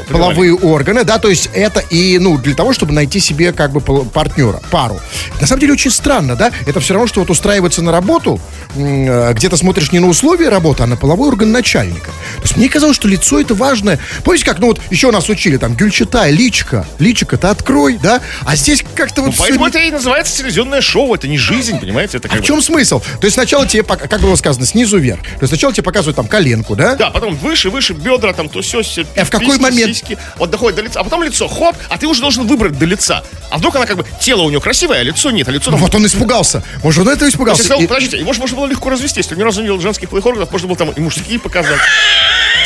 половые 0.09 0.53
органы, 0.55 1.03
да, 1.03 1.17
то 1.19 1.29
есть 1.29 1.49
это 1.53 1.79
и, 1.79 2.17
ну, 2.19 2.37
для 2.37 2.55
того, 2.55 2.73
чтобы 2.73 2.93
найти 2.93 3.19
себе 3.19 3.51
как 3.51 3.71
бы 3.71 3.81
партнера, 3.81 4.61
пару. 4.71 4.99
На 5.41 5.47
самом 5.47 5.61
деле 5.61 5.73
очень 5.73 5.91
странно, 5.91 6.35
да, 6.35 6.51
это 6.65 6.79
все 6.79 6.93
равно, 6.93 7.07
что 7.07 7.21
вот 7.21 7.29
устраиваться 7.29 7.81
на 7.81 7.91
работу, 7.91 8.39
э, 8.75 9.33
где 9.33 9.49
ты 9.49 9.57
смотришь 9.57 9.91
не 9.91 9.99
на 9.99 10.07
условия 10.07 10.49
работы, 10.49 10.83
а 10.83 10.87
на 10.87 10.97
половой 10.97 11.29
орган 11.29 11.51
начальника. 11.51 12.11
То 12.37 12.43
есть 12.43 12.57
мне 12.57 12.69
казалось, 12.69 12.95
что 12.95 13.07
лицо 13.07 13.39
это 13.39 13.55
важное. 13.55 13.99
Помните, 14.23 14.45
как, 14.45 14.59
ну 14.59 14.67
вот 14.67 14.81
еще 14.89 15.11
нас 15.11 15.29
учили, 15.29 15.57
там, 15.57 15.75
гюльчатай, 15.75 16.31
личка, 16.31 16.85
личика-то 16.99 17.49
открой, 17.49 17.97
да, 18.01 18.21
а 18.45 18.55
здесь 18.55 18.83
как-то 18.95 19.21
вот... 19.21 19.31
Ну, 19.31 19.35
поэтому 19.37 19.67
это 19.67 19.79
и 19.79 19.91
называется 19.91 20.37
телевизионное 20.37 20.81
шоу, 20.81 21.15
это 21.15 21.27
не 21.27 21.37
жизнь, 21.37 21.79
понимаете? 21.79 22.17
Это 22.17 22.27
а 22.31 22.35
в 22.35 22.39
бы- 22.39 22.45
чем 22.45 22.61
смысл? 22.61 22.99
То 22.99 23.25
есть 23.25 23.33
сначала 23.35 23.67
тебе, 23.67 23.83
как 23.83 24.21
было 24.21 24.35
сказано, 24.35 24.65
снизу 24.65 24.97
вверх. 24.97 25.21
То 25.21 25.41
есть 25.41 25.49
сначала 25.49 25.73
тебе 25.73 25.83
показывают 25.83 26.15
там 26.15 26.27
коленку, 26.27 26.75
да? 26.75 26.95
Да, 26.95 27.09
потом 27.15 27.35
выше, 27.35 27.69
выше, 27.69 27.93
бедра, 27.93 28.33
там, 28.33 28.49
то 28.49 28.61
все, 28.61 28.81
А 29.15 29.25
в 29.25 29.29
какой 29.29 29.57
момент? 29.57 29.97
вот 30.37 30.49
доходит 30.49 30.75
до 30.75 30.81
лица, 30.83 30.99
а 30.99 31.03
потом 31.03 31.23
лицо, 31.23 31.47
хоп, 31.47 31.75
а 31.89 31.97
ты 31.97 32.07
уже 32.07 32.21
должен 32.21 32.45
выбрать 32.45 32.77
до 32.77 32.85
лица. 32.85 33.23
А 33.49 33.57
вдруг 33.57 33.75
она 33.75 33.85
как 33.85 33.97
бы, 33.97 34.05
тело 34.19 34.41
у 34.41 34.49
нее 34.49 34.59
красивое, 34.61 34.99
а 34.99 35.03
лицо 35.03 35.31
нет, 35.31 35.47
а 35.47 35.51
лицо... 35.51 35.71
Ну 35.71 35.77
там- 35.77 35.81
вот 35.85 35.95
он 35.95 36.05
испугался. 36.05 36.61
Может, 36.83 37.01
он 37.07 37.09
этого 37.13 37.29
испугался. 37.29 37.63
сказал, 37.63 37.81
И- 37.81 37.87
подождите, 37.87 38.17
его 38.17 38.33
же 38.33 38.39
можно 38.39 38.57
было 38.57 38.65
легко 38.67 38.89
развести, 38.89 39.19
если 39.19 39.35
ни 39.35 39.41
разу 39.43 39.61
не 39.61 39.67
видел 39.67 39.81
женских 39.81 40.09
половых 40.09 40.25
органов, 40.25 40.51
можно 40.51 40.67
было 40.67 40.77
там 40.77 40.89
и 40.91 40.99
мужские 40.99 41.39
показать. 41.39 41.79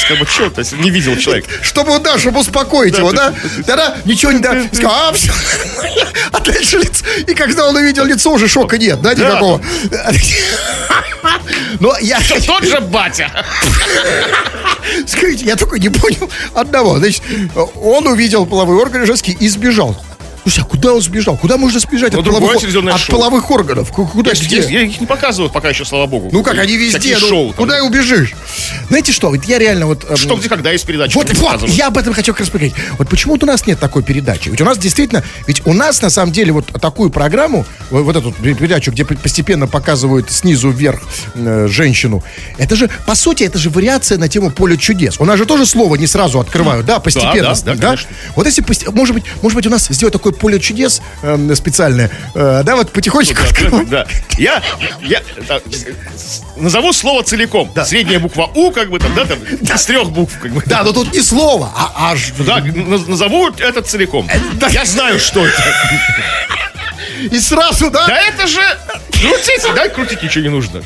Как 0.07 0.17
бы, 0.17 0.25
то 0.25 0.59
есть 0.59 0.71
не 0.73 0.89
видел 0.89 1.15
человек. 1.17 1.45
Чтобы, 1.61 1.99
да, 1.99 2.17
чтобы 2.17 2.39
успокоить 2.39 2.93
Да, 2.93 2.99
его, 2.99 3.11
ты- 3.11 3.17
да? 3.17 3.33
Тогда 3.67 3.95
ничего 4.05 4.31
не 4.31 4.39
да. 4.39 4.63
Сказал, 4.71 4.91
а, 5.09 5.13
все. 5.13 5.31
А 6.31 6.39
дальше 6.39 6.77
лицо. 6.77 7.05
И 7.27 7.33
когда 7.35 7.67
он 7.67 7.75
увидел 7.75 8.05
лицо, 8.05 8.31
уже 8.31 8.47
шока 8.47 8.79
нет, 8.79 8.99
да, 9.01 9.13
никакого. 9.13 9.61
Но 11.79 11.95
я, 11.99 12.19
Тот 12.45 12.63
же 12.63 12.79
батя. 12.81 13.29
скажите, 15.07 15.45
я 15.45 15.55
только 15.55 15.79
не 15.79 15.89
понял 15.89 16.29
одного. 16.53 16.97
Значит, 16.97 17.23
он 17.75 18.07
увидел 18.07 18.45
половые 18.45 18.79
органы 18.79 19.05
женские 19.05 19.35
и 19.39 19.47
сбежал. 19.47 19.95
Слушай, 20.49 20.65
а 20.65 20.67
куда 20.67 20.93
он 20.93 21.01
сбежал? 21.01 21.37
Куда 21.37 21.57
можно 21.57 21.79
сбежать 21.79 22.11
Ну, 22.13 22.21
от, 22.21 22.25
половых, 22.25 22.55
от 22.55 22.99
шоу. 22.99 23.15
половых 23.15 23.51
органов? 23.51 23.91
Ку- 23.91 24.07
Куда, 24.07 24.31
Есть- 24.31 24.45
где? 24.45 24.55
есть- 24.57 24.69
я 24.71 24.81
их 24.81 24.99
не 24.99 25.05
показывают 25.05 25.53
пока 25.53 25.69
еще, 25.69 25.85
слава 25.85 26.07
богу. 26.07 26.29
Ну 26.31 26.41
как, 26.41 26.57
они 26.57 26.75
везде, 26.75 27.17
ну, 27.21 27.27
шоу. 27.27 27.47
там. 27.49 27.53
куда 27.57 27.77
и 27.77 27.81
убежишь? 27.81 28.33
Знаете 28.87 29.11
что, 29.11 29.29
вот 29.29 29.45
я 29.45 29.59
реально 29.59 29.85
вот... 29.85 30.09
эм, 30.09 30.17
Что, 30.17 30.35
где, 30.37 30.49
когда 30.49 30.71
есть 30.71 30.87
передача. 30.87 31.13
Вот, 31.13 31.31
вот, 31.37 31.69
я 31.69 31.87
об 31.87 31.99
этом 31.99 32.13
хочу 32.15 32.31
как 32.33 32.39
раз 32.39 32.49
поговорить. 32.49 32.73
Вот 32.97 33.07
почему 33.09 33.33
вот 33.33 33.43
у 33.43 33.45
нас 33.45 33.67
нет 33.67 33.79
такой 33.79 34.01
передачи? 34.01 34.49
Ведь 34.49 34.59
у 34.59 34.65
нас 34.65 34.79
действительно, 34.79 35.23
ведь 35.45 35.61
у 35.67 35.73
нас 35.73 36.01
на 36.01 36.09
самом 36.09 36.31
деле 36.31 36.51
вот 36.51 36.65
такую 36.81 37.11
программу, 37.11 37.67
вот, 37.91 38.01
вот 38.01 38.15
эту 38.15 38.31
передачу, 38.31 38.91
где 38.91 39.05
постепенно 39.05 39.67
показывают 39.67 40.31
снизу 40.31 40.71
вверх 40.71 41.01
э, 41.35 41.67
женщину, 41.69 42.23
это 42.57 42.75
же, 42.75 42.89
по 43.05 43.13
сути, 43.13 43.43
это 43.43 43.59
же 43.59 43.69
вариация 43.69 44.17
на 44.17 44.27
тему 44.29 44.49
поле 44.49 44.77
чудес. 44.77 45.19
У 45.19 45.25
нас 45.25 45.37
же 45.37 45.45
тоже 45.45 45.67
слово 45.67 45.95
не 45.95 46.07
сразу 46.07 46.39
открывают, 46.39 46.87
да, 46.87 46.99
постепенно. 46.99 47.53
да, 47.53 47.75
да, 47.75 47.75
конечно. 47.75 48.09
Вот 48.35 48.47
если, 48.47 48.63
может 48.91 49.13
быть, 49.13 49.25
может 49.43 49.55
быть, 49.55 49.67
у 49.67 49.69
нас 49.69 49.85
сделать 49.89 50.13
такое 50.13 50.33
поле 50.39 50.59
чудес 50.59 51.01
эм, 51.23 51.55
специальное, 51.55 52.09
э, 52.35 52.61
да, 52.63 52.75
вот 52.75 52.91
потихонечку 52.91 53.43
открывать. 53.43 53.89
Да. 53.89 54.05
Я, 54.37 54.61
я 55.01 55.21
да, 55.47 55.59
назову 56.57 56.93
слово 56.93 57.23
целиком. 57.23 57.71
Средняя 57.85 58.19
буква 58.19 58.49
У, 58.55 58.71
как 58.71 58.89
бы 58.89 58.99
там, 58.99 59.13
да, 59.15 59.25
там, 59.25 59.37
из 59.39 59.85
трех 59.85 60.09
букв, 60.11 60.37
как 60.39 60.51
бы. 60.51 60.63
Да, 60.65 60.83
но 60.83 60.91
тут 60.93 61.13
не 61.13 61.21
слово, 61.21 61.71
а 61.75 62.11
аж... 62.11 62.31
Да, 62.39 62.59
наз- 62.59 63.09
назову 63.09 63.49
это 63.49 63.81
целиком. 63.81 64.27
Я 64.69 64.85
знаю, 64.85 65.19
что 65.19 65.45
это. 65.45 65.63
И 67.31 67.39
сразу, 67.39 67.91
да? 67.91 68.07
Да 68.07 68.21
это 68.21 68.47
же... 68.47 68.61
Крутите, 69.11 69.73
да, 69.75 69.89
крутить 69.89 70.23
ничего 70.23 70.43
не 70.43 70.49
нужно. 70.49 70.81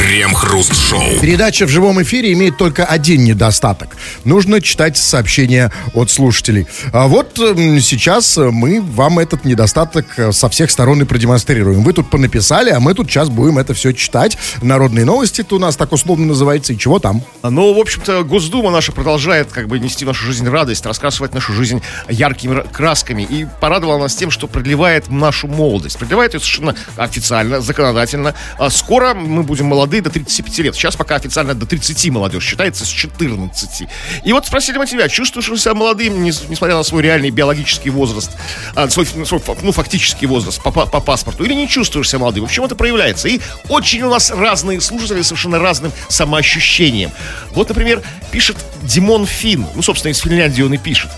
Крем-хруст-шоу. 0.00 1.20
Передача 1.20 1.66
в 1.66 1.68
живом 1.68 2.00
эфире 2.02 2.32
имеет 2.32 2.56
только 2.56 2.86
один 2.86 3.22
недостаток. 3.22 3.98
Нужно 4.24 4.62
читать 4.62 4.96
сообщения 4.96 5.70
от 5.92 6.10
слушателей. 6.10 6.66
А 6.94 7.06
вот 7.06 7.38
м, 7.38 7.78
сейчас 7.80 8.38
мы 8.38 8.80
вам 8.80 9.18
этот 9.18 9.44
недостаток 9.44 10.06
э, 10.18 10.32
со 10.32 10.48
всех 10.48 10.70
сторон 10.70 11.02
и 11.02 11.04
продемонстрируем. 11.04 11.82
Вы 11.82 11.92
тут 11.92 12.08
понаписали, 12.08 12.70
а 12.70 12.80
мы 12.80 12.94
тут 12.94 13.10
сейчас 13.10 13.28
будем 13.28 13.58
это 13.58 13.74
все 13.74 13.92
читать. 13.92 14.38
Народные 14.62 15.04
новости 15.04 15.44
у 15.50 15.58
нас 15.58 15.76
так 15.76 15.92
условно 15.92 16.24
называется. 16.28 16.72
И 16.72 16.78
чего 16.78 16.98
там? 16.98 17.22
Но, 17.42 17.74
в 17.74 17.78
общем-то, 17.78 18.24
Госдума 18.24 18.70
наша 18.70 18.92
продолжает 18.92 19.52
как 19.52 19.68
бы 19.68 19.78
нести 19.78 20.06
в 20.06 20.08
нашу 20.08 20.24
жизнь 20.24 20.48
радость, 20.48 20.86
рассказывать 20.86 21.34
нашу 21.34 21.52
жизнь 21.52 21.82
яркими 22.08 22.54
ра- 22.54 22.72
красками. 22.72 23.22
И 23.28 23.46
порадовала 23.60 23.98
нас 23.98 24.14
тем, 24.14 24.30
что 24.30 24.46
продлевает 24.48 25.10
нашу 25.10 25.46
молодость. 25.46 25.98
Продлевает 25.98 26.32
ее 26.32 26.40
совершенно 26.40 26.74
официально, 26.96 27.60
законодательно. 27.60 28.34
А 28.58 28.70
скоро 28.70 29.12
мы 29.12 29.42
будем 29.42 29.66
молодыми 29.66 29.89
молодые 29.90 30.02
до 30.02 30.10
35 30.10 30.58
лет. 30.60 30.74
Сейчас 30.76 30.94
пока 30.94 31.16
официально 31.16 31.52
до 31.54 31.66
30 31.66 32.10
молодежь 32.10 32.44
считается 32.44 32.84
с 32.84 32.88
14. 32.88 33.88
И 34.24 34.32
вот 34.32 34.46
спросили 34.46 34.78
мы 34.78 34.86
тебя, 34.86 35.08
чувствуешь 35.08 35.48
ли 35.48 35.56
себя 35.58 35.74
молодым, 35.74 36.22
не- 36.22 36.30
несмотря 36.48 36.76
на 36.76 36.84
свой 36.84 37.02
реальный 37.02 37.30
биологический 37.30 37.90
возраст, 37.90 38.30
а, 38.76 38.88
свой, 38.88 39.04
свой, 39.06 39.40
ну, 39.62 39.72
фактический 39.72 40.26
возраст 40.28 40.62
по, 40.62 40.70
по- 40.70 40.86
по 40.86 41.00
паспорту, 41.00 41.42
или 41.44 41.54
не 41.54 41.66
чувствуешь 41.68 42.08
себя 42.08 42.20
молодым? 42.20 42.46
В 42.46 42.52
чем 42.52 42.64
это 42.66 42.76
проявляется? 42.76 43.26
И 43.28 43.40
очень 43.68 44.02
у 44.02 44.10
нас 44.10 44.30
разные 44.30 44.80
слушатели 44.80 45.22
совершенно 45.22 45.58
разным 45.58 45.90
самоощущением. 46.08 47.10
Вот, 47.52 47.68
например, 47.68 48.00
пишет 48.30 48.56
Димон 48.82 49.26
Фин, 49.26 49.66
ну, 49.74 49.82
собственно, 49.82 50.12
из 50.12 50.18
Финляндии 50.18 50.62
он 50.62 50.72
и 50.74 50.78
пишет. 50.78 51.10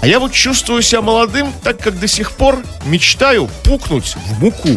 А 0.00 0.06
я 0.06 0.20
вот 0.20 0.32
чувствую 0.32 0.82
себя 0.82 1.02
молодым, 1.02 1.52
так 1.62 1.78
как 1.78 1.98
до 1.98 2.06
сих 2.06 2.32
пор 2.32 2.62
мечтаю 2.84 3.48
пукнуть 3.64 4.14
в 4.14 4.40
муку. 4.42 4.68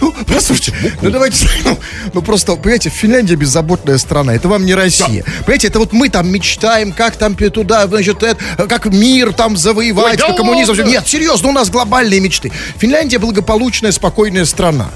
Ну, 0.00 0.14
послушайте, 0.26 0.72
ну 1.02 1.10
давайте, 1.10 1.46
ну, 1.64 1.78
ну 2.14 2.22
просто, 2.22 2.54
понимаете, 2.56 2.88
Финляндия 2.88 3.34
беззаботная 3.34 3.98
страна, 3.98 4.34
это 4.34 4.48
вам 4.48 4.64
не 4.64 4.74
Россия. 4.74 5.24
Понимаете, 5.40 5.68
это 5.68 5.78
вот 5.80 5.92
мы 5.92 6.08
там 6.08 6.28
мечтаем, 6.30 6.92
как 6.92 7.16
там 7.16 7.34
туда, 7.34 7.86
значит, 7.86 8.22
это, 8.22 8.66
как 8.68 8.86
мир 8.86 9.32
там 9.32 9.56
завоевать, 9.56 10.12
Ой, 10.12 10.16
да 10.16 10.26
как 10.28 10.36
коммунизм. 10.36 10.70
ладно? 10.70 10.84
Нет, 10.84 11.06
серьезно, 11.08 11.48
у 11.48 11.52
нас 11.52 11.70
глобальные 11.70 12.20
мечты. 12.20 12.52
Финляндия 12.76 13.18
благополучная, 13.18 13.92
спокойная 13.92 14.44
страна. 14.44 14.90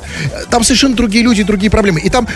Там 0.50 0.62
совершенно 0.62 0.94
другие 0.94 1.24
люди, 1.24 1.42
другие 1.42 1.70
проблемы. 1.70 2.00
И 2.00 2.08
там 2.08 2.28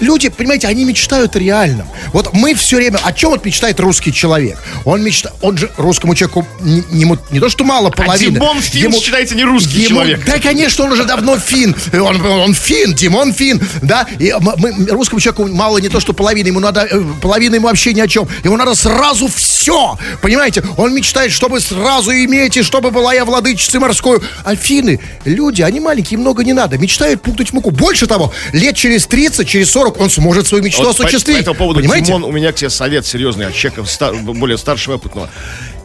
люди, 0.00 0.28
понимаете, 0.28 0.68
они 0.68 0.84
мечтают 0.84 1.36
о 1.36 1.38
реальном. 1.38 1.86
Вот 2.12 2.32
мы 2.32 2.54
все 2.54 2.76
время, 2.76 2.98
о 3.02 3.12
чем 3.12 3.30
вот 3.30 3.44
мечтает 3.44 3.80
русский 3.80 4.12
человек? 4.12 4.58
Он 4.84 5.02
мечтает, 5.02 5.34
он 5.40 5.56
же 5.58 5.70
русскому 5.76 6.14
человеку 6.14 6.46
не, 6.60 6.82
не, 6.90 7.18
не 7.30 7.40
то, 7.40 7.48
что 7.48 7.64
мало 7.64 7.90
половины. 7.90 8.34
Димон 8.34 8.60
Фин 8.60 8.82
ему- 8.84 9.00
считается 9.00 9.34
не 9.34 9.44
русский 9.44 9.78
ему- 9.80 9.88
человек. 9.88 10.24
Да, 10.24 10.38
конечно, 10.38 10.84
он 10.84 10.92
уже 10.92 11.04
давно 11.04 11.38
фин. 11.38 11.74
Он, 11.92 12.24
он 12.24 12.54
фин, 12.54 12.94
Димон 12.94 13.32
фин, 13.32 13.60
да. 13.82 14.06
И 14.18 14.32
мы, 14.40 14.72
русскому 14.88 15.20
человеку 15.20 15.46
мало 15.48 15.78
не 15.78 15.88
то, 15.88 16.00
что 16.00 16.12
половина, 16.12 16.46
ему 16.48 16.60
надо, 16.60 16.82
э, 16.90 17.02
половина 17.20 17.56
ему 17.56 17.66
вообще 17.66 17.92
ни 17.92 18.00
о 18.00 18.08
чем. 18.08 18.28
Ему 18.44 18.56
надо 18.56 18.74
сразу 18.74 19.28
все, 19.28 19.98
понимаете? 20.20 20.62
Он 20.76 20.94
мечтает, 20.94 21.32
чтобы 21.32 21.60
сразу 21.60 22.12
иметь, 22.12 22.56
и 22.56 22.62
чтобы 22.62 22.90
была 22.90 23.12
я 23.14 23.24
владычицей 23.24 23.80
морской. 23.80 24.20
А 24.44 24.54
финны, 24.56 25.00
люди, 25.24 25.62
они 25.62 25.80
маленькие, 25.80 26.18
много 26.18 26.44
не 26.44 26.52
надо. 26.52 26.78
Мечтают 26.78 27.22
пукнуть 27.22 27.52
муку. 27.52 27.70
Больше 27.70 28.06
того, 28.06 28.32
лет 28.52 28.76
через 28.76 29.06
30, 29.06 29.48
через 29.48 29.70
40 29.70 29.81
он 29.90 30.10
сможет 30.10 30.46
свою 30.46 30.62
мечту 30.64 30.82
Вот 30.82 30.96
по, 30.96 31.02
по 31.02 31.08
осуществить. 31.08 31.38
этому 31.40 31.56
поводу, 31.56 31.80
понимаете? 31.80 32.06
Димон, 32.06 32.24
у 32.24 32.32
меня 32.32 32.52
к 32.52 32.56
тебе 32.56 32.70
совет 32.70 33.06
серьезный 33.06 33.46
от 33.46 33.54
человека 33.54 33.84
ста- 33.84 34.12
более 34.12 34.58
старшего 34.58 34.94
опытного. 34.94 35.28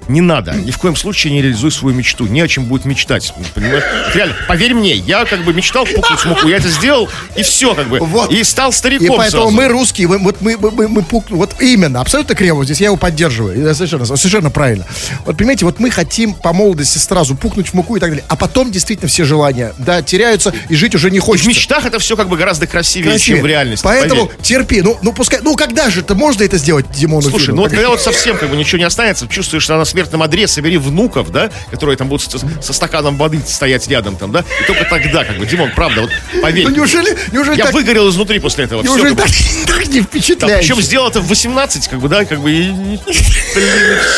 Не 0.08 0.22
надо, 0.22 0.54
ни 0.54 0.72
в 0.72 0.78
коем 0.78 0.96
случае 0.96 1.34
не 1.34 1.42
реализуй 1.42 1.72
свою 1.72 1.96
мечту. 1.96 2.26
Не 2.28 2.42
о 2.42 2.48
чем 2.48 2.66
будет 2.66 2.86
мечтать. 2.86 3.34
Понимаешь? 3.54 3.84
Реально, 4.14 4.36
поверь 4.48 4.74
мне, 4.74 4.94
я 4.96 5.26
как 5.26 5.44
бы 5.44 5.54
мечтал 5.54 5.86
пукнуть 5.86 6.20
в 6.20 6.26
муку, 6.26 6.48
я 6.48 6.58
это 6.58 6.70
сделал, 6.70 7.10
и 7.36 7.44
все, 7.44 7.74
как 7.76 7.88
бы. 7.88 8.00
Вот. 8.00 8.32
И 8.32 8.44
стал 8.44 8.72
стариком 8.72 9.06
И 9.08 9.10
поэтому 9.18 9.44
сразу. 9.44 9.56
мы 9.56 9.68
русские, 9.68 10.08
мы- 10.08 10.18
вот 10.20 10.42
мы, 10.42 10.58
мы, 10.58 10.72
мы, 10.72 10.88
мы 10.88 11.02
пук- 11.02 11.26
вот 11.30 11.56
именно, 11.62 12.02
абсолютно 12.02 12.36
криво 12.36 12.64
здесь, 12.64 12.80
я 12.80 12.88
его 12.88 12.96
поддерживаю, 12.98 13.74
совершенно, 13.76 14.06
совершенно 14.06 14.50
правильно. 14.50 14.86
Вот 15.26 15.38
понимаете, 15.38 15.66
вот 15.66 15.80
мы 15.80 15.90
хотим 15.92 16.34
по 16.34 16.54
молодости 16.54 16.98
сразу 16.98 17.36
пукнуть 17.36 17.70
в 17.70 17.74
муку 17.74 17.96
и 17.98 18.00
так 18.00 18.10
далее, 18.10 18.24
а 18.28 18.36
потом 18.36 18.72
действительно 18.72 19.10
все 19.10 19.26
желания, 19.26 19.74
да, 19.78 20.02
теряются 20.02 20.54
и 20.70 20.76
жить 20.76 20.96
уже 20.96 21.12
не 21.12 21.20
В 21.20 21.24
хочется. 21.24 21.50
мечтах 21.50 21.86
это 21.86 22.00
все 22.00 22.16
как 22.16 22.30
бы 22.30 22.38
гораздо 22.38 22.68
красивее, 22.68 23.12
Красивее. 23.12 23.38
чем 23.40 23.44
в 23.44 23.48
реальности. 23.48 23.84
Поэтому 23.84 24.28
поверь. 24.28 24.42
терпи, 24.42 24.82
ну, 24.82 24.98
ну 25.02 25.12
пускай, 25.14 25.40
ну 25.42 25.56
когда 25.56 25.90
же 25.90 26.00
это 26.02 26.16
можно 26.16 26.44
это 26.44 26.58
сделать, 26.58 26.86
Димону 26.92 27.30
Слушай, 27.30 27.46
Фину? 27.48 27.56
ну 27.58 27.62
вот 27.64 27.72
когда 27.72 27.90
вот 27.90 28.02
совсем 28.02 28.38
как 28.38 28.50
бы 28.50 28.56
ничего 28.56 28.78
не 28.80 28.86
останется, 28.86 29.28
чувствуешь, 29.28 29.64
что 29.64 29.78
на 29.78 29.86
смертном 29.98 30.22
одре, 30.22 30.48
собери 30.48 30.78
внуков, 30.78 31.32
да, 31.32 31.50
которые 31.72 31.98
там 31.98 32.08
будут 32.08 32.30
со, 32.30 32.38
со 32.38 32.74
стаканом 32.74 33.18
воды 33.18 33.42
стоять 33.48 33.88
рядом 33.88 34.16
там, 34.16 34.32
да, 34.32 34.42
и 34.62 34.68
только 34.68 34.86
тогда, 34.86 35.24
как 35.24 35.38
бы, 35.40 35.46
Димон, 35.48 35.72
правда, 35.76 36.02
вот 36.02 36.12
поверь. 36.40 36.68
Ну 36.68 36.76
неужели, 36.76 37.18
неужели 37.32 37.58
я 37.58 37.66
так, 37.66 37.74
выгорел 37.74 38.08
изнутри 38.12 38.38
после 38.38 38.66
этого. 38.66 38.84
Неужели 38.84 39.14
бы. 39.14 39.22
так, 39.24 39.32
так 39.68 39.88
не 39.88 40.02
Да, 40.02 40.06
впечатляет? 40.06 40.60
причем 40.60 40.82
сделал 40.84 41.10
это 41.10 41.20
в 41.20 41.28
18, 41.28 41.88
как 41.88 42.00
бы, 42.00 42.10
да, 42.10 42.26
как 42.26 42.42
бы, 42.42 42.52
и, 42.52 42.70
блин, 42.72 43.00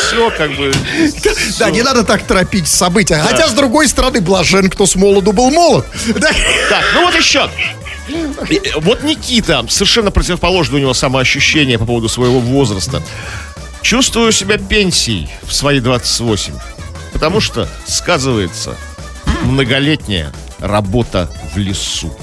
все, 0.06 0.30
как 0.36 0.54
бы. 0.54 0.70
Да, 1.58 1.70
не 1.70 1.80
надо 1.82 2.04
так 2.04 2.24
торопить 2.24 2.68
события. 2.68 3.22
Хотя, 3.26 3.48
с 3.48 3.52
другой 3.52 3.88
стороны, 3.88 4.20
блажен, 4.20 4.68
кто 4.68 4.84
с 4.84 4.96
молоду 4.96 5.32
был 5.32 5.50
молод. 5.50 5.86
Да. 6.08 6.28
Так, 6.68 6.84
ну 6.94 7.06
вот 7.06 7.14
еще. 7.14 7.48
Э, 8.08 8.58
Вот 8.80 9.02
Никита, 9.02 9.64
совершенно 9.70 10.10
противоположное 10.10 10.78
у 10.78 10.82
него 10.82 10.92
самоощущение 10.94 11.78
по 11.78 11.86
поводу 11.86 12.10
своего 12.10 12.38
возраста. 12.40 13.02
Чувствую 13.82 14.32
себя 14.32 14.58
пенсией 14.58 15.28
в 15.42 15.52
свои 15.52 15.80
28. 15.80 16.52
Потому 17.12 17.40
что 17.40 17.68
сказывается 17.86 18.76
многолетняя 19.42 20.32
работа 20.58 21.30
в 21.54 21.58
лесу. 21.58 22.14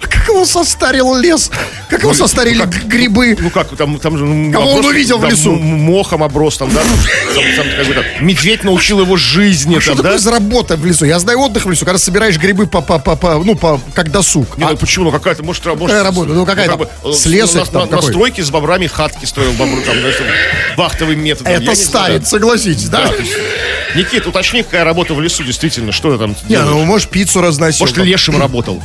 Как 0.00 0.28
его 0.28 0.44
состарил 0.44 1.14
лес? 1.16 1.50
Как 1.88 2.02
его 2.02 2.12
состарили 2.12 2.62
г- 2.64 2.80
грибы? 2.86 3.36
Ну 3.40 3.50
как, 3.50 3.74
там, 3.76 3.98
там 3.98 4.18
же... 4.18 4.24
ну, 4.24 4.52
Кого 4.52 4.72
он 4.74 4.84
увидел 4.84 5.18
в 5.18 5.24
лесу? 5.24 5.52
Мохом 5.54 6.22
оброс 6.22 6.58
там, 6.58 6.70
да? 6.74 6.82
Как, 7.94 8.20
медведь 8.20 8.62
научил 8.64 9.00
его 9.00 9.16
жизни, 9.16 9.78
Что 9.78 9.92
там, 9.92 9.96
да? 9.98 10.02
такое 10.04 10.18
за 10.18 10.30
работа 10.30 10.76
в 10.76 10.84
лесу? 10.84 11.06
Я 11.06 11.18
знаю 11.18 11.40
отдых 11.40 11.64
в 11.64 11.70
лесу, 11.70 11.84
когда 11.84 11.98
собираешь 11.98 12.36
грибы 12.38 12.66
по, 12.66 12.80
по, 12.82 12.98
по, 12.98 13.16
по- 13.16 13.42
ну, 13.42 13.54
по, 13.54 13.80
как 13.94 14.10
досуг. 14.10 14.58
Не, 14.58 14.64
А- 14.64 14.70
ну 14.70 14.76
почему? 14.76 15.06
Ну 15.06 15.12
какая-то, 15.12 15.42
может, 15.42 15.64
работа. 15.66 15.92
Какая 15.92 16.04
работа? 16.04 16.32
Ну, 16.32 16.44
какая 16.46 16.68
там? 16.68 16.82
э, 16.82 17.12
Слесарь 17.14 17.64
на, 17.72 17.86
там 17.86 17.90
на- 17.90 18.02
стройке 18.02 18.42
с 18.42 18.50
бобрами 18.50 18.86
хатки 18.86 19.24
строил 19.24 19.52
бобру, 19.52 19.80
там, 19.82 19.96
вахтовым 20.76 21.22
методом. 21.22 21.52
Я 21.52 21.58
это 21.58 21.74
старец, 21.74 22.28
согласитесь, 22.28 22.88
да? 22.88 23.10
Никит, 23.94 24.26
уточни, 24.26 24.62
какая 24.62 24.84
работа 24.84 25.14
в 25.14 25.20
лесу, 25.20 25.42
действительно, 25.42 25.92
что 25.92 26.12
ты 26.12 26.18
там 26.18 26.36
Не, 26.48 26.58
ну, 26.58 26.84
может, 26.84 27.08
пиццу 27.08 27.40
разносил. 27.40 27.86
Может, 27.86 27.96
лешим 27.98 28.38
работал? 28.38 28.82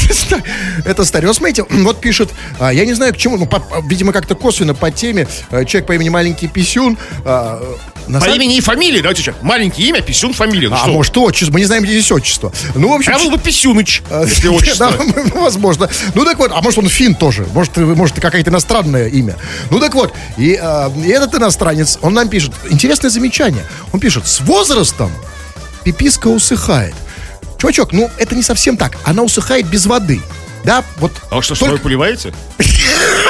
Да, 0.00 0.06
это, 0.06 0.14
ста- 0.14 0.42
это 0.84 1.04
старый. 1.04 1.26
Вот 1.26 1.36
смотрите, 1.36 1.64
вот 1.70 2.00
пишет, 2.00 2.30
а, 2.58 2.72
я 2.72 2.84
не 2.84 2.94
знаю 2.94 3.12
к 3.14 3.16
чему, 3.16 3.36
ну, 3.36 3.46
по- 3.46 3.62
видимо, 3.86 4.12
как-то 4.12 4.34
косвенно 4.34 4.74
по 4.74 4.90
теме, 4.90 5.26
а, 5.50 5.64
человек 5.64 5.86
по 5.86 5.92
имени 5.92 6.08
Маленький 6.08 6.48
Писюн. 6.48 6.96
а, 7.24 7.60
на 8.06 8.18
По 8.18 8.24
самом- 8.24 8.40
имени 8.40 8.56
и 8.56 8.60
фамилии, 8.60 9.00
давайте 9.00 9.22
что, 9.22 9.34
маленькое 9.42 9.86
имя, 9.88 10.00
писюн, 10.00 10.32
фамилия. 10.32 10.68
Ну, 10.68 10.74
А 10.74 10.78
что? 10.78 10.88
может, 10.88 11.16
отчество, 11.18 11.52
мы 11.52 11.60
не 11.60 11.66
знаем, 11.66 11.84
где 11.84 11.92
здесь 11.92 12.10
отчество. 12.10 12.52
Ну, 12.74 12.88
в 12.88 12.94
общем... 12.94 13.12
Я 13.12 13.18
был 13.18 13.30
бы 13.30 13.38
Писюныч, 13.38 14.02
А, 14.10 14.24
если 14.24 14.48
отчество. 14.48 14.90
Да, 14.90 15.04
ну, 15.34 15.40
возможно. 15.42 15.88
Ну 16.14 16.24
так 16.24 16.38
вот, 16.38 16.50
а 16.52 16.60
может 16.60 16.78
он 16.78 16.88
фин 16.88 17.14
тоже, 17.14 17.46
может, 17.52 17.76
э, 17.78 17.82
может 17.82 18.18
какое-то 18.18 18.50
иностранное 18.50 19.06
имя. 19.08 19.36
Ну 19.70 19.78
так 19.78 19.94
вот, 19.94 20.12
и, 20.38 20.58
а, 20.60 20.92
и 20.96 21.08
этот 21.08 21.34
иностранец, 21.36 21.98
он 22.02 22.14
нам 22.14 22.28
пишет, 22.28 22.52
интересное 22.70 23.10
замечание, 23.10 23.64
он 23.92 24.00
пишет, 24.00 24.26
с 24.26 24.40
возрастом 24.40 25.12
пиписка 25.84 26.28
усыхает. 26.28 26.94
Чувачок, 27.60 27.92
ну 27.92 28.10
это 28.16 28.34
не 28.34 28.42
совсем 28.42 28.76
так, 28.76 28.96
она 29.04 29.22
усыхает 29.22 29.66
без 29.66 29.86
воды. 29.86 30.20
Да, 30.64 30.84
вот. 30.96 31.12
А 31.30 31.36
вы 31.36 31.42
что, 31.42 31.54
только- 31.54 31.76
стой 31.76 31.78
поливаете? 31.78 32.32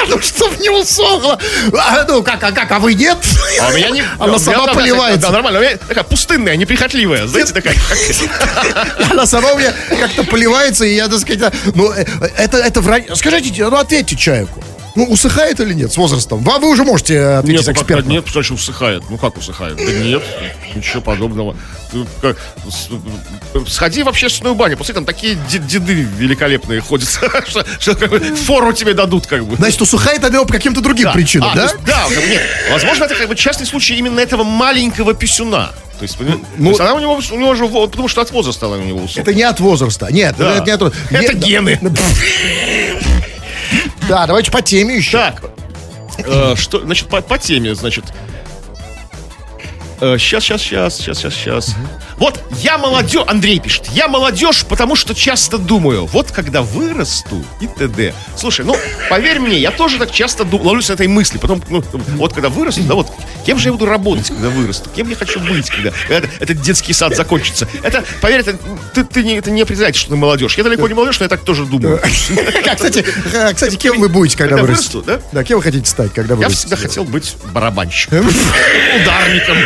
Ну, 0.09 0.19
чтоб 0.19 0.59
не 0.59 0.69
усохло. 0.69 1.39
А, 1.77 2.03
ну, 2.05 2.23
как, 2.23 2.43
а 2.43 2.51
как, 2.51 2.69
а 2.71 2.79
вы 2.79 2.95
нет? 2.95 3.17
А 3.61 3.69
у 3.69 3.73
меня 3.73 3.91
не... 3.91 4.03
Она 4.19 4.39
сама 4.39 4.65
такая- 4.65 4.75
поливается. 4.75 5.27
Да, 5.27 5.31
нормально. 5.31 5.59
У 5.59 5.61
меня 5.61 5.77
такая 5.77 6.03
пустынная, 6.03 6.55
неприхотливая. 6.57 7.27
Знаете, 7.27 7.53
такая... 7.53 7.75
Она 9.11 9.25
сама 9.25 9.53
у 9.53 9.59
меня 9.59 9.73
как-то 9.99 10.23
поливается, 10.23 10.83
и 10.85 10.95
я, 10.95 11.07
так 11.07 11.19
сказать, 11.19 11.53
ну, 11.75 11.91
э, 11.91 12.03
это, 12.35 12.57
это 12.57 12.81
врать. 12.81 13.05
Скажите, 13.15 13.65
ну, 13.69 13.77
ответьте 13.77 14.17
человеку. 14.17 14.61
Ну, 14.95 15.05
усыхает 15.05 15.59
или 15.59 15.73
нет 15.73 15.91
с 15.91 15.97
возрастом? 15.97 16.43
Вы, 16.43 16.59
вы 16.59 16.69
уже 16.69 16.83
можете 16.83 17.13
э, 17.15 17.37
ответить 17.37 17.59
Нет, 17.59 17.75
ну, 17.75 17.81
экспертно. 17.81 18.09
нет, 18.09 18.25
значит 18.31 18.51
усыхает? 18.51 19.03
Ну 19.09 19.17
как 19.17 19.37
усыхает? 19.37 19.77
Да 19.77 19.83
нет, 19.83 20.21
ничего 20.75 21.01
подобного. 21.01 21.55
С- 22.69 22.89
сходи 23.71 24.03
в 24.03 24.09
общественную 24.09 24.55
баню, 24.55 24.77
после 24.77 24.93
там 24.93 25.05
такие 25.05 25.37
де- 25.49 25.59
деды 25.59 25.93
великолепные 26.17 26.81
ходят, 26.81 27.07
что, 27.47 27.65
что 27.79 27.95
как 27.95 28.09
бы 28.09 28.19
фору 28.19 28.73
тебе 28.73 28.93
дадут, 28.93 29.27
как 29.27 29.45
бы. 29.45 29.55
Значит, 29.55 29.81
усыхает 29.81 30.23
она 30.23 30.43
по 30.45 30.53
каким-то 30.53 30.81
другим 30.81 31.05
Да. 31.05 31.11
причинам, 31.13 31.49
А, 31.51 31.55
да? 31.55 31.63
есть, 31.63 31.75
да, 31.85 32.05
как 32.09 32.17
бы 32.23 32.27
нет. 32.29 32.41
Возможно, 32.71 33.03
это 33.05 33.15
как 33.15 33.27
бы 33.27 33.35
частный 33.35 33.65
случай 33.65 33.95
именно 33.95 34.19
этого 34.19 34.43
маленького 34.43 35.13
писюна. 35.13 35.71
То 35.99 36.03
есть, 36.03 36.17
ну, 36.19 36.41
ну- 36.57 36.63
то 36.65 36.69
есть 36.69 36.79
она 36.81 36.93
у 36.95 36.99
него, 36.99 37.13
у 37.31 37.35
него 37.37 37.53
же, 37.55 37.67
потому 37.67 38.07
что 38.07 38.21
от 38.21 38.31
возраста 38.31 38.65
она 38.67 38.77
у 38.77 38.81
него 38.81 38.99
усохла. 39.03 39.21
Это 39.21 39.33
не 39.33 39.43
от 39.43 39.59
возраста. 39.59 40.07
Нет, 40.11 40.35
Да. 40.37 40.55
это 40.55 40.65
не 40.65 40.71
от 40.71 40.81
возраста. 40.81 41.07
Это 41.15 41.33
гены. 41.33 41.79
Да, 44.11 44.27
давайте 44.27 44.51
по 44.51 44.61
теме 44.61 44.97
еще. 44.97 45.19
Так, 45.19 45.41
э, 46.17 46.55
что, 46.57 46.81
значит, 46.81 47.07
по, 47.07 47.21
по 47.21 47.37
теме, 47.37 47.73
значит. 47.73 48.03
Сейчас, 50.01 50.43
сейчас, 50.43 50.61
сейчас, 50.61 50.97
сейчас, 50.97 51.17
сейчас, 51.19 51.33
сейчас. 51.33 51.75
Вот, 52.17 52.37
я 52.57 52.77
молодежь, 52.77 53.23
Андрей 53.27 53.61
пишет, 53.61 53.87
я 53.93 54.09
молодежь, 54.09 54.65
потому 54.67 54.97
что 54.97 55.15
часто 55.15 55.57
думаю, 55.57 56.07
вот 56.07 56.29
когда 56.29 56.61
вырасту 56.61 57.41
и 57.61 57.67
т.д. 57.67 58.13
Слушай, 58.35 58.65
ну, 58.65 58.75
поверь 59.09 59.39
мне, 59.39 59.57
я 59.57 59.71
тоже 59.71 59.97
так 59.97 60.11
часто 60.11 60.43
ду- 60.43 60.61
ловлюсь 60.61 60.89
этой 60.89 61.07
мысли, 61.07 61.37
потом, 61.37 61.63
ну, 61.69 61.81
вот 62.17 62.33
когда 62.33 62.49
вырасту, 62.49 62.83
да, 62.83 62.95
вот, 62.95 63.07
кем 63.45 63.57
же 63.57 63.69
я 63.69 63.71
буду 63.73 63.85
работать, 63.85 64.27
когда 64.27 64.49
вырасту, 64.49 64.89
кем 64.95 65.09
я 65.09 65.15
хочу 65.15 65.39
быть, 65.39 65.69
когда, 65.69 65.91
когда 66.07 66.27
этот 66.39 66.61
детский 66.61 66.93
сад 66.93 67.15
закончится. 67.15 67.67
Это, 67.83 68.03
поверь, 68.21 68.41
это, 68.41 68.57
ты, 68.93 69.03
ты 69.03 69.23
не, 69.23 69.35
это 69.37 69.51
не 69.51 69.61
определяет, 69.61 69.95
что 69.95 70.09
ты 70.09 70.15
молодежь. 70.15 70.57
Я 70.57 70.63
далеко 70.63 70.87
не 70.87 70.93
молодежь, 70.93 71.19
но 71.19 71.25
я 71.25 71.29
так 71.29 71.41
тоже 71.41 71.65
думаю. 71.65 71.99
А, 72.71 72.75
Кстати, 72.75 73.05
а, 73.35 73.53
кстати, 73.53 73.75
кем 73.75 73.99
вы 73.99 74.07
будете, 74.07 74.37
когда 74.37 74.57
вырастете? 74.57 74.99
вырасту, 74.99 75.01
да? 75.01 75.19
Да, 75.31 75.43
кем 75.43 75.57
вы 75.57 75.63
хотите 75.63 75.85
стать, 75.89 76.13
когда 76.13 76.33
Я 76.33 76.37
вырастете? 76.37 76.59
всегда 76.67 76.75
хотел 76.77 77.03
быть 77.03 77.35
барабанщиком, 77.53 78.19
ударником. 79.01 79.57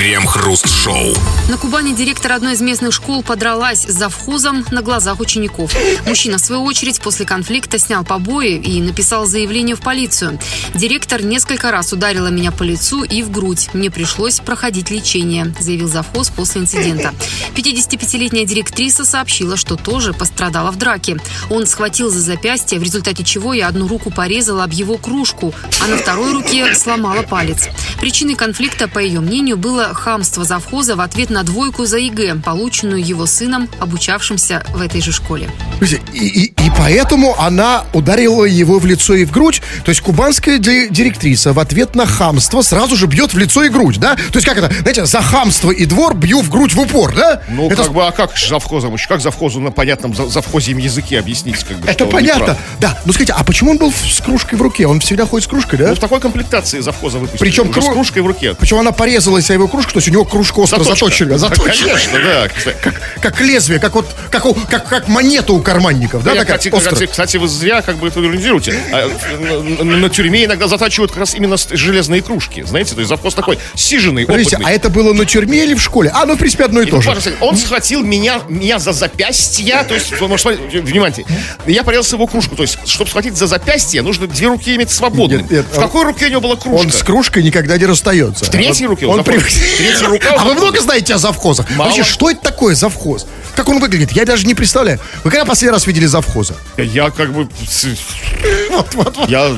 Крем-хруст-шоу. 0.00 1.14
На 1.50 1.58
Кубани 1.58 1.92
директор 1.92 2.32
одной 2.32 2.54
из 2.54 2.62
местных 2.62 2.94
школ 2.94 3.22
подралась 3.22 3.82
с 3.82 3.92
завхозом 3.92 4.64
на 4.70 4.80
глазах 4.80 5.20
учеников. 5.20 5.74
Мужчина, 6.06 6.38
в 6.38 6.40
свою 6.40 6.62
очередь, 6.62 7.02
после 7.02 7.26
конфликта 7.26 7.78
снял 7.78 8.02
побои 8.02 8.54
и 8.54 8.80
написал 8.80 9.26
заявление 9.26 9.76
в 9.76 9.80
полицию. 9.80 10.38
Директор 10.72 11.22
несколько 11.22 11.70
раз 11.70 11.92
ударила 11.92 12.28
меня 12.28 12.50
по 12.50 12.62
лицу 12.62 13.04
и 13.04 13.22
в 13.22 13.30
грудь. 13.30 13.68
Мне 13.74 13.90
пришлось 13.90 14.40
проходить 14.40 14.90
лечение, 14.90 15.54
заявил 15.60 15.86
завхоз 15.88 16.30
после 16.30 16.62
инцидента. 16.62 17.12
55-летняя 17.54 18.46
директриса 18.46 19.04
сообщила, 19.04 19.58
что 19.58 19.76
тоже 19.76 20.14
пострадала 20.14 20.70
в 20.70 20.76
драке. 20.76 21.18
Он 21.50 21.66
схватил 21.66 22.08
за 22.08 22.20
запястье, 22.20 22.78
в 22.78 22.82
результате 22.82 23.22
чего 23.22 23.52
я 23.52 23.68
одну 23.68 23.86
руку 23.86 24.10
порезала 24.10 24.64
об 24.64 24.72
его 24.72 24.96
кружку, 24.96 25.52
а 25.84 25.88
на 25.88 25.98
второй 25.98 26.32
руке 26.32 26.74
сломала 26.74 27.20
палец. 27.20 27.68
Причиной 28.00 28.34
конфликта, 28.34 28.88
по 28.88 28.98
ее 28.98 29.20
мнению, 29.20 29.56
было 29.58 29.92
хамство 29.92 30.42
завхоза 30.44 30.96
в 30.96 31.00
ответ 31.00 31.28
на 31.30 31.42
двойку 31.42 31.84
за 31.84 31.98
ЕГЭ, 31.98 32.36
полученную 32.36 33.04
его 33.06 33.26
сыном, 33.26 33.68
обучавшимся 33.78 34.64
в 34.74 34.80
этой 34.80 35.02
же 35.02 35.12
школе. 35.12 35.50
И, 35.80 36.26
и, 36.26 36.44
и 36.46 36.70
поэтому 36.78 37.38
она 37.38 37.84
ударила 37.92 38.44
его 38.44 38.78
в 38.78 38.86
лицо 38.86 39.14
и 39.14 39.24
в 39.26 39.30
грудь. 39.30 39.60
То 39.84 39.90
есть 39.90 40.00
кубанская 40.00 40.58
ди- 40.58 40.88
директриса 40.88 41.52
в 41.52 41.58
ответ 41.58 41.94
на 41.94 42.06
хамство 42.06 42.62
сразу 42.62 42.96
же 42.96 43.06
бьет 43.06 43.34
в 43.34 43.38
лицо 43.38 43.64
и 43.64 43.68
грудь, 43.68 43.98
да? 43.98 44.14
То 44.16 44.36
есть 44.38 44.46
как 44.46 44.56
это, 44.56 44.72
знаете, 44.80 45.04
за 45.04 45.20
хамство 45.20 45.70
и 45.70 45.84
двор 45.84 46.14
бью 46.14 46.40
в 46.40 46.48
грудь 46.48 46.72
в 46.72 46.80
упор, 46.80 47.14
да? 47.14 47.42
Ну, 47.50 47.66
это, 47.70 47.82
как 47.84 47.92
бы, 47.92 48.06
а 48.06 48.12
как 48.12 48.34
же 48.36 48.48
завхозом? 48.48 48.94
еще? 48.94 49.08
Как 49.08 49.20
завхозу 49.20 49.60
на 49.60 49.70
понятном 49.72 50.14
за- 50.14 50.28
завхозьем 50.28 50.78
языке 50.78 51.18
объяснить? 51.18 51.62
Как 51.64 51.78
бы, 51.78 51.86
это 51.88 52.06
понятно. 52.06 52.56
Да, 52.80 52.98
ну 53.04 53.12
скажите, 53.12 53.34
а 53.34 53.44
почему 53.44 53.72
он 53.72 53.76
был 53.78 53.92
с 53.92 54.20
кружкой 54.22 54.58
в 54.58 54.62
руке? 54.62 54.86
Он 54.86 55.00
всегда 55.00 55.26
ходит 55.26 55.46
с 55.46 55.50
кружкой, 55.50 55.78
да? 55.78 55.88
Ну, 55.88 55.94
в 55.94 55.98
такой 55.98 56.18
комплектации 56.20 56.80
завхоза 56.80 57.18
выпустили. 57.18 57.40
Причем 57.50 57.70
кру- 57.70 57.89
кружкой 57.92 58.22
в 58.22 58.26
руке. 58.26 58.54
Почему 58.54 58.80
она 58.80 58.92
порезалась 58.92 59.50
о 59.50 59.52
его 59.54 59.68
кружку, 59.68 59.92
то 59.92 59.98
есть 59.98 60.08
у 60.08 60.10
него 60.12 60.24
кружка 60.24 60.60
остро 60.60 60.82
заточена. 60.82 61.30
Да, 61.32 61.38
заточена. 61.38 61.88
Конечно, 61.88 62.18
да. 62.24 62.48
Как, 62.82 62.94
как 63.20 63.40
лезвие, 63.40 63.78
как 63.80 63.94
вот, 63.94 64.06
как, 64.30 64.46
у- 64.46 64.54
как, 64.54 64.88
как 64.88 65.08
монета 65.08 65.52
у 65.52 65.60
карманников, 65.60 66.22
да? 66.24 66.34
Да, 66.34 66.40
такая 66.40 66.58
кстати, 66.58 66.76
кстати, 66.78 67.06
кстати, 67.06 67.36
вы 67.36 67.48
зря 67.48 67.82
как 67.82 67.96
бы 67.96 68.08
это 68.08 68.20
иронизируете. 68.20 68.74
А, 68.92 69.10
на, 69.38 69.84
на- 69.84 69.96
на 69.98 70.08
тюрьме 70.10 70.44
иногда 70.44 70.68
затачивают 70.68 71.12
как 71.12 71.20
раз 71.20 71.34
именно 71.34 71.56
железные 71.70 72.22
кружки. 72.22 72.62
Знаете, 72.62 72.94
то 72.94 73.00
есть 73.00 73.08
завхоз 73.08 73.34
такой 73.34 73.58
сиженный, 73.74 74.26
Подождите, 74.26 74.56
опытный. 74.56 74.72
а 74.72 74.76
это 74.76 74.88
было 74.90 75.12
на 75.12 75.24
тюрьме 75.24 75.64
или 75.64 75.74
в 75.74 75.82
школе? 75.82 76.10
А, 76.14 76.24
ну, 76.26 76.34
в 76.34 76.38
принципе, 76.38 76.64
одно 76.64 76.80
и, 76.80 76.86
И 76.86 76.90
то 76.90 76.96
вот, 77.00 77.22
же. 77.22 77.34
Он 77.40 77.56
схватил 77.56 78.02
меня, 78.02 78.40
меня 78.48 78.78
за 78.78 78.92
запястье, 78.92 79.84
то 79.86 79.94
есть, 79.94 80.18
вы 80.20 80.28
можете 80.28 80.56
смотреть, 80.56 80.84
внимание, 80.84 81.24
я 81.66 81.82
порезался 81.82 82.16
его 82.16 82.26
кружку, 82.26 82.56
то 82.56 82.62
есть, 82.62 82.78
чтобы 82.86 83.10
схватить 83.10 83.36
за 83.36 83.46
запястье, 83.46 84.02
нужно 84.02 84.26
две 84.26 84.46
руки 84.48 84.74
иметь 84.74 84.90
свободными. 84.90 85.42
Нет, 85.42 85.50
нет, 85.50 85.66
в 85.72 85.78
какой 85.78 86.04
руке 86.04 86.26
у 86.26 86.30
него 86.30 86.40
была 86.40 86.56
кружка? 86.56 86.80
Он 86.86 86.90
с 86.90 87.02
кружкой 87.02 87.42
никогда 87.42 87.76
не 87.80 87.86
расстается. 87.86 88.44
В 88.44 88.50
третьей 88.50 88.86
руке 88.86 89.06
он 89.06 89.18
он 89.18 89.24
при- 89.24 89.34
завхоз. 89.38 89.54
Третья 89.78 90.06
рука 90.06 90.34
А 90.38 90.44
вы 90.44 90.54
много 90.54 90.80
знаете 90.80 91.14
о 91.14 91.18
завхозах? 91.18 91.68
Мало. 91.70 91.88
Вообще, 91.88 92.04
что 92.04 92.30
это 92.30 92.40
такое 92.40 92.74
завхоз? 92.74 93.26
Как 93.56 93.68
он 93.68 93.80
выглядит? 93.80 94.12
Я 94.12 94.24
даже 94.24 94.46
не 94.46 94.54
представляю. 94.54 95.00
Вы 95.24 95.30
когда 95.30 95.44
последний 95.44 95.72
раз 95.72 95.86
видели 95.86 96.06
завхоза? 96.06 96.54
Я 96.76 97.10
как 97.10 97.32
бы... 97.32 97.48
Вот, 98.70 98.94
вот, 98.94 99.16
вот. 99.16 99.28
Я... 99.28 99.50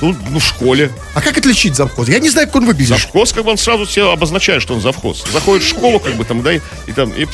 ну, 0.00 0.16
Ну, 0.30 0.38
в 0.38 0.44
школе. 0.44 0.90
А 1.14 1.20
как 1.20 1.36
отличить 1.38 1.74
завхоза? 1.76 2.12
Я 2.12 2.18
не 2.18 2.28
знаю, 2.30 2.46
как 2.46 2.56
он 2.56 2.66
выглядит. 2.66 2.88
Завхоз, 2.88 3.32
как 3.32 3.44
бы 3.44 3.50
он 3.50 3.58
сразу 3.58 3.86
себе 3.86 4.10
обозначает, 4.10 4.62
что 4.62 4.74
он 4.74 4.80
завхоз. 4.80 5.24
Заходит 5.32 5.64
в 5.64 5.68
школу, 5.68 5.98
как 6.00 6.14
бы 6.14 6.24
там, 6.24 6.42
да, 6.42 6.52
и, 6.54 6.60
и 6.86 6.92
там 6.92 7.10
и 7.10 7.26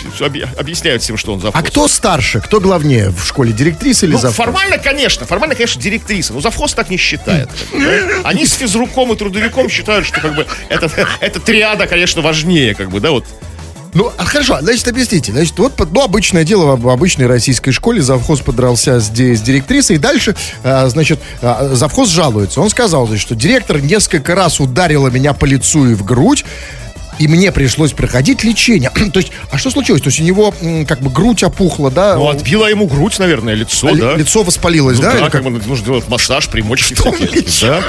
объясняют 0.58 1.02
всем, 1.02 1.16
что 1.16 1.32
он 1.34 1.40
завхоз. 1.40 1.60
А 1.60 1.64
кто 1.66 1.88
старше? 1.88 2.40
Кто 2.40 2.60
главнее 2.60 3.10
в 3.10 3.24
школе? 3.26 3.52
Директриса 3.52 4.06
или 4.06 4.12
Ну, 4.12 4.18
завхоз? 4.18 4.36
формально, 4.36 4.78
конечно, 4.78 5.26
формально, 5.26 5.54
конечно, 5.54 5.80
директриса, 5.80 6.32
но 6.32 6.40
завхоз 6.40 6.74
так 6.74 6.90
не 6.90 6.96
считает. 6.96 7.48
да. 7.72 8.20
Они 8.24 8.46
с 8.46 8.52
физруком 8.54 9.12
и 9.12 9.16
трудовиком 9.16 9.68
считают, 9.68 10.06
что 10.06 10.20
как 10.20 10.34
бы 10.34 10.46
это, 10.68 10.90
эта 11.20 11.40
триада, 11.40 11.86
конечно, 11.86 12.22
важнее, 12.22 12.74
как 12.74 12.90
бы, 12.90 13.00
да, 13.00 13.10
вот. 13.10 13.24
Ну, 13.96 14.12
а 14.18 14.26
хорошо, 14.26 14.58
значит, 14.60 14.86
объясните. 14.88 15.32
Значит, 15.32 15.58
вот, 15.58 15.72
ну, 15.90 16.02
обычное 16.02 16.44
дело 16.44 16.76
в 16.76 16.86
обычной 16.90 17.26
российской 17.26 17.72
школе. 17.72 18.02
Завхоз 18.02 18.40
подрался 18.40 19.00
с, 19.00 19.06
с 19.06 19.40
директрисой. 19.40 19.96
И 19.96 19.98
дальше, 19.98 20.36
а, 20.62 20.86
значит, 20.88 21.18
а, 21.40 21.70
завхоз 21.72 22.10
жалуется. 22.10 22.60
Он 22.60 22.68
сказал, 22.68 23.06
значит, 23.06 23.22
что 23.22 23.34
директор 23.34 23.80
несколько 23.80 24.34
раз 24.34 24.60
ударила 24.60 25.08
меня 25.08 25.32
по 25.32 25.46
лицу 25.46 25.88
и 25.88 25.94
в 25.94 26.04
грудь. 26.04 26.44
И 27.18 27.26
мне 27.26 27.50
пришлось 27.52 27.92
проходить 27.92 28.44
лечение. 28.44 28.90
То 29.14 29.18
есть, 29.18 29.32
а 29.50 29.56
что 29.56 29.70
случилось? 29.70 30.02
То 30.02 30.08
есть 30.08 30.20
у 30.20 30.24
него 30.24 30.52
как 30.86 31.00
бы 31.00 31.08
грудь 31.08 31.42
опухла, 31.42 31.90
да? 31.90 32.16
Ну, 32.16 32.28
отбила 32.28 32.66
ему 32.66 32.86
грудь, 32.86 33.18
наверное, 33.18 33.54
лицо, 33.54 33.88
А 33.88 33.94
да. 33.94 34.14
Лицо 34.16 34.42
воспалилось, 34.42 34.98
Ну, 34.98 35.04
да? 35.04 35.12
да, 35.14 35.18
как 35.20 35.32
как? 35.32 35.44
бы 35.44 35.50
нужно 35.52 35.86
делать 35.86 36.06
массаж, 36.06 36.48
примочки? 36.50 36.94
Да. 37.62 37.82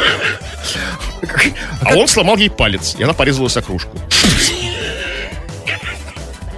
А 1.82 1.96
он 1.96 2.08
сломал 2.08 2.38
ей 2.38 2.50
палец, 2.50 2.96
и 2.98 3.04
она 3.04 3.12
порезалась 3.12 3.58
о 3.58 3.62
кружку. 3.62 3.98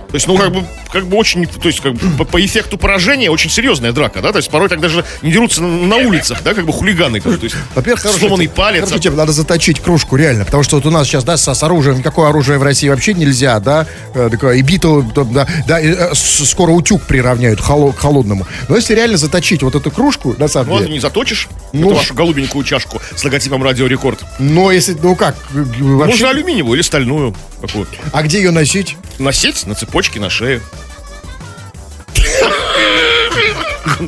То 0.10 0.16
есть, 0.16 0.28
ну, 0.28 0.38
как 0.38 0.52
бы, 0.52 0.66
как 0.92 1.06
бы 1.06 1.18
очень, 1.18 1.46
то 1.46 1.68
есть, 1.68 1.82
как 1.82 1.94
бы, 1.94 2.18
по, 2.18 2.26
по 2.26 2.44
эффекту 2.44 2.78
поражения 2.78 3.30
очень 3.30 3.52
серьезная 3.52 3.92
драка, 3.92 4.22
да, 4.22 4.32
то 4.32 4.38
есть, 4.38 4.50
порой 4.50 4.68
так 4.68 4.80
даже 4.80 5.06
не 5.22 5.32
дерутся 5.32 5.62
на, 5.62 5.86
на 5.86 5.96
улицах, 5.98 6.42
да, 6.44 6.56
как 6.56 6.66
бы 6.66 6.74
хулиганы, 6.74 7.20
как 7.20 7.38
то 7.38 7.44
есть, 7.44 7.56
Во-первых, 7.76 8.02
сломанный 8.02 8.46
тема. 8.46 8.56
палец, 8.56 8.80
Хорошая 8.82 9.00
тема, 9.00 9.18
надо 9.18 9.34
заточить 9.34 9.80
кружку, 9.80 10.16
реально. 10.16 10.46
Потому 10.46 10.64
что 10.64 10.78
вот 10.78 10.86
у 10.88 10.90
нас 10.90 11.08
сейчас, 11.08 11.24
да, 11.24 11.38
с, 11.38 11.54
с 11.54 11.64
оружием, 11.64 12.00
никакое 12.00 12.30
оружие 12.30 12.58
в 12.58 12.64
России 12.64 12.90
вообще 12.90 13.14
нельзя, 13.14 13.60
да. 13.60 13.86
э, 14.16 14.30
такое, 14.32 14.56
и 14.56 14.62
биту, 14.64 15.06
да, 15.16 15.48
да, 15.68 15.80
и, 15.80 15.90
э, 15.90 16.14
скоро 16.16 16.72
утюг 16.72 17.04
приравняют 17.04 17.62
к 17.62 17.64
холодному. 17.64 18.48
Но 18.68 18.76
если 18.76 18.96
реально 18.96 19.18
заточить 19.18 19.62
вот 19.62 19.76
эту 19.76 19.92
кружку, 19.92 20.36
на 20.40 20.48
самом 20.48 20.70
ну, 20.70 20.76
а 20.78 20.80
деле. 20.80 20.94
не 20.94 21.00
заточишь 21.00 21.50
Ну. 21.72 21.88
эту 21.88 21.98
вашу 21.98 22.14
голубенькую 22.16 22.64
чашку 22.64 23.00
с 23.16 23.24
логотипом 23.24 23.64
Радио 23.64 23.86
Рекорд. 23.86 24.20
Но 24.40 24.72
если, 24.72 24.98
ну 25.02 25.16
как, 25.16 25.36
э, 25.54 25.58
вообще. 25.60 26.12
Можно 26.12 26.30
алюминиевую 26.32 26.76
или 26.76 26.82
стальную 26.82 27.36
какую. 27.62 27.86
А 28.12 28.24
где 28.24 28.40
ее 28.40 28.52
носить? 28.52 28.98
Носить 29.20 29.68
на 29.68 29.76
цепочке, 29.76 30.20
на 30.20 30.30
шее. 30.30 30.62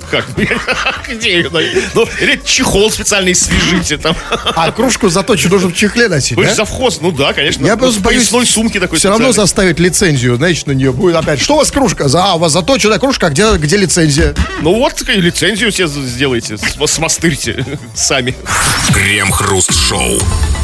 Как? 0.10 0.26
Где 1.10 1.38
ее? 1.38 1.50
носить? 1.50 1.84
Ну, 1.94 2.08
или 2.22 2.40
чехол 2.44 2.92
специальный 2.92 3.36
свяжите 3.36 3.98
там. 3.98 4.16
А 4.56 4.72
кружку 4.72 5.10
заточить 5.10 5.52
нужно 5.52 5.70
в 5.70 5.74
чехле 5.76 6.08
носить, 6.08 6.38
Вы 6.38 6.46
да? 6.46 6.56
завхоз, 6.56 7.00
ну 7.02 7.12
да, 7.12 7.34
конечно. 7.34 7.66
Я 7.66 7.74
Ну, 7.74 7.80
просто 7.80 8.02
боюсь, 8.02 8.30
сумке 8.46 8.80
такой 8.80 8.98
все 8.98 9.10
равно 9.10 9.32
заставить 9.32 9.80
лицензию, 9.80 10.36
значит, 10.38 10.68
на 10.68 10.72
нее 10.74 10.92
будет 10.92 11.16
опять. 11.16 11.40
Что 11.42 11.56
у 11.56 11.58
вас 11.58 11.72
кружка? 11.72 12.08
За, 12.08 12.24
а, 12.24 12.36
у 12.36 12.40
вас 12.40 12.52
заточенная 12.54 13.00
кружка, 13.00 13.28
а 13.28 13.30
где, 13.30 13.56
где 13.58 13.78
лицензия? 13.78 14.36
Ну 14.62 14.76
вот, 14.76 14.94
лицензию 15.08 15.72
себе 15.72 15.88
сделайте, 15.88 16.58
см- 16.58 16.88
смастырьте 16.88 17.66
сами. 17.96 18.36
Крем-хруст-шоу. 18.94 20.20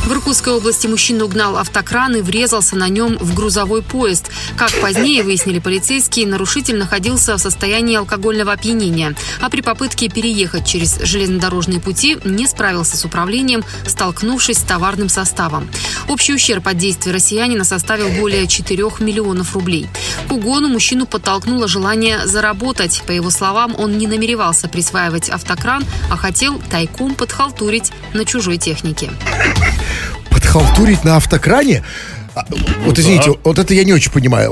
В 0.06 0.12
Иркутской 0.12 0.54
области 0.54 0.88
мужчина 0.88 1.26
угнал 1.26 1.58
автокран 1.58 2.16
и 2.16 2.22
врезался 2.22 2.76
на 2.78 2.88
нем 2.88 3.18
в 3.20 3.34
грузовой 3.34 3.82
поезд. 3.82 4.28
Как 4.56 4.72
позднее 4.80 5.22
выяснили 5.24 5.60
полицейские, 5.60 6.28
нарушитель 6.28 6.78
находился 6.78 7.36
в 7.36 7.42
состоянии 7.42 7.98
алкогольного 7.98 8.54
опьянения, 8.54 9.07
а 9.42 9.50
при 9.50 9.62
попытке 9.62 10.10
переехать 10.10 10.66
через 10.66 11.00
железнодорожные 11.02 11.80
пути 11.80 12.18
не 12.24 12.48
справился 12.48 12.98
с 12.98 13.06
управлением, 13.06 13.64
столкнувшись 13.86 14.58
с 14.58 14.62
товарным 14.64 15.10
составом. 15.10 15.70
Общий 16.08 16.34
ущерб 16.34 16.68
от 16.68 16.78
действий 16.78 17.12
россиянина 17.12 17.64
составил 17.64 18.10
более 18.10 18.48
4 18.48 18.84
миллионов 19.00 19.54
рублей. 19.54 19.88
К 20.28 20.32
угону 20.32 20.70
мужчину 20.70 21.06
подтолкнуло 21.06 21.68
желание 21.68 22.26
заработать. 22.28 23.04
По 23.06 23.12
его 23.12 23.30
словам, 23.30 23.76
он 23.78 23.98
не 23.98 24.08
намеревался 24.08 24.68
присваивать 24.68 25.30
автокран, 25.30 25.84
а 26.10 26.18
хотел 26.18 26.60
тайком 26.70 27.16
подхалтурить 27.16 27.92
на 28.14 28.26
чужой 28.26 28.58
технике. 28.58 29.10
Подхалтурить 30.30 31.04
на 31.04 31.18
автокране? 31.18 31.84
А, 32.38 32.46
Ну 32.50 32.58
Вот 32.86 33.00
извините, 33.00 33.34
вот 33.44 33.58
это 33.58 33.74
я 33.74 33.84
не 33.84 33.94
очень 33.94 34.12
понимаю. 34.12 34.52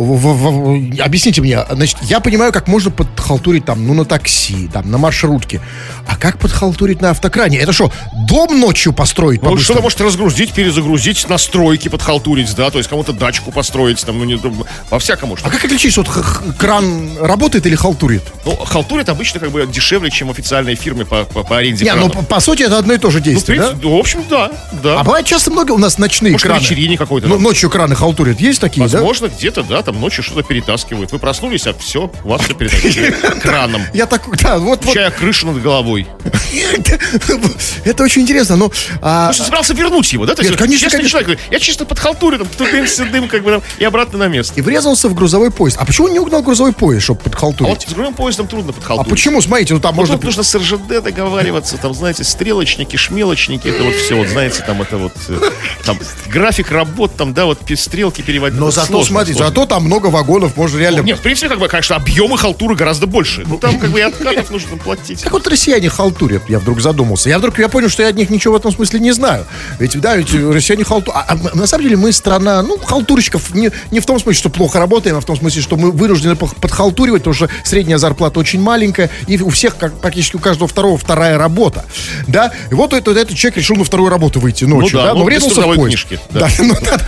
Объясните 1.04 1.42
мне. 1.42 1.64
Значит, 1.70 1.98
я 2.02 2.20
понимаю, 2.20 2.52
как 2.52 2.68
можно 2.68 2.90
подхалтурить 2.90 3.66
там, 3.66 3.86
ну, 3.86 3.94
на 3.94 4.06
такси, 4.06 4.68
там, 4.74 4.90
на 4.90 4.98
маршрутке. 4.98 5.62
А 6.08 6.18
как 6.18 6.40
подхалтурить 6.40 7.02
на 7.02 7.12
автокране? 7.12 7.60
Это 7.60 7.74
что, 7.74 7.92
дом 8.28 8.60
ночью 8.60 8.92
построить 8.94 9.42
Ну, 9.44 9.58
что-то 9.58 9.82
может 9.82 10.02
разгрузить, 10.02 10.54
перезагрузить, 10.54 11.30
настройки 11.30 11.90
подхалтурить, 11.90 12.56
да, 12.56 12.72
то 12.72 12.80
есть 12.80 12.90
кому-то 12.90 13.14
дачку 13.14 13.52
построить, 13.52 14.04
там, 14.04 14.18
ну, 14.18 14.26
не, 14.26 14.40
ну, 14.42 14.66
по-всякому 14.90 15.38
что 15.38 15.48
А 15.48 15.52
как 15.52 15.64
отличить, 15.66 15.96
вот 15.98 16.10
кран 16.58 17.18
работает 17.20 17.66
или 17.68 17.76
халтурит? 17.76 18.24
Ну, 18.46 18.56
халтурит 18.56 19.10
обычно 19.10 19.40
как 19.40 19.52
бы 19.52 19.68
дешевле, 19.68 20.10
чем 20.10 20.32
официальные 20.32 20.76
фирмы 20.76 21.06
по, 21.06 21.24
по, 21.26 21.44
по 21.44 21.58
аренде 21.58 21.86
Не, 21.86 21.94
ну, 21.94 22.10
по, 22.10 22.24
по 22.24 22.40
сути, 22.40 22.64
это 22.64 22.80
одно 22.80 22.94
и 22.94 22.98
то 22.98 23.12
же 23.12 23.18
Ну, 23.20 23.22
в, 23.22 23.26
действие, 23.26 23.60
да? 23.60 23.66
принципе, 23.68 23.88
ну, 23.88 23.96
в 23.96 24.00
общем, 24.00 24.24
да, 24.30 24.52
да. 24.84 25.00
А 25.00 25.04
бывает 25.04 25.26
часто 25.26 25.52
много 25.52 25.72
у 25.74 25.78
нас 25.78 25.98
ночные 25.98 26.32
Может, 26.34 26.48
краны. 26.48 26.60
вечерине 26.62 26.98
какой-то, 26.98 27.28
Ну, 27.28 27.38
ночью 27.40 27.70
краны 27.76 27.94
халтурят. 27.96 28.40
Есть 28.40 28.62
такие, 28.62 28.88
да? 28.88 28.98
Возможно, 29.00 29.28
где-то, 29.28 29.62
да, 29.64 29.82
там 29.82 30.00
ночью 30.00 30.24
что-то 30.24 30.44
перетаскивают. 30.44 31.12
Вы 31.12 31.20
проснулись, 31.20 31.68
а 31.68 31.74
все, 31.74 32.10
вас 32.24 32.42
все 32.42 32.54
перетащили 32.54 33.12
краном. 33.42 33.82
Я 33.94 34.06
так, 34.06 34.22
да, 34.42 34.58
вот, 34.60 34.86
вот. 34.86 34.94
Чая 34.94 35.12
крышу 35.12 35.48
над 35.48 35.62
головой. 35.62 36.08
Это 37.84 38.04
очень 38.04 38.22
интересно, 38.22 38.56
но... 38.56 38.72
а, 39.02 39.28
Ты 39.30 39.36
что, 39.36 39.44
собирался 39.44 39.74
вернуть 39.74 40.12
его, 40.14 40.26
да? 40.26 40.34
Нет, 40.42 40.56
конечно, 40.56 40.90
конечно. 40.90 41.20
я 41.52 41.60
чисто 41.60 41.86
подхалтурю, 41.86 42.40
там, 42.40 42.48
тудым, 42.58 42.88
сюдым, 42.88 43.28
как 43.28 43.44
бы 43.44 43.52
там, 43.52 43.62
и 43.78 43.84
обратно 43.84 44.20
на 44.20 44.28
место. 44.28 44.54
и 44.58 44.62
врезался 44.62 45.10
в 45.10 45.14
грузовой 45.14 45.52
поезд. 45.52 45.78
А 45.80 45.86
почему 45.86 46.08
не 46.08 46.20
угнал 46.20 46.42
грузовой 46.44 46.72
поезд, 46.74 47.04
чтобы 47.04 47.20
А 47.20 47.24
вот 47.26 47.32
подхалтурить? 47.32 47.82
с 47.90 47.94
грубым 47.94 48.14
поездом 48.14 48.48
трудно 48.48 48.72
А, 48.72 48.74
подхалтурить. 48.74 49.10
почему? 49.12 49.42
Смотрите, 49.42 49.74
ну 49.74 49.80
там 49.80 49.96
Ну, 49.96 50.02
можно... 50.02 50.18
нужно 50.18 50.44
с 50.44 50.56
РЖД 50.56 51.04
договариваться, 51.04 51.78
там, 51.78 51.94
знаете, 51.94 52.24
стрелочники, 52.24 52.96
шмелочники, 52.96 53.68
это 53.68 53.84
вот 53.84 53.94
все, 53.96 54.16
вот, 54.16 54.28
знаете, 54.28 54.64
там, 54.66 54.82
это 54.82 54.98
вот, 54.98 55.14
э, 55.28 55.40
там, 55.86 56.00
график 56.28 56.72
работ, 56.72 57.16
там, 57.18 57.34
да, 57.34 57.46
вот, 57.46 57.65
стрелки 57.74 58.22
переводить. 58.22 58.60
Но 58.60 58.72
зато, 58.72 58.88
сложно, 58.88 59.08
смотри, 59.08 59.34
сложно. 59.34 59.50
зато 59.50 59.66
там 59.66 59.84
много 59.86 60.08
вагонов, 60.08 60.56
можно 60.56 60.78
реально... 60.78 61.02
Нет, 61.02 61.20
в 61.20 61.22
принципе, 61.22 61.50
как 61.50 61.60
бы, 61.60 61.68
конечно, 61.68 61.96
объемы 61.96 62.38
халтуры 62.38 62.76
гораздо 62.76 63.08
больше. 63.08 63.44
Ну, 63.48 63.58
там 63.58 63.80
как 63.80 63.90
бы 63.90 64.00
и 64.00 64.02
откатов 64.04 64.50
нужно 64.52 64.78
платить. 64.78 65.22
Как 65.22 65.34
вот 65.34 65.48
россияне 65.48 65.90
халтурят, 65.90 66.50
я 66.50 66.60
вдруг 66.60 66.82
задумался. 66.82 67.30
Я 67.30 67.40
вдруг 67.40 67.58
я 67.60 67.70
понял, 67.70 67.90
что 67.90 68.04
я 68.04 68.10
от 68.10 68.16
них 68.16 68.30
ничего 68.30 68.54
в 68.54 68.58
этом 68.58 68.72
смысле 68.72 69.00
не 69.00 69.12
знаю. 69.12 69.46
Ведь, 69.80 70.00
да, 70.00 70.16
ведь 70.16 70.34
россияне 70.34 70.84
халтурят. 70.84 71.16
А, 71.16 71.26
а 71.30 71.56
на 71.56 71.68
самом 71.68 71.84
деле 71.84 71.98
мы 71.98 72.12
страна, 72.12 72.62
ну, 72.62 72.78
халтурщиков 72.78 73.54
не, 73.54 73.72
не 73.92 74.00
в 74.00 74.06
том 74.06 74.20
смысле, 74.20 74.40
что 74.40 74.50
плохо 74.50 74.80
работаем, 74.80 75.18
а 75.18 75.22
в 75.22 75.26
том 75.26 75.36
смысле, 75.36 75.62
что 75.62 75.78
мы 75.78 75.92
вынуждены 75.92 76.36
подхалтуривать, 76.36 77.22
потому 77.22 77.34
что 77.34 77.50
средняя 77.64 77.98
зарплата 77.98 78.40
очень 78.40 78.62
маленькая, 78.62 79.10
и 79.28 79.40
у 79.42 79.50
всех, 79.50 79.78
как, 79.78 79.94
практически 80.00 80.36
у 80.36 80.40
каждого 80.40 80.68
второго, 80.68 80.98
вторая 80.98 81.38
работа. 81.38 81.86
Да, 82.28 82.52
и 82.72 82.74
вот 82.74 82.94
этот, 82.94 83.16
этот 83.16 83.36
человек 83.38 83.58
решил 83.58 83.76
на 83.76 83.84
вторую 83.84 84.10
работу 84.10 84.40
выйти 84.40 84.66
ночью, 84.66 85.00
да, 85.00 85.08
да, 85.08 85.14
ну, 85.14 85.20
но 85.20 85.30
без 85.30 85.44
врезался 85.44 85.62
в 85.62 85.76
поезд. 85.76 86.08
книжки, 86.08 86.20
Да, 86.32 86.40
да. 86.40 86.50
ну, 86.60 86.76
да. 86.82 87.00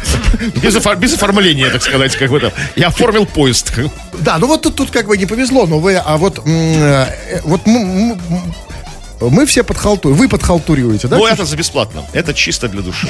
Без, 0.62 0.76
офор- 0.76 0.98
без 0.98 1.14
оформления, 1.14 1.70
так 1.70 1.82
сказать, 1.84 2.16
как 2.16 2.30
бы 2.32 2.40
там. 2.40 2.52
Я 2.76 2.88
оформил 2.88 3.26
поезд. 3.26 3.72
Да, 4.20 4.38
ну 4.38 4.48
вот 4.48 4.62
тут, 4.62 4.76
тут 4.76 4.92
как 4.92 5.08
бы 5.08 5.18
не 5.18 5.26
повезло, 5.26 5.66
но 5.66 5.80
вы, 5.80 5.96
а 5.96 6.18
вот, 6.18 6.42
э, 6.46 7.42
вот 7.44 7.62
мы 7.66 9.46
все 9.46 9.64
подхалтуриваем, 9.64 10.20
вы 10.22 10.30
подхалтуриваете, 10.30 11.08
да? 11.08 11.18
Ну, 11.18 11.26
это 11.26 11.46
за 11.46 11.56
бесплатно. 11.56 12.04
Это 12.14 12.34
чисто 12.34 12.68
для 12.68 12.82
души. 12.82 13.08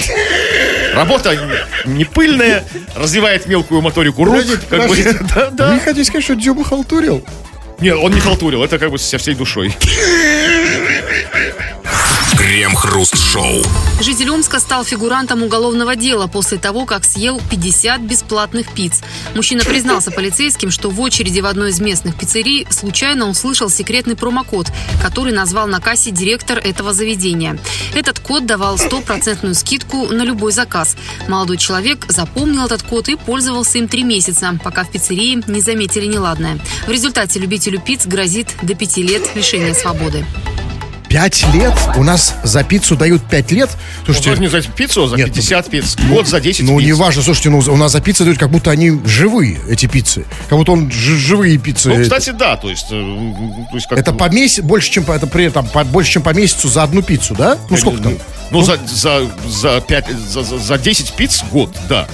Работа 0.94 1.38
не 1.86 2.06
пыльная, 2.06 2.64
развивает 2.96 3.46
мелкую 3.48 3.82
моторику 3.82 4.24
рук. 4.24 4.36
Подождите, 4.70 5.14
как 5.14 5.24
бы. 5.24 5.28
Да, 5.36 5.50
да. 5.52 5.74
Вы 5.74 5.80
хотите 5.80 6.06
сказать, 6.06 6.24
что 6.24 6.36
Дзюба 6.36 6.64
халтурил? 6.64 7.24
Нет, 7.80 7.98
он 8.02 8.12
не 8.12 8.20
халтурил, 8.20 8.64
это 8.64 8.80
как 8.80 8.90
бы 8.90 8.98
со 8.98 9.18
всей 9.20 9.36
душой. 9.36 9.76
Крем-хруст-шоу. 12.48 13.62
Житель 14.00 14.30
Омска 14.30 14.62
стал 14.62 14.86
фигурантом 14.86 15.44
уголовного 15.44 15.98
дела 15.98 16.28
после 16.28 16.58
того, 16.58 16.86
как 16.86 17.04
съел 17.04 17.42
50 17.50 18.00
бесплатных 18.00 18.72
пиц. 18.72 19.02
Мужчина 19.36 19.66
признался 19.66 20.12
полицейским, 20.12 20.72
что 20.72 20.90
в 20.90 21.02
очереди 21.02 21.42
в 21.42 21.46
одной 21.46 21.72
из 21.72 21.82
местных 21.82 22.16
пиццерий 22.16 22.66
случайно 22.70 23.28
услышал 23.28 23.70
секретный 23.70 24.16
промокод, 24.16 24.68
который 25.04 25.34
назвал 25.34 25.68
на 25.68 25.82
кассе 25.82 26.12
директор 26.12 26.58
этого 26.58 26.94
заведения. 26.94 27.60
Этот 27.94 28.20
код 28.20 28.46
давал 28.46 28.78
стопроцентную 28.78 29.54
скидку 29.54 30.06
на 30.08 30.22
любой 30.22 30.54
заказ. 30.54 30.96
Молодой 31.28 31.58
человек 31.58 32.06
запомнил 32.08 32.68
этот 32.68 32.82
код 32.82 33.10
и 33.10 33.18
пользовался 33.18 33.78
им 33.78 33.90
три 33.90 34.04
месяца, 34.04 34.58
пока 34.64 34.86
в 34.86 34.90
пиццерии 34.90 35.44
не 35.48 35.60
заметили 35.60 36.06
неладное. 36.06 36.60
В 36.88 36.92
результате 36.92 37.40
любителю 37.40 37.82
пиц 37.82 38.06
грозит 38.06 38.56
до 38.62 38.74
пяти 38.74 39.04
лет 39.04 39.36
лишения 39.36 39.74
свободы. 39.74 40.26
Пять 41.10 41.46
лет? 41.54 41.74
У 41.96 42.04
нас 42.04 42.36
за 42.44 42.64
пиццу 42.64 42.96
дают 42.98 43.24
пять 43.24 43.52
лет? 43.52 43.70
Слушайте, 44.04 44.30
Можно 44.32 44.42
не 44.44 44.48
за 44.50 44.62
пиццу, 44.62 45.04
а 45.04 45.08
за 45.08 45.16
Нет, 45.16 45.34
50 45.34 45.70
пиц. 45.70 45.96
Год 46.10 46.28
за 46.28 46.40
10 46.42 46.66
ну 46.66 46.78
пиц. 46.78 46.86
не 46.86 46.94
важно, 46.94 47.22
слушайте, 47.22 47.50
ну 47.50 47.60
у 47.60 47.78
нас 47.78 47.92
за 47.94 48.02
пиццы 48.02 48.24
дают, 48.26 48.38
как 48.38 48.50
будто 48.50 48.72
они 48.72 48.92
живые, 49.06 49.60
эти 49.70 49.86
пиццы. 49.86 50.26
Как 50.50 50.58
будто 50.58 50.74
он 50.74 50.92
живые 50.92 51.58
пиццы. 51.58 51.90
Ну, 51.90 52.02
кстати, 52.02 52.32
да, 52.32 52.58
то 52.58 52.70
есть... 52.70 52.88
э, 52.92 53.34
то 53.70 53.76
есть 53.76 53.88
как, 53.88 53.98
это 54.00 54.12
по 54.14 54.30
месяц, 54.30 54.64
больше, 54.64 54.92
чем 54.92 55.06
по, 55.06 55.14
это 55.14 55.28
при 55.28 55.46
этом, 55.46 55.66
по- 55.68 55.86
больше, 55.86 56.12
чем 56.12 56.24
по 56.24 56.34
месяцу 56.34 56.68
за 56.68 56.84
одну 56.84 57.02
пиццу, 57.02 57.36
да? 57.36 57.58
Ну 57.70 57.78
сколько 57.78 58.04
там? 58.04 58.14
Ну, 58.52 58.62
за, 58.62 58.78
за, 58.88 59.22
за, 59.48 59.82
5, 59.82 60.06
за, 60.30 60.44
за, 60.44 60.58
за 60.58 60.78
10 60.78 61.14
пиц 61.14 61.44
год, 61.52 61.76
да. 61.88 62.08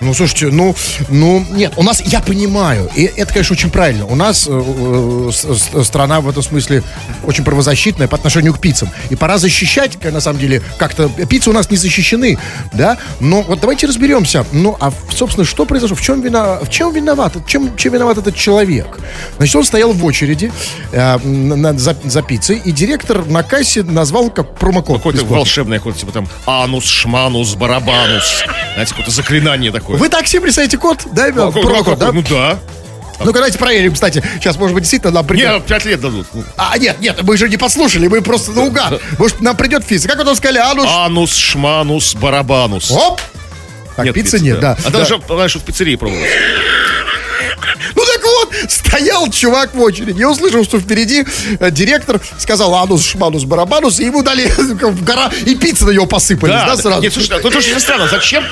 Ну, 0.00 0.14
слушайте, 0.14 0.46
ну, 0.46 0.74
ну, 1.10 1.44
нет, 1.50 1.74
у 1.76 1.82
нас, 1.82 2.00
я 2.00 2.20
понимаю, 2.20 2.88
и 2.96 3.04
это, 3.04 3.32
конечно, 3.34 3.52
очень 3.52 3.70
правильно. 3.70 4.06
У 4.06 4.14
нас 4.14 4.46
э, 4.48 5.30
э, 5.74 5.82
страна 5.84 6.22
в 6.22 6.28
этом 6.28 6.42
смысле 6.42 6.82
очень 7.24 7.44
правозащитная 7.44 8.08
по 8.08 8.16
отношению 8.16 8.54
к 8.54 8.60
пиццам. 8.60 8.88
И 9.10 9.16
пора 9.16 9.36
защищать, 9.36 9.98
к- 9.98 10.10
на 10.10 10.20
самом 10.20 10.38
деле, 10.40 10.62
как-то, 10.78 11.08
пиццы 11.08 11.50
у 11.50 11.52
нас 11.52 11.70
не 11.70 11.76
защищены, 11.76 12.38
да? 12.72 12.96
Но 13.20 13.42
вот 13.42 13.60
давайте 13.60 13.86
разберемся, 13.86 14.46
ну, 14.52 14.74
а, 14.80 14.90
собственно, 15.14 15.44
что 15.44 15.66
произошло, 15.66 15.94
в 15.96 16.00
чем, 16.00 16.22
вина, 16.22 16.60
в 16.60 16.70
чем 16.70 16.94
виноват, 16.94 17.36
чем, 17.46 17.76
чем 17.76 17.92
виноват 17.92 18.16
этот 18.16 18.34
человек? 18.34 18.98
Значит, 19.36 19.56
он 19.56 19.64
стоял 19.64 19.92
в 19.92 20.02
очереди 20.04 20.50
э, 20.92 21.18
на- 21.18 21.56
на- 21.56 21.78
за, 21.78 21.94
за 22.04 22.22
пиццей, 22.22 22.60
и 22.64 22.72
директор 22.72 23.26
на 23.26 23.42
кассе 23.42 23.82
назвал 23.82 24.30
как 24.30 24.54
промокод. 24.56 24.96
Какое-то 24.96 25.18
бесплатный. 25.18 25.36
волшебное, 25.36 25.78
какое-то 25.78 26.00
типа 26.00 26.12
там 26.12 26.28
анус, 26.46 26.84
шманус, 26.86 27.54
барабанус. 27.54 28.44
Знаете, 28.72 28.90
какое-то 28.92 29.10
заклинание 29.10 29.70
такое. 29.70 29.89
Вы 29.98 30.08
так 30.08 30.26
себе 30.26 30.42
представляете 30.42 30.78
код? 30.78 31.02
Да, 31.12 31.30
какой- 31.32 31.62
промокод, 31.62 31.98
да? 31.98 32.12
Ну 32.12 32.22
да. 32.22 32.58
Ну-ка, 33.20 33.32
давайте 33.34 33.58
проверим, 33.58 33.92
кстати. 33.92 34.22
Сейчас, 34.36 34.56
может 34.56 34.72
быть, 34.74 34.84
действительно 34.84 35.12
нам 35.12 35.26
придет... 35.26 35.50
Мне 35.50 35.60
5 35.60 35.84
лет 35.84 36.00
дадут. 36.00 36.26
Ну, 36.32 36.42
А, 36.56 36.78
нет, 36.78 37.00
нет, 37.00 37.22
мы 37.22 37.36
же 37.36 37.50
не 37.50 37.58
послушали, 37.58 38.06
мы 38.08 38.22
просто 38.22 38.52
наугад. 38.52 38.98
Может, 39.18 39.42
нам 39.42 39.56
придет 39.58 39.84
физ. 39.84 40.06
Как 40.06 40.16
вот 40.16 40.26
он 40.26 40.36
сказали, 40.36 40.56
а 40.58 40.72
ну... 40.72 40.84
ш- 40.84 41.04
Анус, 41.04 41.34
шманус, 41.36 42.14
барабанус. 42.14 42.90
Оп! 42.90 43.20
Так, 43.96 44.10
пиццы 44.14 44.40
нет, 44.40 44.60
да. 44.60 44.76
А 44.86 44.90
да. 44.90 45.00
даже, 45.00 45.20
знаешь, 45.28 45.54
в 45.54 45.60
пиццерии 45.60 45.96
пробовать. 45.96 46.24
Ну 47.94 48.02
вот, 48.44 48.70
стоял 48.70 49.28
чувак 49.30 49.74
в 49.74 49.80
очереди. 49.80 50.18
Я 50.18 50.30
услышал, 50.30 50.64
что 50.64 50.78
впереди 50.80 51.24
э, 51.58 51.70
директор 51.70 52.20
сказал 52.38 52.74
анус, 52.74 53.04
шманус, 53.06 53.44
барабанус, 53.44 54.00
и 54.00 54.04
ему 54.04 54.22
дали 54.22 54.46
в 54.56 55.04
гора, 55.04 55.30
и 55.46 55.54
пиццы 55.54 55.84
на 55.84 55.90
него 55.90 56.06
посыпались, 56.06 56.54
да, 56.54 56.76
сразу? 56.76 57.02
Нет, 57.02 57.12
слушай, 57.12 57.36
это 57.38 57.48
очень 57.48 57.78
странно. 57.80 58.08
Зачем? 58.08 58.44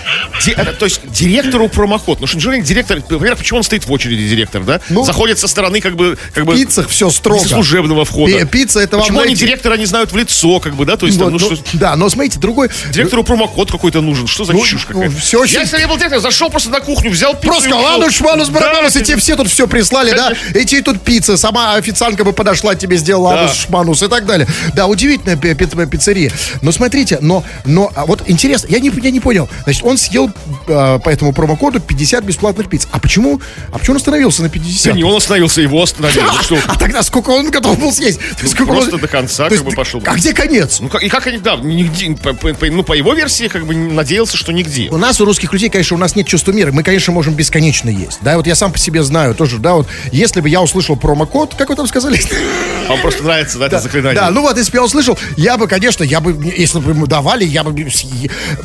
Ди- 0.44 0.52
это, 0.52 0.72
то 0.72 0.84
есть 0.86 1.00
директору 1.10 1.68
промоход. 1.68 2.20
Ну 2.20 2.26
что, 2.26 2.38
директор, 2.40 2.98
во-первых, 3.08 3.38
почему 3.38 3.58
он 3.58 3.62
стоит 3.64 3.86
в 3.86 3.92
очереди, 3.92 4.28
директор, 4.28 4.62
да? 4.62 4.80
Ну, 4.90 5.04
Заходит 5.04 5.38
со 5.38 5.48
стороны, 5.48 5.80
как 5.80 5.96
бы, 5.96 6.18
как 6.34 6.44
бы 6.44 6.54
пиццах 6.54 6.88
все 6.88 7.10
строго. 7.10 7.44
служебного 7.46 8.04
входа. 8.04 8.32
Пи- 8.32 8.44
пицца 8.46 8.80
это 8.80 8.96
вам, 8.96 9.02
Почему 9.04 9.20
они 9.20 9.28
знаете- 9.34 9.46
директора 9.46 9.74
не 9.76 9.86
знают 9.86 10.12
в 10.12 10.16
лицо, 10.16 10.60
как 10.60 10.74
бы, 10.74 10.84
да? 10.84 10.96
То 10.96 11.06
есть, 11.06 11.18
Вот, 11.18 11.24
там, 11.24 11.32
ну, 11.34 11.38
ну, 11.50 11.56
что, 11.56 11.64
да, 11.74 11.96
но 11.96 12.08
смотрите, 12.08 12.38
другой... 12.38 12.70
директору 12.92 13.24
промокод 13.24 13.70
какой-то 13.70 14.00
нужен. 14.00 14.26
Что 14.26 14.44
за 14.44 14.52
Ну, 14.52 14.64
чушь 14.64 14.86
ну, 14.88 14.94
какая-то? 14.94 15.20
всё 15.20 15.40
очень- 15.40 15.54
Я, 15.54 15.60
если 15.62 15.78
я 15.80 15.88
был 15.88 15.96
директором, 15.96 16.22
зашел 16.22 16.50
просто 16.50 16.70
на 16.70 16.80
кухню, 16.80 17.10
взял 17.10 17.34
пиццу 17.34 17.46
Просто 17.48 17.74
ладно, 17.74 18.10
шманус, 18.10 18.48
барабанус, 18.48 18.92
Да, 18.94 19.00
и 19.00 19.02
тебе 19.02 19.16
все 19.18 19.36
тут 19.36 19.48
все 19.48 19.66
прислали, 19.78 20.10
да? 20.10 20.32
И 20.54 20.64
тебе 20.64 20.82
тут 20.82 21.00
пицца, 21.00 21.36
сама 21.36 21.74
официантка 21.74 22.24
бы 22.24 22.32
подошла, 22.32 22.74
тебе 22.74 22.96
сделала 22.96 23.32
Да. 23.34 23.40
анус, 23.42 23.54
шманус 23.54 24.02
и 24.02 24.08
так 24.08 24.26
далее. 24.26 24.46
Да, 24.74 24.86
удивительная 24.86 25.36
пи- 25.36 25.54
пи- 25.54 25.86
пиццерия. 25.86 26.32
Но 26.62 26.72
смотрите, 26.72 27.18
но, 27.20 27.44
но 27.64 27.90
а 27.94 28.06
вот 28.06 28.22
интересно, 28.26 28.66
я 28.70 28.80
не, 28.80 28.90
я 29.02 29.10
не 29.10 29.20
понял. 29.20 29.48
Значит, 29.64 29.84
он 29.84 29.96
съел 29.98 30.30
э, 30.66 30.98
по 31.02 31.08
этому 31.08 31.32
промокоду 31.32 31.78
50 31.80 32.24
бесплатных 32.24 32.68
пиц. 32.68 32.88
А 32.90 32.98
почему, 32.98 33.40
а 33.72 33.78
почему 33.78 33.92
он 33.94 33.96
остановился 33.98 34.42
на 34.42 34.48
50? 34.48 34.92
Да 34.92 34.98
не 34.98 35.04
он 35.04 35.16
остановился, 35.16 35.60
его 35.60 35.82
остановили. 35.82 36.20
Ну 36.24 36.42
что, 36.42 36.58
А 36.66 36.76
тогда 36.78 37.02
сколько 37.02 37.30
он 37.30 37.50
готов 37.50 37.78
был 37.78 37.92
съесть? 37.92 38.18
Сколько 38.44 38.66
просто 38.72 38.96
он- 38.96 39.00
до 39.00 39.08
конца 39.08 39.44
То 39.44 39.50
как 39.50 39.52
есть, 39.52 39.64
бы 39.64 39.70
пошел. 39.72 40.02
А 40.04 40.14
где 40.16 40.32
конец? 40.32 40.80
Ну, 40.80 40.88
как- 40.88 41.02
и 41.02 41.08
как 41.08 41.26
они, 41.28 41.38
да, 41.38 41.56
нигде, 41.56 42.10
по, 42.20 42.32
по- 42.32 42.52
по- 42.54 42.66
ну, 42.66 42.82
по 42.82 42.94
его 42.94 43.14
версии, 43.14 43.46
как 43.48 43.64
бы, 43.66 43.74
надеялся, 43.76 44.36
что 44.36 44.52
нигде. 44.52 44.88
У 44.90 44.96
нас, 44.98 45.20
у 45.20 45.24
русских 45.24 45.52
людей, 45.52 45.68
конечно, 45.70 45.96
у 45.96 46.00
нас 46.00 46.16
нет 46.16 46.26
чувства 46.26 46.52
мира. 46.52 46.72
Мы, 46.72 46.82
конечно, 46.82 47.12
можем 47.12 47.34
бесконечно 47.34 47.90
есть. 47.90 48.18
Да, 48.22 48.36
вот 48.36 48.46
я 48.46 48.54
сам 48.54 48.72
по 48.72 48.78
себе 48.78 49.02
знаю 49.02 49.34
тоже, 49.34 49.58
да, 49.58 49.67
вот 49.74 49.86
если 50.12 50.40
бы 50.40 50.48
я 50.48 50.60
услышал 50.62 50.96
промокод, 50.96 51.54
как 51.54 51.68
вы 51.68 51.76
там 51.76 51.86
сказали? 51.86 52.20
Вам 52.88 53.00
просто 53.00 53.22
нравится, 53.22 53.58
да, 53.58 53.66
это 53.66 53.80
заклинание? 53.80 54.20
Да, 54.20 54.30
ну 54.30 54.42
вот, 54.42 54.56
если 54.56 54.70
бы 54.72 54.78
я 54.78 54.84
услышал, 54.84 55.18
я 55.36 55.58
бы, 55.58 55.66
конечно, 55.68 56.04
я 56.04 56.20
бы, 56.20 56.32
если 56.56 56.78
бы 56.78 56.92
ему 56.92 57.06
давали, 57.06 57.44
я 57.44 57.64
бы, 57.64 57.72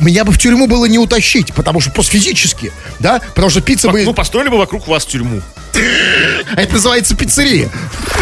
меня 0.00 0.24
бы 0.24 0.32
в 0.32 0.38
тюрьму 0.38 0.66
было 0.66 0.86
не 0.86 0.98
утащить, 0.98 1.52
потому 1.54 1.80
что 1.80 1.90
просто 1.90 2.12
физически, 2.12 2.72
да, 3.00 3.20
потому 3.34 3.50
что 3.50 3.60
пицца 3.60 3.90
бы, 3.90 4.02
Ну, 4.02 4.14
построили 4.14 4.48
бы 4.48 4.58
вокруг 4.58 4.88
вас 4.88 5.04
тюрьму. 5.04 5.42
А 5.76 6.60
это 6.60 6.74
называется 6.74 7.16
пиццерия. 7.16 7.68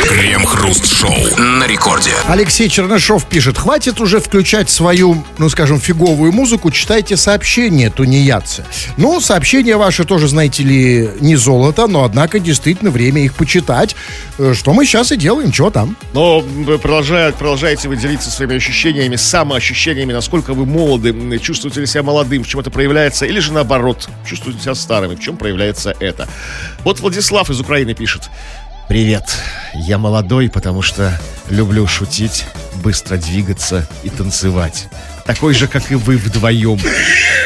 Крем-хруст-шоу 0.09 1.15
на 1.38 1.67
рекорде. 1.67 2.11
Алексей 2.29 2.69
Чернышов 2.69 3.27
пишет, 3.27 3.59
хватит 3.59 4.01
уже 4.01 4.21
включать 4.21 4.71
свою, 4.71 5.25
ну, 5.38 5.49
скажем, 5.49 5.81
фиговую 5.81 6.33
музыку, 6.33 6.71
читайте 6.71 7.17
сообщения 7.17 7.91
тунеядцы. 7.91 8.65
Ну, 8.97 9.21
сообщения 9.21 9.77
ваши 9.77 10.05
тоже, 10.05 10.29
знаете 10.29 10.62
ли, 10.62 11.11
не 11.21 11.37
золото, 11.37 11.87
но, 11.87 12.05
однако, 12.05 12.38
действительно, 12.38 12.91
время 12.91 13.25
их 13.25 13.35
почитать, 13.35 13.95
Э, 14.38 14.55
что 14.55 14.73
мы 14.73 14.87
сейчас 14.87 15.12
и 15.12 15.17
делаем, 15.17 15.53
чего 15.53 15.71
там. 15.71 15.97
Но 16.15 16.41
вы 16.41 16.79
продолжая- 16.79 17.33
продолжаете 17.33 17.88
вы 17.88 17.97
делиться 17.97 18.31
своими 18.31 18.57
ощущениями, 18.57 19.17
самоощущениями, 19.17 20.12
насколько 20.12 20.55
вы 20.55 20.65
молоды, 20.65 21.38
чувствуете 21.38 21.81
ли 21.81 21.87
себя 21.87 22.03
молодым, 22.03 22.43
в 22.43 22.49
чем 22.49 22.61
это 22.61 22.71
проявляется, 22.71 23.27
или 23.27 23.41
же 23.41 23.53
наоборот, 23.53 24.09
чувствуете 24.27 24.62
себя 24.62 24.75
старым, 24.75 25.17
в 25.17 25.21
чем 25.21 25.37
проявляется 25.37 25.95
это. 26.01 26.29
Вот 26.83 27.01
Владислав 27.01 27.41
из 27.50 27.61
Украины 27.61 27.94
пишет. 27.94 28.31
Привет, 28.88 29.24
я 29.74 29.96
молодой, 29.98 30.50
потому 30.50 30.83
что 30.83 31.18
люблю 31.48 31.87
шутить, 31.87 32.44
быстро 32.83 33.16
двигаться 33.16 33.87
и 34.02 34.11
танцевать. 34.11 34.88
Такой 35.27 35.55
же, 35.55 35.69
как 35.69 35.91
и 35.91 35.95
вы 35.95 36.17
вдвоем. 36.17 36.79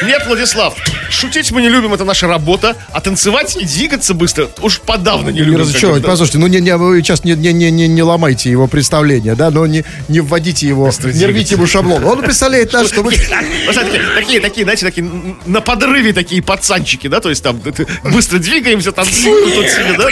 Нет, 0.03 0.23
Владислав, 0.27 0.75
шутить 1.09 1.51
мы 1.51 1.61
не 1.61 1.69
любим, 1.69 1.93
это 1.93 2.05
наша 2.05 2.27
работа, 2.27 2.75
а 2.91 3.01
танцевать 3.01 3.55
и 3.55 3.65
двигаться 3.65 4.13
быстро 4.13 4.47
уж 4.61 4.79
подавно 4.79 5.29
не 5.29 5.39
Не 5.39 5.45
любим. 5.45 5.61
разочаровать, 5.61 6.03
послушайте, 6.03 6.37
ну 6.37 6.47
не, 6.47 6.59
не, 6.59 6.75
вы 6.77 7.01
сейчас 7.01 7.23
не, 7.23 7.33
не, 7.33 7.53
не, 7.53 7.71
не, 7.71 7.87
не 7.87 8.03
ломайте 8.03 8.49
его 8.51 8.67
представление, 8.67 9.35
да, 9.35 9.49
но 9.49 9.65
не, 9.65 9.83
не 10.07 10.19
вводите 10.19 10.67
его, 10.67 10.91
не 11.03 11.25
рвите 11.25 11.55
ему 11.55 11.65
шаблон. 11.67 12.03
Он 12.03 12.21
представляет 12.21 12.73
нас, 12.73 12.87
что 12.87 13.03
мы... 13.03 13.11
Такие, 14.15 14.39
такие, 14.41 14.63
знаете, 14.63 14.85
такие 14.85 15.09
на 15.45 15.61
подрыве 15.61 16.13
такие 16.13 16.41
пацанчики, 16.41 17.07
да, 17.07 17.19
то 17.19 17.29
есть 17.29 17.43
там 17.43 17.61
быстро 18.03 18.39
двигаемся, 18.39 18.91
танцуем 18.91 19.51
тут 19.53 19.69
себе, 19.69 19.95
да? 19.97 20.07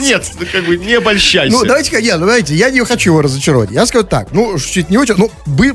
Нет, 0.00 0.26
ну, 0.38 0.46
как 0.50 0.64
бы 0.64 0.76
не 0.76 0.94
обольщайся. 0.94 1.52
Ну, 1.54 1.64
давайте-ка, 1.64 1.98
я, 1.98 2.18
ну, 2.18 2.24
знаете, 2.24 2.54
я 2.54 2.70
не 2.70 2.84
хочу 2.84 3.10
его 3.10 3.22
разочаровать. 3.22 3.70
Я 3.70 3.86
скажу 3.86 4.04
так, 4.04 4.28
ну, 4.32 4.58
чуть 4.58 4.90
не 4.90 4.96
очень, 4.98 5.14
ну, 5.16 5.30
бы- 5.46 5.72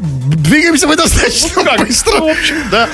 двигаемся 0.79 0.87
мы 0.87 0.95
достаточно 0.95 1.49
Ну 1.55 1.63
как, 1.63 1.87
быстро. 1.87 2.19
в 2.19 2.27
общем, 2.27 2.69
да. 2.71 2.89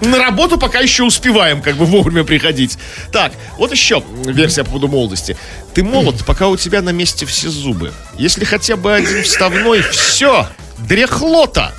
На 0.00 0.18
работу 0.18 0.58
пока 0.58 0.80
еще 0.80 1.04
успеваем, 1.04 1.62
как 1.62 1.76
бы 1.76 1.84
вовремя 1.84 2.24
приходить. 2.24 2.78
Так, 3.12 3.32
вот 3.58 3.72
еще 3.72 4.02
версия 4.24 4.64
по 4.64 4.70
поводу 4.70 4.88
молодости. 4.88 5.36
Ты 5.74 5.82
молод, 5.82 6.24
пока 6.26 6.48
у 6.48 6.56
тебя 6.56 6.82
на 6.82 6.90
месте 6.90 7.26
все 7.26 7.48
зубы. 7.48 7.92
Если 8.18 8.44
хотя 8.44 8.76
бы 8.76 8.94
один 8.94 9.22
вставной, 9.24 9.82
все, 9.82 10.46
дряхлота. 10.78 11.72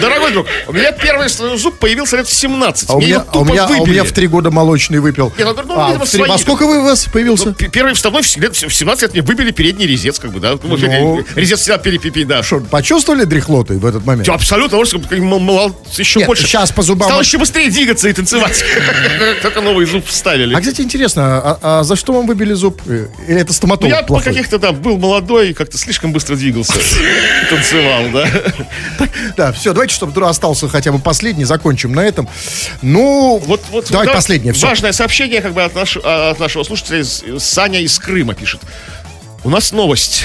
Дорогой 0.00 0.32
друг, 0.32 0.46
у 0.66 0.72
меня 0.72 0.92
первый 0.92 1.28
зуб 1.28 1.78
появился 1.78 2.16
лет 2.16 2.26
в 2.26 2.32
17. 2.32 2.90
А 2.90 2.94
у, 2.94 2.98
Мне 2.98 3.06
меня, 3.08 3.24
а, 3.32 3.38
у, 3.38 3.44
меня, 3.44 3.64
а 3.64 3.68
у 3.80 3.86
меня 3.86 4.04
в 4.04 4.12
три 4.12 4.26
года 4.26 4.50
молочный 4.50 4.98
выпил. 4.98 5.32
Не, 5.38 5.44
ну, 5.44 5.54
ну, 5.64 5.74
а, 5.80 5.88
видимо, 5.88 6.04
в 6.04 6.10
три- 6.10 6.18
свои. 6.18 6.28
во 6.30 6.38
сколько 6.38 6.66
вы 6.66 6.78
у 6.80 6.84
вас 6.84 7.04
появился? 7.06 7.46
Ну, 7.46 7.54
первый 7.70 7.94
вставной 7.94 8.22
лет- 8.36 8.56
в 8.56 8.74
17 8.74 9.02
лет 9.02 9.12
мне 9.12 9.22
выбили 9.22 9.50
передний 9.50 9.86
резец, 9.86 10.18
как 10.18 10.32
бы, 10.32 10.40
да. 10.40 10.54
Ну, 10.62 10.76
Ну. 10.76 11.24
резец 11.36 11.60
всегда 11.60 11.78
перепипи, 11.78 12.24
да. 12.24 12.42
Что, 12.42 12.60
почувствовали 12.60 13.24
дряхлоты 13.24 13.74
в 13.78 13.86
этот 13.86 14.04
момент? 14.04 14.28
Абсолютно, 14.28 14.78
потому 14.78 14.84
что 14.86 14.98
как 15.08 15.18
м- 15.18 15.24
мол- 15.26 15.76
еще 15.96 16.20
Нет, 16.20 16.26
больше. 16.26 16.46
щас 16.46 16.72
по 16.72 16.82
зубам 16.82 17.08
Стал 17.08 17.20
еще 17.20 17.38
быстрее 17.38 17.70
двигаться 17.70 18.08
и 18.08 18.12
танцевать. 18.12 18.64
Только 19.42 19.60
новый 19.60 19.86
зуб 19.86 20.04
вставили. 20.06 20.54
А, 20.54 20.60
кстати, 20.60 20.80
интересно, 20.80 21.38
а, 21.38 21.58
а 21.80 21.84
за 21.84 21.96
что 21.96 22.12
вам 22.12 22.26
выбили 22.26 22.52
зуб? 22.54 22.80
Э, 22.86 23.06
Или 23.28 23.38
это 23.40 23.48
Ну, 23.48 23.54
стоматолог 23.54 23.94
я 23.94 24.02
по 24.02 24.20
каких-то 24.20 24.58
там 24.58 24.74
был 24.76 24.98
молодой, 24.98 25.54
как-то 25.54 25.78
слишком 25.78 26.12
быстро 26.12 26.36
двигался. 26.36 26.74
И 26.78 27.50
Танцевал, 27.50 28.02
да. 28.12 28.28
Да, 29.36 29.52
все, 29.52 29.72
давайте, 29.72 29.94
чтобы 29.94 30.12
Тура 30.12 30.28
остался 30.28 30.68
хотя 30.68 30.92
бы 30.92 30.98
последний, 30.98 31.44
закончим 31.44 31.92
на 31.92 32.00
этом. 32.00 32.28
Ну, 32.82 33.42
Вот, 33.44 33.62
вот, 33.70 33.86
давайте 33.90 34.12
да, 34.12 34.16
последнее, 34.16 34.52
все. 34.52 34.66
Важное 34.66 34.92
сообщение 34.92 35.40
как 35.40 35.52
бы 35.54 35.62
от, 35.62 35.74
наш- 35.74 35.98
а, 36.02 36.30
от 36.30 36.38
нашего 36.40 36.62
слушателя 36.64 37.00
из- 37.00 37.22
Саня 37.38 37.80
из 37.80 37.98
Крыма 37.98 38.34
пишет. 38.34 38.60
У 39.44 39.50
нас 39.50 39.72
новость. 39.72 40.24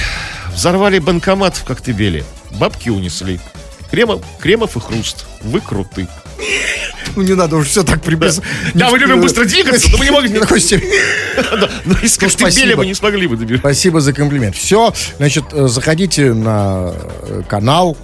Взорвали 0.54 0.98
банкомат 0.98 1.56
в 1.56 1.64
Коктебеле. 1.64 2.24
Бабки 2.52 2.88
унесли. 2.88 3.40
Кремов, 3.90 4.22
Кремов 4.40 4.76
и 4.76 4.80
Хруст. 4.80 5.26
Вы 5.42 5.60
круты. 5.60 6.08
Ну, 7.16 7.22
не 7.22 7.34
надо 7.34 7.56
уже 7.56 7.68
все 7.68 7.84
так 7.84 8.02
приписывать. 8.02 8.48
Да, 8.74 8.90
мы 8.90 8.98
любим 8.98 9.20
быстро 9.20 9.44
двигаться, 9.44 9.88
но 9.92 9.98
мы 9.98 10.04
не 10.06 10.10
могли- 10.10 10.30
Не 10.30 10.40
такой 10.40 10.60
степени. 10.60 10.90
Да, 11.36 11.70
Но 11.84 11.94
из 11.98 12.16
Ну, 12.20 12.28
Коктебеля 12.28 12.76
мы 12.76 12.86
не 12.86 12.94
смогли 12.94 13.26
бы 13.26 13.36
добежать. 13.36 13.60
Спасибо 13.60 14.00
за 14.00 14.12
комплимент. 14.12 14.56
Все, 14.56 14.92
значит, 15.18 15.44
э, 15.52 15.68
заходите 15.68 16.32
на 16.32 16.92
э, 17.22 17.42
канал 17.48 17.96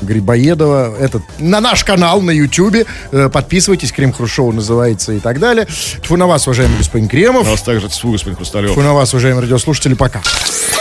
Грибоедова, 0.00 0.96
этот, 0.98 1.22
на 1.38 1.60
наш 1.60 1.84
канал 1.84 2.20
на 2.20 2.30
Ютубе, 2.30 2.86
э, 3.12 3.28
подписывайтесь, 3.28 3.92
Крем 3.92 4.12
Хрушоу 4.12 4.52
называется 4.52 5.12
и 5.12 5.18
так 5.18 5.38
далее. 5.38 5.66
Тьфу 6.02 6.16
на 6.16 6.26
вас, 6.26 6.46
уважаемый 6.46 6.78
господин 6.78 7.08
Кремов. 7.08 7.46
У 7.46 7.50
нас 7.50 7.62
также 7.62 7.90
свой 7.90 8.12
господин 8.12 8.36
Хрусталев. 8.36 8.72
Тьфу 8.72 8.82
на 8.82 8.94
вас, 8.94 9.12
уважаемые 9.12 9.42
радиослушатели, 9.42 9.94
пока. 9.94 10.22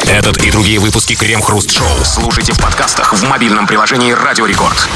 Этот 0.05 0.37
и 0.37 0.51
другие 0.51 0.79
выпуски 0.79 1.15
Крем 1.15 1.41
Хруст 1.41 1.71
Шоу 1.71 1.87
слушайте 2.03 2.53
в 2.53 2.59
подкастах 2.59 3.13
в 3.13 3.23
мобильном 3.23 3.67
приложении 3.67 4.11
Радио 4.11 4.45
Рекорд. 4.45 4.87